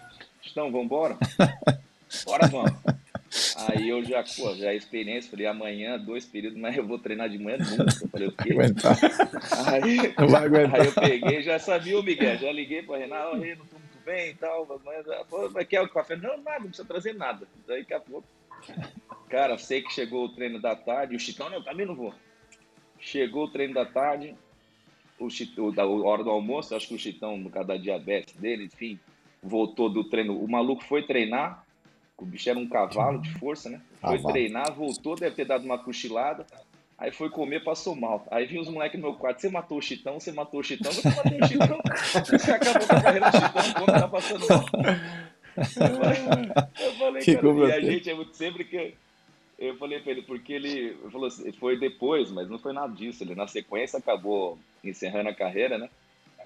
Chitão, 0.42 0.72
vambora? 0.72 1.18
Bora, 2.26 2.48
vamos. 2.48 2.72
Aí 3.66 3.90
eu 3.90 4.04
já, 4.04 4.24
pô, 4.24 4.54
já 4.56 4.74
experiência, 4.74 5.32
falei, 5.32 5.48
amanhã, 5.48 5.98
dois 5.98 6.26
períodos, 6.26 6.60
mas 6.60 6.78
eu 6.78 6.86
vou 6.86 7.00
treinar 7.00 7.28
de 7.28 7.40
manhã 7.40 7.58
nunca. 7.58 7.84
Eu 7.84 8.10
falei, 8.10 8.28
o 8.28 8.32
quê? 8.32 8.56
Aí, 9.66 10.14
não 10.18 10.28
vai 10.28 10.46
aguentar. 10.46 10.80
aí 10.80 10.88
eu 10.88 10.94
peguei, 10.94 11.42
já 11.42 11.58
sabia 11.58 12.00
o 12.00 12.04
Miguel, 12.04 12.38
já 12.38 12.52
liguei 12.52 12.84
para 12.84 12.98
Renato, 12.98 13.32
oh, 13.34 13.38
não 13.38 13.66
tô 13.66 13.80
muito 13.80 14.00
bem 14.06 14.30
e 14.30 14.34
tal, 14.36 14.68
mas, 14.86 15.52
mas 15.52 15.68
quer 15.68 15.82
o 15.82 15.90
café? 15.90 16.16
Não, 16.16 16.38
nada, 16.38 16.60
não 16.60 16.68
precisa 16.68 16.88
trazer 16.88 17.14
nada. 17.14 17.48
Daí 17.68 17.82
daqui 17.82 17.94
a 17.94 18.00
pouco, 18.00 18.28
cara, 19.28 19.58
sei 19.58 19.82
que 19.82 19.92
chegou 19.92 20.26
o 20.26 20.30
treino 20.30 20.62
da 20.62 20.76
tarde, 20.76 21.16
o 21.16 21.20
Chitão, 21.20 21.50
não, 21.50 21.64
também 21.64 21.86
não 21.86 21.96
vou. 21.96 22.14
Chegou 23.00 23.46
o 23.46 23.52
treino 23.52 23.74
da 23.74 23.86
tarde, 23.86 24.36
o 25.20 25.30
Chitão, 25.30 25.72
da 25.72 25.86
hora 25.86 26.24
do 26.24 26.30
almoço, 26.30 26.76
acho 26.76 26.88
que 26.88 26.96
o 26.96 27.00
Chitão, 27.00 27.38
no 27.38 27.50
caso 27.50 27.68
da 27.68 27.78
diabetes 27.78 28.36
dele, 28.36 28.66
enfim, 28.66 29.00
voltou 29.42 29.90
do 29.90 30.04
treino. 30.04 30.40
O 30.40 30.48
maluco 30.48 30.84
foi 30.84 31.04
treinar, 31.04 31.66
o 32.18 32.26
bicho 32.26 32.50
era 32.50 32.58
um 32.58 32.68
cavalo 32.68 33.22
de 33.22 33.32
força, 33.34 33.70
né? 33.70 33.82
Foi 34.02 34.22
treinar, 34.22 34.74
voltou, 34.74 35.16
deve 35.16 35.36
ter 35.36 35.46
dado 35.46 35.64
uma 35.64 35.78
cochilada. 35.78 36.46
Aí 36.98 37.12
foi 37.12 37.30
comer, 37.30 37.64
passou 37.64 37.96
mal. 37.96 38.26
Aí 38.32 38.48
vinha 38.48 38.60
os 38.60 38.68
moleques 38.68 39.00
no 39.00 39.08
meu 39.08 39.16
quarto. 39.16 39.40
Você 39.40 39.50
matou 39.50 39.78
o 39.78 39.82
Chitão, 39.82 40.20
você 40.20 40.32
matou 40.32 40.60
o 40.60 40.64
Chitão, 40.64 40.92
você 40.92 41.08
matou 41.08 41.40
o 41.40 41.48
Chitão. 41.48 41.80
Você 42.26 42.52
acabou 42.52 42.88
com 42.88 42.96
a 42.96 43.02
carreira 43.02 43.30
do 43.30 43.38
Chitão, 43.38 43.74
como 43.74 43.86
tá 43.86 44.08
passando 44.08 44.48
mal. 44.48 44.66
Eu 46.80 46.94
falei, 46.94 47.22
que 47.22 47.36
cara, 47.36 47.68
e 47.68 47.72
a 47.72 47.82
gente 47.82 48.10
é 48.10 48.14
muito 48.16 48.36
sempre 48.36 48.64
que. 48.64 48.96
Eu 49.60 49.76
falei 49.78 50.00
pra 50.00 50.12
ele, 50.12 50.22
porque 50.22 50.54
ele 50.54 50.96
falou 51.12 51.28
assim, 51.28 51.52
foi 51.52 51.80
depois, 51.80 52.32
mas 52.32 52.50
não 52.50 52.60
foi 52.60 52.74
nada 52.74 52.94
disso. 52.94 53.24
Ele 53.24 53.36
na 53.36 53.48
sequência 53.48 54.00
acabou 54.00 54.58
encerrando 54.84 55.30
a 55.30 55.36
carreira, 55.36 55.78
né? 55.78 55.90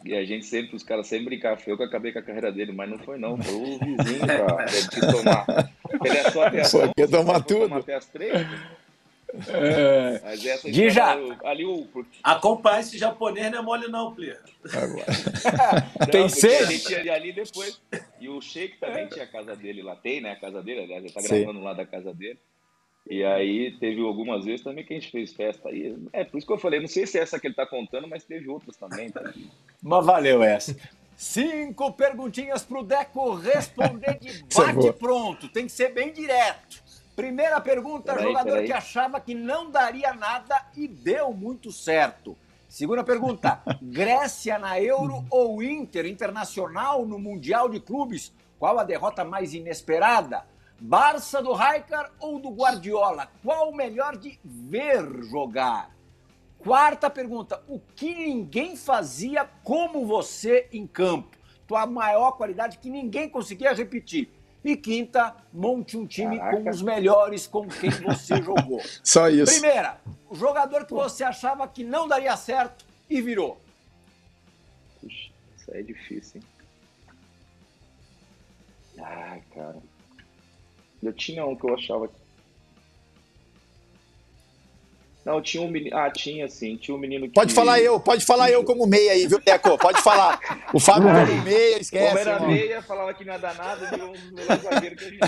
E 0.03 0.15
a 0.15 0.25
gente 0.25 0.45
sempre, 0.45 0.75
os 0.75 0.83
caras 0.83 1.07
sempre 1.07 1.25
brincavam, 1.25 1.57
foi 1.57 1.73
eu 1.73 1.77
que 1.77 1.83
acabei 1.83 2.11
com 2.11 2.19
a 2.19 2.23
carreira 2.23 2.51
dele, 2.51 2.71
mas 2.71 2.89
não 2.89 2.99
foi 2.99 3.17
não, 3.17 3.37
foi 3.37 3.53
o 3.53 3.79
vizinho, 3.79 4.27
cara, 4.27 4.65
ele 4.71 5.11
tomar. 5.13 5.71
Ele 6.03 6.17
é 6.17 6.31
só 6.31 6.43
até 6.43 6.61
as, 6.61 6.67
só 6.69 6.93
quer 6.93 7.09
tomar 7.09 7.41
tudo. 7.41 7.61
Tomar 7.61 7.79
até 7.79 7.95
as 7.95 8.05
três. 8.05 8.47
É. 9.47 10.19
Mas 10.23 10.45
essa 10.45 10.89
já... 10.89 11.17
ali 11.45 11.65
o 11.65 11.87
acompanhar 12.21 12.81
esse 12.81 12.97
japonês 12.97 13.49
não 13.51 13.59
é 13.59 13.61
mole 13.61 13.87
não, 13.87 14.13
player. 14.13 14.41
tem 16.11 16.27
sede. 16.27 17.09
ali 17.09 17.31
depois. 17.31 17.81
E 18.19 18.27
o 18.27 18.41
Sheik 18.41 18.77
também 18.77 19.07
tinha 19.07 19.23
a 19.23 19.27
casa 19.27 19.55
dele 19.55 19.81
lá, 19.81 19.95
tem, 19.95 20.19
né? 20.19 20.31
A 20.31 20.35
casa 20.35 20.61
dele, 20.61 20.81
aliás, 20.83 21.03
ele 21.03 21.13
tá 21.13 21.21
gravando 21.21 21.59
Sim. 21.59 21.65
lá 21.65 21.73
da 21.73 21.85
casa 21.85 22.13
dele. 22.13 22.39
E 23.09 23.23
aí 23.23 23.77
teve 23.79 24.01
algumas 24.01 24.45
vezes 24.45 24.63
também 24.63 24.85
que 24.85 24.93
a 24.93 24.99
gente 24.99 25.11
fez 25.11 25.33
festa 25.33 25.69
aí. 25.69 25.97
É, 26.13 26.23
por 26.23 26.37
isso 26.37 26.47
que 26.47 26.53
eu 26.53 26.57
falei, 26.57 26.79
não 26.79 26.87
sei 26.87 27.05
se 27.05 27.17
é 27.17 27.21
essa 27.21 27.39
que 27.39 27.47
ele 27.47 27.55
tá 27.55 27.65
contando, 27.65 28.07
mas 28.07 28.23
teve 28.23 28.47
outras 28.47 28.77
também. 28.77 29.09
Tá? 29.09 29.21
Mas 29.81 30.05
valeu 30.05 30.43
essa. 30.43 30.75
Cinco 31.15 31.91
perguntinhas 31.93 32.63
pro 32.63 32.83
Deco 32.83 33.35
responder 33.35 34.17
de 34.19 34.29
é 34.41 34.55
bate 34.55 34.93
pronto. 34.93 35.49
Tem 35.49 35.65
que 35.65 35.71
ser 35.71 35.93
bem 35.93 36.11
direto. 36.11 36.81
Primeira 37.15 37.59
pergunta, 37.59 38.13
peraí, 38.13 38.27
jogador 38.27 38.51
peraí. 38.51 38.65
que 38.65 38.73
achava 38.73 39.19
que 39.19 39.35
não 39.35 39.69
daria 39.69 40.13
nada 40.13 40.65
e 40.75 40.87
deu 40.87 41.33
muito 41.33 41.71
certo. 41.71 42.37
Segunda 42.67 43.03
pergunta: 43.03 43.61
Grécia 43.81 44.57
na 44.57 44.81
Euro 44.81 45.25
ou 45.29 45.61
Inter 45.61 46.05
Internacional 46.05 47.05
no 47.05 47.19
Mundial 47.19 47.67
de 47.67 47.79
Clubes? 47.79 48.33
Qual 48.57 48.79
a 48.79 48.83
derrota 48.83 49.25
mais 49.25 49.53
inesperada? 49.53 50.45
Barça 50.83 51.43
do 51.43 51.53
Raikar 51.53 52.11
ou 52.19 52.39
do 52.39 52.49
Guardiola? 52.49 53.27
Qual 53.43 53.69
o 53.69 53.75
melhor 53.75 54.17
de 54.17 54.39
ver 54.43 55.23
jogar? 55.25 55.95
Quarta 56.57 57.07
pergunta: 57.07 57.61
o 57.67 57.79
que 57.95 58.15
ninguém 58.15 58.75
fazia 58.75 59.45
como 59.63 60.07
você 60.07 60.67
em 60.73 60.87
campo? 60.87 61.37
Tua 61.67 61.85
maior 61.85 62.31
qualidade 62.31 62.79
que 62.79 62.89
ninguém 62.89 63.29
conseguia 63.29 63.73
repetir. 63.73 64.31
E 64.63 64.75
quinta, 64.75 65.35
monte 65.53 65.95
um 65.97 66.05
time 66.07 66.39
Caraca. 66.39 66.63
com 66.63 66.69
os 66.71 66.81
melhores 66.81 67.45
com 67.45 67.67
quem 67.67 67.91
você 67.91 68.37
jogou. 68.41 68.81
Só 69.03 69.29
isso. 69.29 69.51
Primeira, 69.51 70.01
o 70.29 70.35
jogador 70.35 70.85
que 70.85 70.93
você 70.93 71.23
achava 71.23 71.67
que 71.67 71.83
não 71.83 72.07
daria 72.07 72.35
certo 72.35 72.83
e 73.07 73.21
virou. 73.21 73.61
Puxa, 74.99 75.29
isso 75.55 75.71
aí 75.71 75.79
é 75.79 75.83
difícil, 75.83 76.41
hein? 76.41 76.47
Ai, 79.03 79.43
cara. 79.53 79.90
Eu 81.01 81.13
tinha 81.13 81.45
um 81.45 81.55
que 81.55 81.65
eu 81.65 81.73
achava 81.73 82.07
que 82.07 82.21
Não, 85.23 85.39
tinha 85.39 85.61
um 85.61 85.69
menino. 85.69 85.95
Ah, 85.95 86.09
tinha 86.09 86.47
sim. 86.47 86.75
Tinha 86.77 86.95
um 86.95 86.99
menino 86.99 87.27
que. 87.27 87.33
Pode 87.33 87.53
falar 87.53 87.79
eu, 87.79 87.99
pode 87.99 88.25
falar 88.25 88.49
eu 88.49 88.63
como 88.63 88.87
meia 88.87 89.11
aí, 89.11 89.27
viu, 89.27 89.39
Teco? 89.39 89.77
Pode 89.77 90.01
falar. 90.01 90.39
O 90.73 90.79
Fábio 90.79 91.09
como 91.09 91.43
meia, 91.43 91.79
esquece. 91.79 92.07
Como 92.07 92.17
era 92.17 92.39
meia, 92.39 92.81
falava 92.81 93.13
que 93.13 93.23
não 93.23 93.33
ia 93.33 93.39
dar 93.39 93.53
nada, 93.53 93.85
virou 93.85 94.09
um 94.09 94.35
melhor 94.35 94.59
zagueiro 94.59 94.95
que 94.95 95.05
a 95.05 95.09
gente 95.09 95.19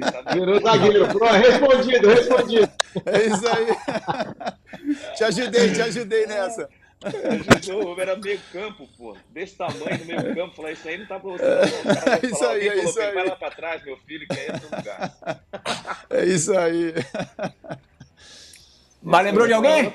já 0.00 0.22
tá 0.22 0.32
Virou 0.32 0.60
zagueiro. 0.60 1.08
Pronto, 1.08 1.32
respondido, 1.34 2.08
respondido. 2.08 2.70
É 3.06 3.26
isso 3.26 3.48
aí. 3.48 5.14
te 5.14 5.24
ajudei, 5.24 5.72
te 5.72 5.82
ajudei 5.82 6.26
nessa. 6.26 6.68
Era 8.00 8.16
meio 8.16 8.40
campo, 8.52 8.88
pô. 8.96 9.16
Desse 9.30 9.56
tamanho 9.56 9.98
no 9.98 10.04
meio 10.04 10.34
campo. 10.34 10.56
Falei, 10.56 10.72
isso 10.72 10.88
aí 10.88 10.98
não 10.98 11.06
tá 11.06 11.18
pra 11.18 11.30
você. 11.30 11.44
Não. 11.44 12.12
É 12.12 12.26
isso 12.26 12.44
aí, 12.46 12.68
é 12.68 12.84
isso 12.84 13.00
aí. 13.00 13.14
Vai 13.14 13.28
lá 13.28 13.36
pra 13.36 13.50
trás, 13.50 13.84
meu 13.84 13.96
filho, 13.98 14.26
que 14.26 14.38
aí 14.38 14.46
é 14.46 14.58
seu 14.58 14.76
lugar. 14.76 15.42
É 16.10 16.24
isso 16.24 16.56
aí. 16.56 16.94
Mas 19.02 19.24
lembrou 19.24 19.46
de 19.46 19.52
alguém? 19.52 19.92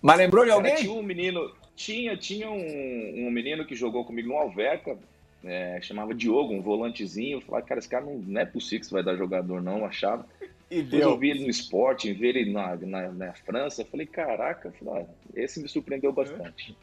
Mas 0.00 0.18
lembrou 0.18 0.44
de 0.44 0.50
alguém? 0.50 0.76
tinha 0.76 0.92
um 0.92 1.02
menino, 1.02 1.52
tinha, 1.74 2.16
tinha 2.16 2.50
um, 2.50 3.26
um 3.26 3.30
menino 3.30 3.64
que 3.64 3.74
jogou 3.74 4.04
comigo 4.04 4.28
no 4.28 4.36
Alverca, 4.36 4.96
é, 5.44 5.80
chamava 5.82 6.14
Diogo, 6.14 6.54
um 6.54 6.62
volantezinho. 6.62 7.38
Eu 7.38 7.40
falava, 7.40 7.66
cara, 7.66 7.78
esse 7.78 7.88
cara 7.88 8.04
não, 8.04 8.14
não 8.14 8.40
é 8.40 8.44
possível 8.44 8.80
que 8.80 8.86
você 8.86 8.94
vai 8.94 9.02
dar 9.02 9.16
jogador, 9.16 9.62
não, 9.62 9.78
eu 9.78 9.84
achava. 9.86 10.26
E 10.70 10.88
eu 10.92 11.16
vi 11.16 11.30
ele 11.30 11.44
no 11.44 11.50
esporte, 11.50 12.12
vi 12.12 12.26
ele 12.26 12.52
na, 12.52 12.74
na, 12.76 13.12
na 13.12 13.32
França. 13.34 13.82
Eu 13.82 13.86
falei, 13.86 14.06
caraca, 14.06 14.72
esse 15.34 15.60
me 15.60 15.68
surpreendeu 15.68 16.12
bastante. 16.12 16.76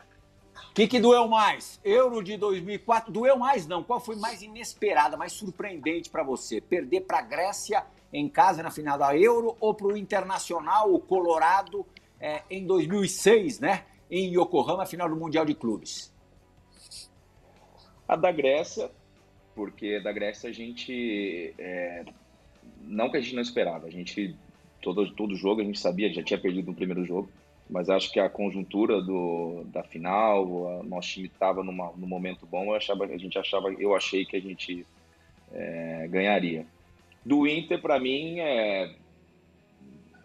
O 0.70 0.74
que, 0.74 0.88
que 0.88 1.00
doeu 1.00 1.28
mais? 1.28 1.80
Euro 1.84 2.24
de 2.24 2.38
2004? 2.38 3.12
Doeu 3.12 3.38
mais 3.38 3.68
não? 3.68 3.84
Qual 3.84 4.00
foi 4.00 4.16
mais 4.16 4.42
inesperada, 4.42 5.18
mais 5.18 5.34
surpreendente 5.34 6.10
para 6.10 6.24
você? 6.24 6.62
Perder 6.62 7.02
para 7.02 7.20
a 7.20 7.22
Grécia 7.22 7.86
em 8.12 8.30
casa 8.30 8.64
na 8.64 8.72
final 8.72 8.98
da 8.98 9.16
Euro 9.18 9.58
ou 9.60 9.74
para 9.74 9.88
o 9.88 9.98
Internacional, 9.98 10.94
o 10.94 11.00
Colorado, 11.00 11.86
é, 12.20 12.44
em 12.50 12.66
2006, 12.66 13.60
né? 13.60 13.86
Em 14.10 14.34
Yokohama, 14.34 14.86
final 14.86 15.10
do 15.10 15.16
Mundial 15.16 15.46
de 15.46 15.54
Clubes? 15.54 16.14
A 18.08 18.16
da 18.16 18.32
Grécia, 18.32 18.90
porque 19.56 20.00
da 20.00 20.12
Grécia 20.12 20.50
a 20.50 20.54
gente. 20.54 21.54
É, 21.58 22.06
não 22.84 23.10
que 23.10 23.18
a 23.18 23.22
gente 23.22 23.36
não 23.36 23.42
esperava, 23.42 23.88
a 23.88 23.90
gente. 23.90 24.36
Todo, 24.82 25.10
todo 25.12 25.36
jogo 25.36 25.62
a 25.62 25.64
gente 25.64 25.80
sabia, 25.80 26.14
já 26.14 26.22
tinha 26.22 26.38
perdido 26.38 26.68
no 26.68 26.76
primeiro 26.76 27.06
jogo, 27.06 27.30
mas 27.70 27.90
acho 27.90 28.12
que 28.12 28.20
a 28.20 28.30
conjuntura 28.30 29.02
do, 29.02 29.64
da 29.68 29.82
final, 29.82 30.46
o 30.46 30.84
nosso 30.84 31.08
time 31.08 31.28
estava 31.28 31.64
num 31.64 32.08
momento 32.08 32.46
bom, 32.46 32.66
eu 32.66 32.76
achava, 32.76 33.06
a 33.06 33.18
gente 33.18 33.40
achava, 33.40 33.72
eu 33.80 33.96
achei 33.96 34.26
que 34.26 34.36
a 34.36 34.42
gente 34.42 34.86
é, 35.54 36.08
ganharia. 36.10 36.66
Do 37.26 37.48
Inter, 37.48 37.82
para 37.82 37.98
mim, 38.00 38.40
é... 38.40 38.94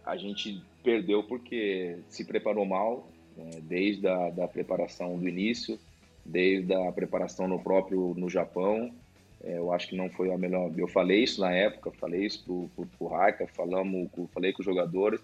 a 0.05 0.17
gente 0.17 0.61
perdeu 0.83 1.23
porque 1.23 1.99
se 2.09 2.25
preparou 2.25 2.65
mal, 2.65 3.09
é, 3.39 3.61
desde 3.61 4.09
a 4.09 4.31
da 4.31 4.49
preparação 4.49 5.17
do 5.17 5.29
início, 5.29 5.79
desde 6.25 6.75
a 6.75 6.91
preparação 6.91 7.47
no 7.47 7.61
próprio 7.61 8.15
no 8.17 8.29
Japão. 8.29 8.93
É, 9.49 9.59
eu 9.59 9.72
acho 9.72 9.88
que 9.88 9.96
não 9.96 10.09
foi 10.11 10.32
a 10.32 10.38
melhor. 10.38 10.70
Eu 10.76 10.86
falei 10.86 11.24
isso 11.24 11.40
na 11.40 11.51
época, 11.51 11.90
falei 11.92 12.26
isso 12.26 12.44
pro, 12.44 12.70
pro, 12.76 12.86
pro 12.86 13.07
Raika, 13.09 13.46
falamos, 13.49 14.09
falei 14.32 14.53
com 14.53 14.61
os 14.61 14.66
jogadores. 14.66 15.20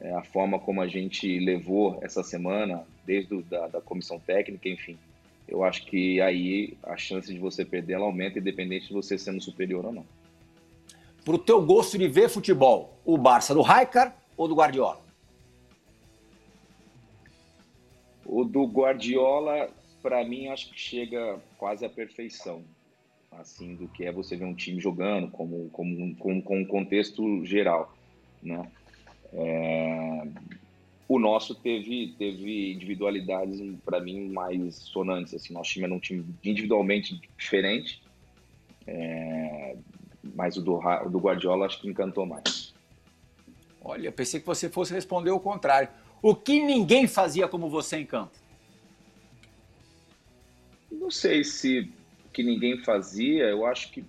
É, 0.00 0.12
a 0.14 0.22
forma 0.22 0.58
como 0.58 0.80
a 0.80 0.86
gente 0.86 1.38
levou 1.38 1.98
essa 2.02 2.22
semana, 2.22 2.84
desde 3.04 3.34
o, 3.34 3.42
da, 3.42 3.66
da 3.66 3.80
comissão 3.80 4.18
técnica, 4.18 4.68
enfim. 4.68 4.96
Eu 5.46 5.64
acho 5.64 5.84
que 5.86 6.20
aí 6.20 6.76
a 6.82 6.96
chance 6.96 7.32
de 7.32 7.38
você 7.38 7.64
perder 7.64 7.94
ela 7.94 8.04
aumenta, 8.04 8.38
independente 8.38 8.88
de 8.88 8.92
você 8.92 9.18
sendo 9.18 9.40
superior 9.40 9.84
ou 9.84 9.92
não 9.92 10.04
para 11.28 11.34
o 11.34 11.38
teu 11.38 11.60
gosto 11.60 11.98
de 11.98 12.08
ver 12.08 12.30
futebol? 12.30 12.98
O 13.04 13.18
Barça 13.18 13.52
do 13.52 13.60
Raikar 13.60 14.16
ou 14.34 14.48
do 14.48 14.54
Guardiola? 14.54 14.98
O 18.24 18.44
do 18.44 18.64
Guardiola, 18.64 19.68
para 20.00 20.24
mim, 20.24 20.48
acho 20.48 20.70
que 20.70 20.80
chega 20.80 21.38
quase 21.58 21.84
à 21.84 21.88
perfeição. 21.90 22.64
Assim, 23.32 23.74
do 23.76 23.86
que 23.88 24.04
é 24.04 24.12
você 24.12 24.36
ver 24.36 24.44
um 24.44 24.54
time 24.54 24.80
jogando, 24.80 25.30
como, 25.30 25.68
como, 25.70 26.16
como, 26.16 26.42
com 26.42 26.58
um 26.60 26.64
contexto 26.64 27.44
geral. 27.44 27.96
Né? 28.42 28.70
É... 29.32 30.28
O 31.08 31.18
nosso 31.18 31.54
teve, 31.54 32.14
teve 32.18 32.72
individualidades, 32.72 33.60
para 33.84 33.98
mim, 34.00 34.28
mais 34.28 34.74
sonantes. 34.76 35.32
Assim, 35.32 35.54
nosso 35.54 35.70
time 35.72 35.86
era 35.86 35.94
um 35.94 35.98
time 35.98 36.24
individualmente 36.44 37.18
diferente. 37.36 38.02
É, 38.86 39.76
mas 40.34 40.56
o 40.56 40.62
do, 40.62 40.76
o 40.76 41.08
do 41.08 41.18
Guardiola 41.18 41.66
acho 41.66 41.80
que 41.80 41.88
encantou 41.88 42.26
mais. 42.26 42.74
Olha, 43.80 44.12
pensei 44.12 44.40
que 44.40 44.46
você 44.46 44.68
fosse 44.68 44.92
responder 44.92 45.30
o 45.30 45.40
contrário. 45.40 45.88
O 46.20 46.34
que 46.34 46.60
ninguém 46.60 47.06
fazia 47.06 47.48
como 47.48 47.70
você 47.70 47.98
em 47.98 48.06
campo? 48.06 48.32
Não 50.90 51.10
sei 51.10 51.42
se 51.44 51.90
que 52.38 52.44
ninguém 52.44 52.78
fazia, 52.78 53.46
eu 53.46 53.66
acho 53.66 53.90
que 53.90 54.04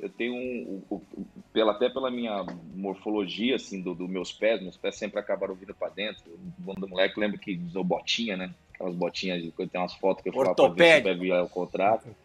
eu 0.00 0.08
tenho 0.08 0.34
um, 0.34 0.82
um, 0.90 1.00
um 1.16 1.24
pela, 1.52 1.70
até 1.70 1.88
pela 1.88 2.10
minha 2.10 2.44
morfologia, 2.74 3.54
assim, 3.54 3.80
dos 3.80 3.96
do 3.96 4.08
meus 4.08 4.32
pés, 4.32 4.60
meus 4.60 4.76
pés 4.76 4.96
sempre 4.96 5.20
acabaram 5.20 5.54
vindo 5.54 5.72
para 5.72 5.88
dentro. 5.90 6.24
Quando 6.64 6.88
moleque, 6.88 7.20
lembro 7.20 7.38
que 7.38 7.56
usou 7.68 7.84
botinha, 7.84 8.36
né? 8.36 8.52
Aquelas 8.74 8.96
botinhas, 8.96 9.40
de, 9.40 9.52
tem 9.52 9.80
umas 9.80 9.94
fotos 9.94 10.24
que 10.24 10.30
eu 10.30 10.32
falava 10.32 10.52
para 10.56 10.68
ver 10.70 10.94
se 10.94 11.00
o 11.00 11.04
pé 11.04 11.14
via 11.14 11.36
ao 11.36 11.48
contrário. 11.48 12.16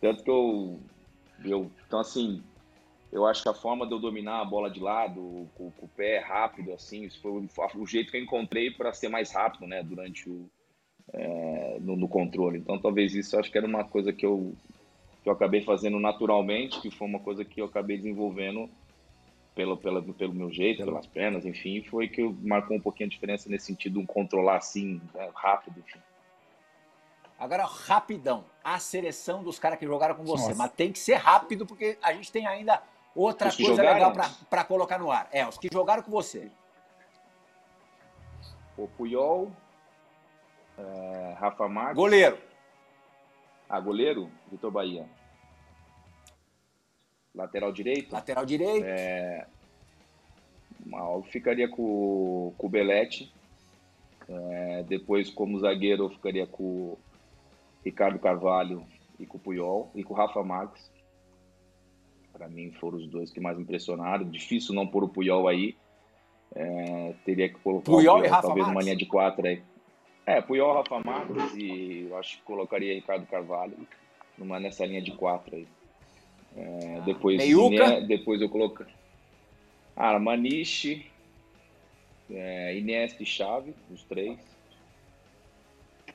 Tanto 0.00 0.24
que 0.24 0.30
eu 0.30 0.80
eu, 1.44 1.70
então, 1.86 2.00
assim, 2.00 2.42
eu 3.12 3.24
acho 3.24 3.44
que 3.44 3.48
a 3.48 3.54
forma 3.54 3.86
de 3.86 3.92
eu 3.92 4.00
dominar 4.00 4.40
a 4.40 4.44
bola 4.44 4.68
de 4.68 4.80
lado, 4.80 5.48
com, 5.54 5.70
com 5.70 5.86
o 5.86 5.90
pé 5.90 6.18
rápido, 6.18 6.72
assim, 6.72 7.04
isso 7.04 7.20
foi 7.20 7.30
o, 7.30 7.48
o 7.76 7.86
jeito 7.86 8.10
que 8.10 8.16
eu 8.16 8.22
encontrei 8.22 8.72
para 8.72 8.92
ser 8.92 9.08
mais 9.08 9.30
rápido, 9.30 9.68
né, 9.68 9.80
durante 9.80 10.28
o. 10.28 10.50
É, 11.12 11.78
no, 11.80 11.96
no, 11.96 12.08
controle. 12.08 12.58
Então, 12.58 12.78
talvez 12.78 13.14
isso 13.14 13.36
eu 13.36 13.40
acho 13.40 13.50
que 13.50 13.56
era 13.56 13.66
uma 13.66 13.84
coisa 13.84 14.12
que 14.12 14.26
eu, 14.26 14.52
que 15.22 15.28
eu 15.28 15.32
acabei 15.32 15.62
fazendo 15.62 16.00
naturalmente, 16.00 16.80
que 16.80 16.90
foi 16.90 17.06
uma 17.06 17.20
coisa 17.20 17.44
que 17.44 17.60
eu 17.60 17.66
acabei 17.66 17.96
desenvolvendo 17.96 18.68
pelo, 19.54 19.76
pelo, 19.76 20.02
pelo 20.12 20.34
meu 20.34 20.50
jeito, 20.50 20.84
pelas 20.84 21.06
pernas, 21.06 21.46
enfim, 21.46 21.82
foi 21.82 22.08
que 22.08 22.22
marcou 22.42 22.76
um 22.76 22.80
pouquinho 22.80 23.06
a 23.06 23.10
diferença 23.10 23.48
nesse 23.48 23.66
sentido, 23.66 23.98
um 23.98 24.04
controlar 24.04 24.56
assim, 24.56 25.00
né, 25.14 25.30
rápido, 25.34 25.78
enfim. 25.78 25.98
Agora, 27.38 27.64
rapidão. 27.64 28.44
A 28.64 28.78
seleção 28.78 29.42
dos 29.42 29.58
caras 29.58 29.78
que 29.78 29.86
jogaram 29.86 30.14
com 30.14 30.24
você. 30.24 30.48
Nossa. 30.48 30.58
Mas 30.58 30.72
tem 30.72 30.90
que 30.90 30.98
ser 30.98 31.14
rápido, 31.14 31.66
porque 31.66 31.98
a 32.02 32.12
gente 32.12 32.32
tem 32.32 32.46
ainda 32.46 32.82
outra 33.14 33.50
coisa 33.50 33.76
jogaram? 33.76 33.94
legal 33.94 34.30
para 34.48 34.64
colocar 34.64 34.98
no 34.98 35.10
ar. 35.10 35.28
É, 35.30 35.46
os 35.46 35.58
que 35.58 35.68
jogaram 35.72 36.02
com 36.02 36.10
você. 36.10 36.50
O 38.76 38.86
Puyol, 38.88 39.50
é, 40.78 41.34
Rafa 41.38 41.68
Marques. 41.68 41.96
Goleiro. 41.96 42.38
Ah, 43.68 43.80
goleiro? 43.80 44.30
Vitor 44.50 44.70
Bahia. 44.70 45.06
Lateral 47.34 47.72
direito? 47.72 48.12
Lateral 48.12 48.46
direito. 48.46 48.84
É, 48.86 49.46
eu 50.92 51.22
ficaria 51.30 51.68
com, 51.68 52.54
com 52.56 52.66
o 52.66 52.70
Belete. 52.70 53.32
É, 54.28 54.84
depois, 54.88 55.30
como 55.30 55.58
zagueiro, 55.58 56.04
eu 56.04 56.10
ficaria 56.10 56.46
com 56.46 56.96
Ricardo 57.84 58.18
Carvalho 58.18 58.84
e 59.18 59.26
com 59.26 59.36
o 59.36 59.40
Puyol 59.40 59.90
e 59.94 60.02
com 60.02 60.14
o 60.14 60.16
Rafa 60.16 60.42
Marques. 60.42 60.90
Para 62.32 62.48
mim 62.48 62.72
foram 62.72 62.98
os 62.98 63.06
dois 63.06 63.30
que 63.30 63.40
mais 63.40 63.58
impressionaram. 63.58 64.28
Difícil 64.28 64.74
não 64.74 64.86
pôr 64.86 65.04
o 65.04 65.08
Puyol 65.08 65.48
aí. 65.48 65.76
É, 66.54 67.14
teria 67.24 67.48
que 67.48 67.58
colocar 67.58 67.84
Puyol, 67.84 68.18
Puyol 68.18 68.30
talvez 68.30 68.66
Marques. 68.66 68.72
uma 68.72 68.82
linha 68.82 68.96
de 68.96 69.06
quatro 69.06 69.46
aí. 69.46 69.62
É, 70.26 70.40
Puyol, 70.42 70.74
Rafa 70.74 70.98
Marques 71.04 71.54
e 71.54 72.08
eu 72.10 72.16
acho 72.18 72.38
que 72.38 72.42
colocaria 72.42 72.92
Ricardo 72.94 73.24
Carvalho 73.26 73.76
numa, 74.36 74.58
nessa 74.58 74.84
linha 74.84 75.00
de 75.00 75.12
quatro 75.12 75.54
aí. 75.54 75.68
É, 76.56 77.00
depois, 77.04 77.40
Iné, 77.42 78.00
depois 78.00 78.40
eu 78.40 78.48
coloco 78.48 78.84
Ah, 79.94 80.18
Maniche, 80.18 81.06
é, 82.30 82.76
Iniesta 82.76 83.22
e 83.22 83.26
Chave, 83.26 83.74
os 83.90 84.02
três. 84.02 84.38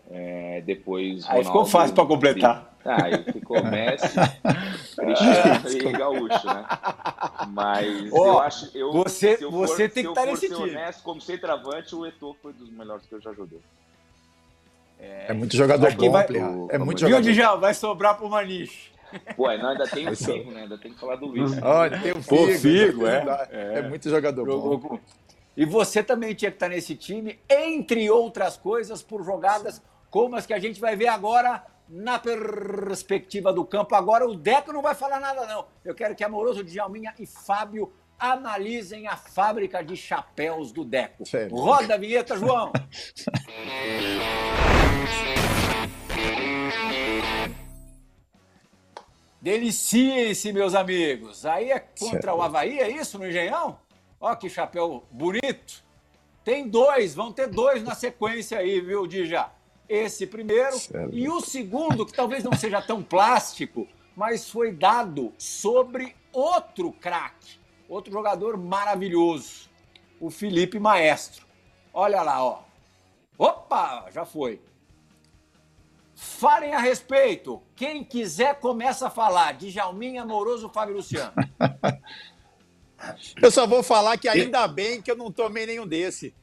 É, 0.09 0.61
depois. 0.61 1.25
Aí 1.29 1.43
ficou 1.43 1.65
fácil 1.65 1.95
para 1.95 2.05
completar. 2.05 2.77
Ah, 2.83 3.03
aí 3.03 3.23
ficou 3.23 3.63
Messi, 3.63 4.15
Cristiano 4.99 5.69
e 5.69 5.93
Gaúcho, 5.93 6.47
né? 6.47 6.65
Mas 7.49 8.11
Ó, 8.11 8.27
eu 8.27 8.39
acho. 8.39 8.77
Eu, 8.77 8.91
você- 8.91 9.37
eu 9.39 9.51
você 9.51 9.87
for, 9.87 9.93
tem 9.93 10.03
que 10.07 10.15
for 10.15 10.25
nesse 10.25 10.47
time. 10.49 10.61
honesto, 10.71 11.03
como 11.03 11.21
centroavante, 11.21 11.95
o 11.95 12.05
Eto'o 12.05 12.33
foi 12.41 12.51
dos 12.51 12.69
melhores 12.71 13.05
que 13.05 13.13
eu 13.15 13.21
já 13.21 13.31
joguei. 13.33 13.61
É 15.01 15.33
muito 15.33 15.55
jogador 15.55 15.93
bom, 15.95 16.11
vai- 16.11 16.25
Plirra. 16.27 16.51
É 16.69 16.77
muito 16.77 16.99
Viu, 16.99 17.09
jogador. 17.09 17.31
Djalma? 17.33 17.61
Vai 17.61 17.73
sobrar 17.73 18.17
pro 18.17 18.29
Maniche. 18.29 18.91
Pô, 19.35 19.47
não, 19.57 19.69
ainda 19.69 19.87
tem 19.87 20.07
o. 20.07 20.15
Figo, 20.15 20.51
né? 20.51 20.61
Ainda 20.61 20.77
tem 20.77 20.93
que 20.93 20.99
falar 20.99 21.15
do 21.17 21.25
Luiz. 21.25 21.51
Olha, 21.61 21.99
tem 21.99 22.11
o 22.11 22.23
Pô, 22.23 22.47
Figo. 22.47 22.59
Figo, 22.59 23.07
é, 23.07 23.47
é, 23.51 23.73
é. 23.75 23.79
É 23.79 23.81
muito 23.81 24.09
jogador 24.09 24.45
Jogou 24.45 24.77
bom. 24.77 24.87
com- 24.89 24.99
E 25.57 25.65
você 25.65 26.01
também 26.01 26.33
tinha 26.33 26.49
que 26.49 26.55
estar 26.55 26.69
nesse 26.69 26.95
time, 26.95 27.37
entre 27.49 28.09
outras 28.09 28.55
coisas, 28.55 29.01
por 29.03 29.23
jogadas 29.23 29.81
como 30.09 30.35
as 30.35 30.45
que 30.45 30.53
a 30.53 30.59
gente 30.59 30.79
vai 30.79 30.95
ver 30.95 31.07
agora 31.07 31.61
na 31.89 32.17
perspectiva 32.19 33.51
do 33.51 33.65
campo. 33.65 33.95
Agora 33.95 34.25
o 34.25 34.33
Deco 34.35 34.71
não 34.71 34.81
vai 34.81 34.95
falar 34.95 35.19
nada, 35.19 35.45
não. 35.45 35.65
Eu 35.83 35.93
quero 35.93 36.15
que 36.15 36.23
Amoroso, 36.23 36.63
Djalminha 36.63 37.13
e 37.19 37.25
Fábio 37.25 37.91
analisem 38.21 39.07
a 39.07 39.17
fábrica 39.17 39.83
de 39.83 39.97
chapéus 39.97 40.71
do 40.71 40.85
Deco. 40.85 41.25
Sério. 41.27 41.55
Roda 41.55 41.95
a 41.95 41.97
vinheta, 41.97 42.37
João. 42.37 42.71
Deliciem-se, 49.41 50.53
meus 50.53 50.75
amigos. 50.75 51.47
Aí 51.47 51.71
é 51.71 51.79
contra 51.79 52.21
Sério. 52.21 52.37
o 52.37 52.41
Havaí, 52.43 52.79
é 52.79 52.91
isso, 52.91 53.17
no 53.17 53.27
Engenhão? 53.27 53.79
Ó, 54.19 54.35
que 54.35 54.47
chapéu 54.47 55.03
bonito. 55.09 55.83
Tem 56.43 56.67
dois, 56.67 57.15
vão 57.15 57.33
ter 57.33 57.47
dois 57.47 57.83
na 57.83 57.95
sequência 57.95 58.59
aí, 58.59 58.79
viu, 58.79 59.07
Dija? 59.07 59.49
Esse 59.89 60.27
primeiro 60.27 60.77
Sério. 60.77 61.09
e 61.11 61.27
o 61.27 61.41
segundo, 61.41 62.05
que 62.05 62.13
talvez 62.13 62.43
não 62.43 62.53
seja 62.53 62.81
tão 62.83 63.01
plástico, 63.01 63.87
mas 64.15 64.47
foi 64.47 64.71
dado 64.71 65.33
sobre 65.39 66.15
outro 66.31 66.91
craque, 66.91 67.59
outro 67.91 68.11
jogador 68.11 68.57
maravilhoso, 68.57 69.69
o 70.19 70.29
Felipe 70.29 70.79
Maestro. 70.79 71.45
Olha 71.93 72.21
lá, 72.21 72.43
ó. 72.43 72.63
Opa, 73.37 74.07
já 74.11 74.23
foi. 74.23 74.61
Falem 76.15 76.73
a 76.73 76.79
respeito. 76.79 77.61
Quem 77.75 78.03
quiser 78.03 78.59
começa 78.59 79.07
a 79.07 79.09
falar. 79.09 79.53
Djalminha, 79.53 80.21
Amoroso, 80.21 80.69
Fábio 80.69 80.95
Luciano. 80.95 81.33
Eu 83.41 83.49
só 83.49 83.65
vou 83.65 83.81
falar 83.81 84.15
que 84.17 84.29
ainda 84.29 84.67
bem 84.67 85.01
que 85.01 85.09
eu 85.09 85.15
não 85.15 85.31
tomei 85.31 85.65
nenhum 85.65 85.87
desse. 85.87 86.35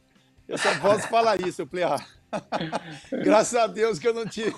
Eu 0.49 0.59
só 0.59 0.77
posso 0.81 1.07
falar 1.07 1.41
isso, 1.41 1.65
Plirra. 1.65 2.05
Graças 3.23 3.55
a 3.55 3.69
Deus 3.69 4.01
que 4.01 4.09
eu 4.09 4.13
não 4.13 4.27
tive. 4.27 4.57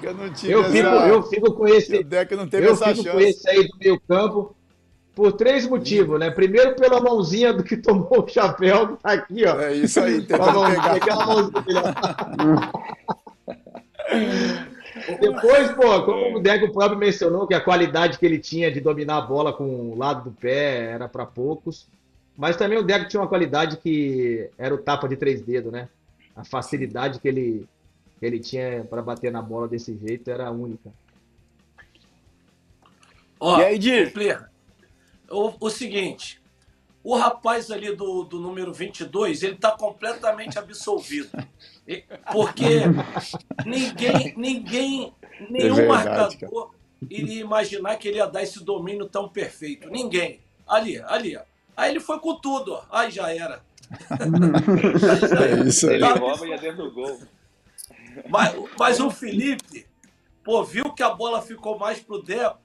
Que 0.00 0.08
eu 0.08 0.14
não 0.14 0.32
tive 0.32 0.52
Eu 0.54 0.64
fico, 0.64 0.88
essa... 0.88 1.06
eu 1.06 1.22
fico 1.22 1.52
com 1.54 1.62
O 1.62 1.68
esse, 1.68 2.02
Deco 2.02 2.34
não 2.34 2.48
teve 2.48 2.66
eu 2.66 2.72
essa 2.72 2.86
fico 2.86 3.04
com 3.04 3.12
chance. 3.12 3.24
esse 3.24 3.48
aí 3.48 3.68
do 3.68 3.78
meio 3.78 4.00
campo 4.00 4.57
por 5.18 5.32
três 5.32 5.66
motivos, 5.66 6.20
né? 6.20 6.30
Primeiro 6.30 6.76
pela 6.76 7.00
mãozinha 7.00 7.52
do 7.52 7.64
que 7.64 7.76
tomou 7.76 8.24
o 8.24 8.28
chapéu, 8.28 8.96
que 8.96 9.02
tá 9.02 9.14
aqui, 9.14 9.44
ó. 9.44 9.58
É 9.60 9.74
isso 9.74 9.98
aí, 9.98 10.22
pegar. 10.22 10.94
aquela 10.94 11.26
mãozinha. 11.26 11.82
Depois, 15.20 15.72
pô, 15.72 16.04
como 16.04 16.38
o 16.38 16.40
Deco 16.40 16.72
próprio 16.72 16.96
mencionou, 16.96 17.48
que 17.48 17.54
a 17.54 17.60
qualidade 17.60 18.16
que 18.16 18.24
ele 18.24 18.38
tinha 18.38 18.70
de 18.70 18.80
dominar 18.80 19.16
a 19.16 19.22
bola 19.22 19.52
com 19.52 19.90
o 19.90 19.98
lado 19.98 20.30
do 20.30 20.36
pé 20.36 20.92
era 20.92 21.08
para 21.08 21.26
poucos. 21.26 21.88
Mas 22.36 22.56
também 22.56 22.78
o 22.78 22.84
Deco 22.84 23.08
tinha 23.08 23.20
uma 23.20 23.28
qualidade 23.28 23.78
que 23.78 24.48
era 24.56 24.72
o 24.72 24.78
tapa 24.78 25.08
de 25.08 25.16
três 25.16 25.42
dedos, 25.42 25.72
né? 25.72 25.88
A 26.36 26.44
facilidade 26.44 27.18
que 27.18 27.26
ele, 27.26 27.66
que 28.20 28.24
ele 28.24 28.38
tinha 28.38 28.86
para 28.88 29.02
bater 29.02 29.32
na 29.32 29.42
bola 29.42 29.66
desse 29.66 29.98
jeito 29.98 30.30
era 30.30 30.48
única. 30.48 30.92
Ó, 33.40 33.58
E 33.58 33.64
aí, 33.64 33.78
Dir? 33.78 34.12
O, 35.30 35.52
o 35.60 35.70
seguinte, 35.70 36.40
o 37.02 37.16
rapaz 37.16 37.70
ali 37.70 37.94
do, 37.94 38.24
do 38.24 38.38
número 38.40 38.72
22, 38.72 39.42
ele 39.42 39.54
está 39.54 39.70
completamente 39.72 40.58
absolvido. 40.58 41.30
Porque 42.32 42.82
ninguém, 43.64 44.34
ninguém, 44.36 45.12
nenhum 45.48 45.74
É 45.74 45.86
verdade, 45.86 46.38
marcador 46.38 46.70
iria 47.08 47.40
imaginar 47.40 47.96
que 47.96 48.08
ele 48.08 48.18
ia 48.18 48.26
dar 48.26 48.42
esse 48.42 48.62
domínio 48.62 49.08
tão 49.08 49.28
perfeito. 49.28 49.88
Ninguém. 49.88 50.40
Ali, 50.66 51.00
ali. 51.02 51.38
Aí 51.76 51.90
ele 51.90 52.00
foi 52.00 52.18
com 52.18 52.34
tudo, 52.34 52.74
ó. 52.74 52.82
Aí 52.90 53.10
já 53.10 53.32
era. 53.32 53.62
É 55.40 55.66
isso 55.66 55.88
aí. 55.88 55.94
Ele 55.94 56.04
rouba 56.04 56.46
e 56.46 56.52
é 56.52 56.58
dentro 56.58 56.84
do 56.84 56.92
gol. 56.92 57.18
Mas, 58.28 58.54
mas 58.78 59.00
o 59.00 59.10
Felipe, 59.10 59.86
pô, 60.44 60.62
viu 60.64 60.92
que 60.92 61.02
a 61.02 61.10
bola 61.10 61.40
ficou 61.40 61.78
mais 61.78 62.00
pro 62.00 62.22
Deco, 62.22 62.58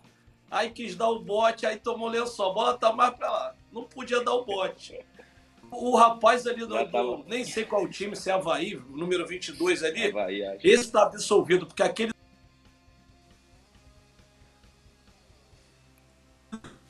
aí 0.53 0.69
quis 0.69 0.95
dar 0.95 1.09
o 1.09 1.19
bote, 1.19 1.65
aí 1.65 1.77
tomou 1.77 2.07
lençol. 2.09 2.51
A 2.51 2.53
bola 2.53 2.77
tá 2.77 2.93
mais 2.93 3.13
pra 3.15 3.29
lá. 3.29 3.55
Não 3.71 3.83
podia 3.83 4.23
dar 4.23 4.33
o 4.33 4.45
bote. 4.45 4.99
O 5.71 5.95
rapaz 5.95 6.45
ali 6.45 6.59
do, 6.65 6.67
do- 6.67 7.23
nem 7.27 7.43
sei 7.43 7.65
qual 7.65 7.87
time, 7.89 8.15
se 8.15 8.29
é 8.29 8.33
Havaí, 8.33 8.75
o 8.75 8.95
número 8.95 9.25
22 9.25 9.83
ali, 9.83 10.07
Havaí, 10.07 10.45
acho. 10.45 10.67
esse 10.67 10.91
tá 10.91 11.03
absolvido, 11.03 11.65
porque 11.65 11.81
aquele 11.81 12.13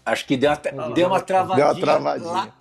Acho 0.06 0.26
que 0.26 0.36
deu 0.36 0.52
uma, 0.74 0.90
deu 0.92 1.08
uma 1.08 1.22
travadinha. 1.22 1.66
Deu 1.74 1.76
uma 1.76 1.82
travadinha. 1.82 2.30
Lá, 2.32 2.54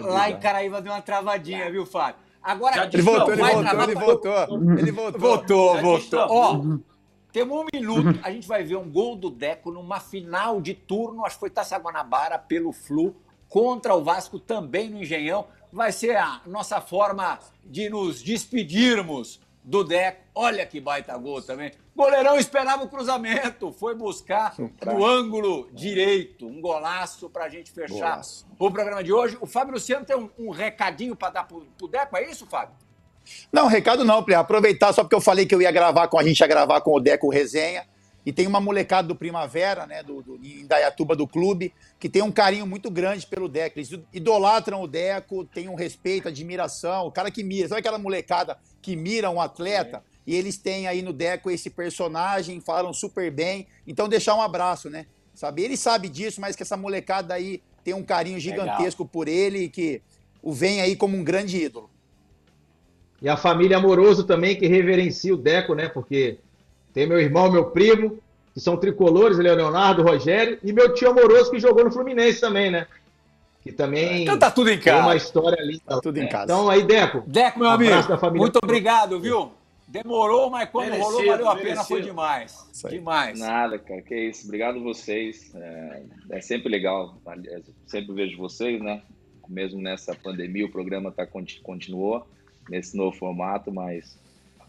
lá 0.00 0.30
em 0.30 0.40
Caraíba 0.40 0.80
deu 0.80 0.92
uma 0.92 1.02
travadinha, 1.02 1.70
viu, 1.70 1.84
Fábio? 1.84 2.20
Agora, 2.42 2.88
Ele 2.90 3.02
voltou, 3.02 3.26
Não, 3.26 3.32
ele 3.34 3.42
vai 3.42 3.52
voltou, 3.52 3.70
travar 3.70 3.88
ele 3.90 4.00
voltou. 4.00 4.78
Ele 4.78 4.92
voltou. 4.92 5.20
Voltou, 5.20 5.74
Já 5.76 5.82
voltou. 5.82 5.98
destravou. 5.98 6.36
Ó, 6.42 6.89
temos 7.32 7.58
um 7.58 7.66
minuto. 7.72 8.18
A 8.22 8.30
gente 8.30 8.46
vai 8.46 8.62
ver 8.62 8.76
um 8.76 8.90
gol 8.90 9.16
do 9.16 9.30
Deco 9.30 9.70
numa 9.70 10.00
final 10.00 10.60
de 10.60 10.74
turno. 10.74 11.24
Acho 11.24 11.36
que 11.36 11.40
foi 11.40 11.50
Taça 11.50 11.76
Guanabara 11.78 12.38
pelo 12.38 12.72
Flu 12.72 13.14
contra 13.48 13.94
o 13.94 14.02
Vasco 14.02 14.38
também 14.38 14.88
no 14.90 15.02
Engenhão. 15.02 15.46
Vai 15.72 15.92
ser 15.92 16.16
a 16.16 16.40
nossa 16.46 16.80
forma 16.80 17.38
de 17.64 17.88
nos 17.88 18.22
despedirmos 18.22 19.40
do 19.62 19.84
Deco. 19.84 20.20
Olha 20.34 20.66
que 20.66 20.80
baita 20.80 21.16
gol 21.16 21.42
também. 21.42 21.72
Goleirão 21.94 22.38
esperava 22.38 22.82
o 22.82 22.88
cruzamento, 22.88 23.72
foi 23.72 23.94
buscar 23.94 24.54
no 24.58 25.04
ângulo 25.04 25.68
direito, 25.72 26.46
um 26.46 26.60
golaço 26.60 27.28
para 27.28 27.44
a 27.44 27.48
gente 27.48 27.70
fechar 27.70 27.94
Golaço. 27.94 28.46
o 28.58 28.70
programa 28.70 29.04
de 29.04 29.12
hoje. 29.12 29.36
O 29.40 29.46
Fábio 29.46 29.74
Luciano 29.74 30.06
tem 30.06 30.16
um, 30.16 30.30
um 30.38 30.50
recadinho 30.50 31.14
para 31.14 31.30
dar 31.30 31.44
pro, 31.44 31.60
pro 31.76 31.88
Deco, 31.88 32.16
é 32.16 32.30
isso, 32.30 32.46
Fábio? 32.46 32.74
Não, 33.52 33.66
recado 33.66 34.04
não, 34.04 34.22
Plirra. 34.22 34.40
Aproveitar 34.40 34.92
só 34.92 35.02
porque 35.02 35.14
eu 35.14 35.20
falei 35.20 35.46
que 35.46 35.54
eu 35.54 35.62
ia 35.62 35.70
gravar 35.70 36.08
com 36.08 36.18
a 36.18 36.24
gente 36.24 36.40
ia 36.40 36.46
gravar 36.46 36.80
com 36.80 36.92
o 36.92 37.00
Deco 37.00 37.28
Resenha. 37.28 37.84
E 38.24 38.32
tem 38.32 38.46
uma 38.46 38.60
molecada 38.60 39.08
do 39.08 39.16
Primavera, 39.16 39.86
né, 39.86 40.02
do, 40.02 40.22
do, 40.22 40.36
em 40.44 40.66
Dayatuba 40.66 41.16
do 41.16 41.26
clube, 41.26 41.72
que 41.98 42.08
tem 42.08 42.20
um 42.20 42.30
carinho 42.30 42.66
muito 42.66 42.90
grande 42.90 43.26
pelo 43.26 43.48
Deco. 43.48 43.78
Eles 43.78 43.98
idolatram 44.12 44.82
o 44.82 44.86
Deco, 44.86 45.44
tem 45.46 45.68
um 45.68 45.74
respeito, 45.74 46.28
admiração. 46.28 47.06
O 47.06 47.10
cara 47.10 47.30
que 47.30 47.42
mira, 47.42 47.68
sabe 47.68 47.80
aquela 47.80 47.98
molecada 47.98 48.58
que 48.82 48.94
mira 48.94 49.30
um 49.30 49.40
atleta? 49.40 50.04
E 50.26 50.34
eles 50.36 50.58
têm 50.58 50.86
aí 50.86 51.00
no 51.00 51.14
Deco 51.14 51.50
esse 51.50 51.70
personagem, 51.70 52.60
falam 52.60 52.92
super 52.92 53.30
bem. 53.30 53.66
Então, 53.86 54.08
deixar 54.08 54.34
um 54.34 54.42
abraço, 54.42 54.90
né? 54.90 55.06
Sabe? 55.34 55.62
Ele 55.62 55.76
sabe 55.76 56.08
disso, 56.08 56.40
mas 56.40 56.54
que 56.54 56.62
essa 56.62 56.76
molecada 56.76 57.32
aí 57.32 57.62
tem 57.82 57.94
um 57.94 58.02
carinho 58.02 58.38
gigantesco 58.38 59.06
por 59.06 59.28
ele 59.28 59.64
e 59.64 59.68
que 59.68 60.02
o 60.42 60.52
vem 60.52 60.80
aí 60.82 60.94
como 60.94 61.16
um 61.16 61.24
grande 61.24 61.56
ídolo. 61.56 61.89
E 63.22 63.28
a 63.28 63.36
família 63.36 63.76
Amoroso 63.76 64.24
também, 64.24 64.56
que 64.56 64.66
reverencia 64.66 65.34
o 65.34 65.36
Deco, 65.36 65.74
né? 65.74 65.88
Porque 65.88 66.38
tem 66.94 67.06
meu 67.06 67.20
irmão, 67.20 67.50
meu 67.50 67.66
primo, 67.66 68.18
que 68.54 68.60
são 68.60 68.76
tricolores, 68.76 69.38
ele 69.38 69.48
é 69.48 69.52
o 69.52 69.56
Leonardo, 69.56 70.02
o 70.02 70.04
Rogério, 70.06 70.58
e 70.62 70.72
meu 70.72 70.94
tio 70.94 71.10
Amoroso, 71.10 71.50
que 71.50 71.58
jogou 71.60 71.84
no 71.84 71.90
Fluminense 71.92 72.40
também, 72.40 72.70
né? 72.70 72.86
Que 73.62 73.70
também 73.70 74.22
Então 74.22 74.38
tá 74.38 74.50
tudo 74.50 74.70
em 74.70 74.78
tem 74.78 74.92
uma 74.94 75.02
casa. 75.02 75.16
história 75.16 75.58
ali. 75.62 75.78
Tá 75.80 76.00
tudo 76.00 76.16
em 76.18 76.26
casa. 76.26 76.44
Então 76.44 76.70
aí, 76.70 76.82
Deco, 76.82 77.22
Deco, 77.26 77.58
meu 77.58 77.68
Um 77.68 77.72
amigo, 77.72 77.90
abraço 77.90 78.08
da 78.08 78.16
família. 78.18 78.40
muito 78.40 78.58
obrigado, 78.62 79.20
viu? 79.20 79.52
Demorou, 79.86 80.48
mas 80.48 80.70
quando 80.70 80.90
Merecido, 80.90 81.10
rolou, 81.12 81.26
valeu 81.26 81.48
a 81.48 81.52
pena, 81.56 81.64
merecido. 81.64 81.86
foi 81.88 82.00
demais. 82.02 82.70
Demais. 82.88 83.38
Nada, 83.38 83.76
cara, 83.78 84.00
que 84.00 84.14
isso. 84.14 84.44
Obrigado 84.46 84.78
a 84.78 84.82
vocês. 84.82 85.50
É, 85.54 86.02
é 86.30 86.40
sempre 86.40 86.68
legal. 86.70 87.16
Eu 87.44 87.62
sempre 87.86 88.14
vejo 88.14 88.38
vocês, 88.38 88.80
né? 88.80 89.02
Mesmo 89.48 89.82
nessa 89.82 90.14
pandemia, 90.14 90.64
o 90.64 90.70
programa 90.70 91.10
tá, 91.10 91.26
conti- 91.26 91.60
continuou 91.60 92.24
nesse 92.70 92.96
novo 92.96 93.14
formato, 93.16 93.70
mas 93.72 94.16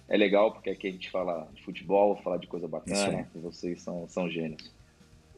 é 0.09 0.17
legal 0.17 0.51
porque 0.51 0.71
aqui 0.71 0.87
a 0.87 0.91
gente 0.91 1.09
fala 1.09 1.47
de 1.53 1.63
futebol, 1.63 2.19
fala 2.23 2.37
de 2.37 2.47
coisa 2.47 2.67
bacana, 2.67 3.27
e 3.33 3.39
vocês 3.39 3.81
são, 3.81 4.05
são 4.09 4.29
gênios. 4.29 4.69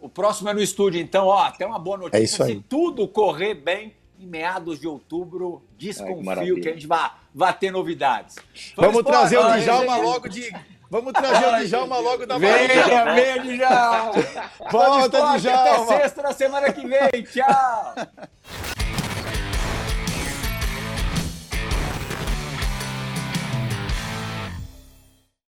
O 0.02 0.10
próximo 0.10 0.50
é 0.50 0.54
no 0.54 0.62
estúdio, 0.62 1.00
então, 1.00 1.28
ó, 1.28 1.52
tem 1.52 1.68
uma 1.68 1.78
boa 1.80 1.98
notícia. 1.98 2.18
É 2.18 2.24
isso 2.24 2.42
aí. 2.44 2.56
Se 2.56 2.62
tudo 2.62 3.08
correr 3.08 3.54
bem, 3.54 3.94
em 4.20 4.26
meados 4.26 4.80
de 4.80 4.88
outubro, 4.88 5.62
Ai, 5.64 5.76
desconfio 5.78 6.18
que 6.18 6.24
maravilha. 6.24 6.62
que 6.62 6.70
a 6.70 6.74
gente 6.74 6.88
vai, 6.88 7.12
vai 7.34 7.54
ter 7.58 7.72
novidades. 7.72 8.36
Vamos 8.76 9.00
embora, 9.00 9.18
trazer 9.18 9.38
o 9.38 9.58
Djalma 9.60 9.98
logo 9.98 10.28
de. 10.28 10.52
Vamos 10.90 11.14
trazer 11.14 11.46
o 11.46 11.50
Ai, 11.50 11.66
Djalma 11.66 11.96
meu 11.96 12.04
logo 12.04 12.26
da 12.26 12.38
Venha, 12.38 12.68
Bahia. 12.68 13.14
venha, 13.16 13.58
Djalma. 13.58 14.14
Volta, 14.72 15.18
Esporte, 15.18 15.48
Até 15.50 15.70
Djalma. 15.72 15.88
sexta 15.98 16.22
na 16.22 16.34
semana 16.34 16.72
que 16.74 16.88
vem. 16.88 17.24
Tchau. 17.24 17.94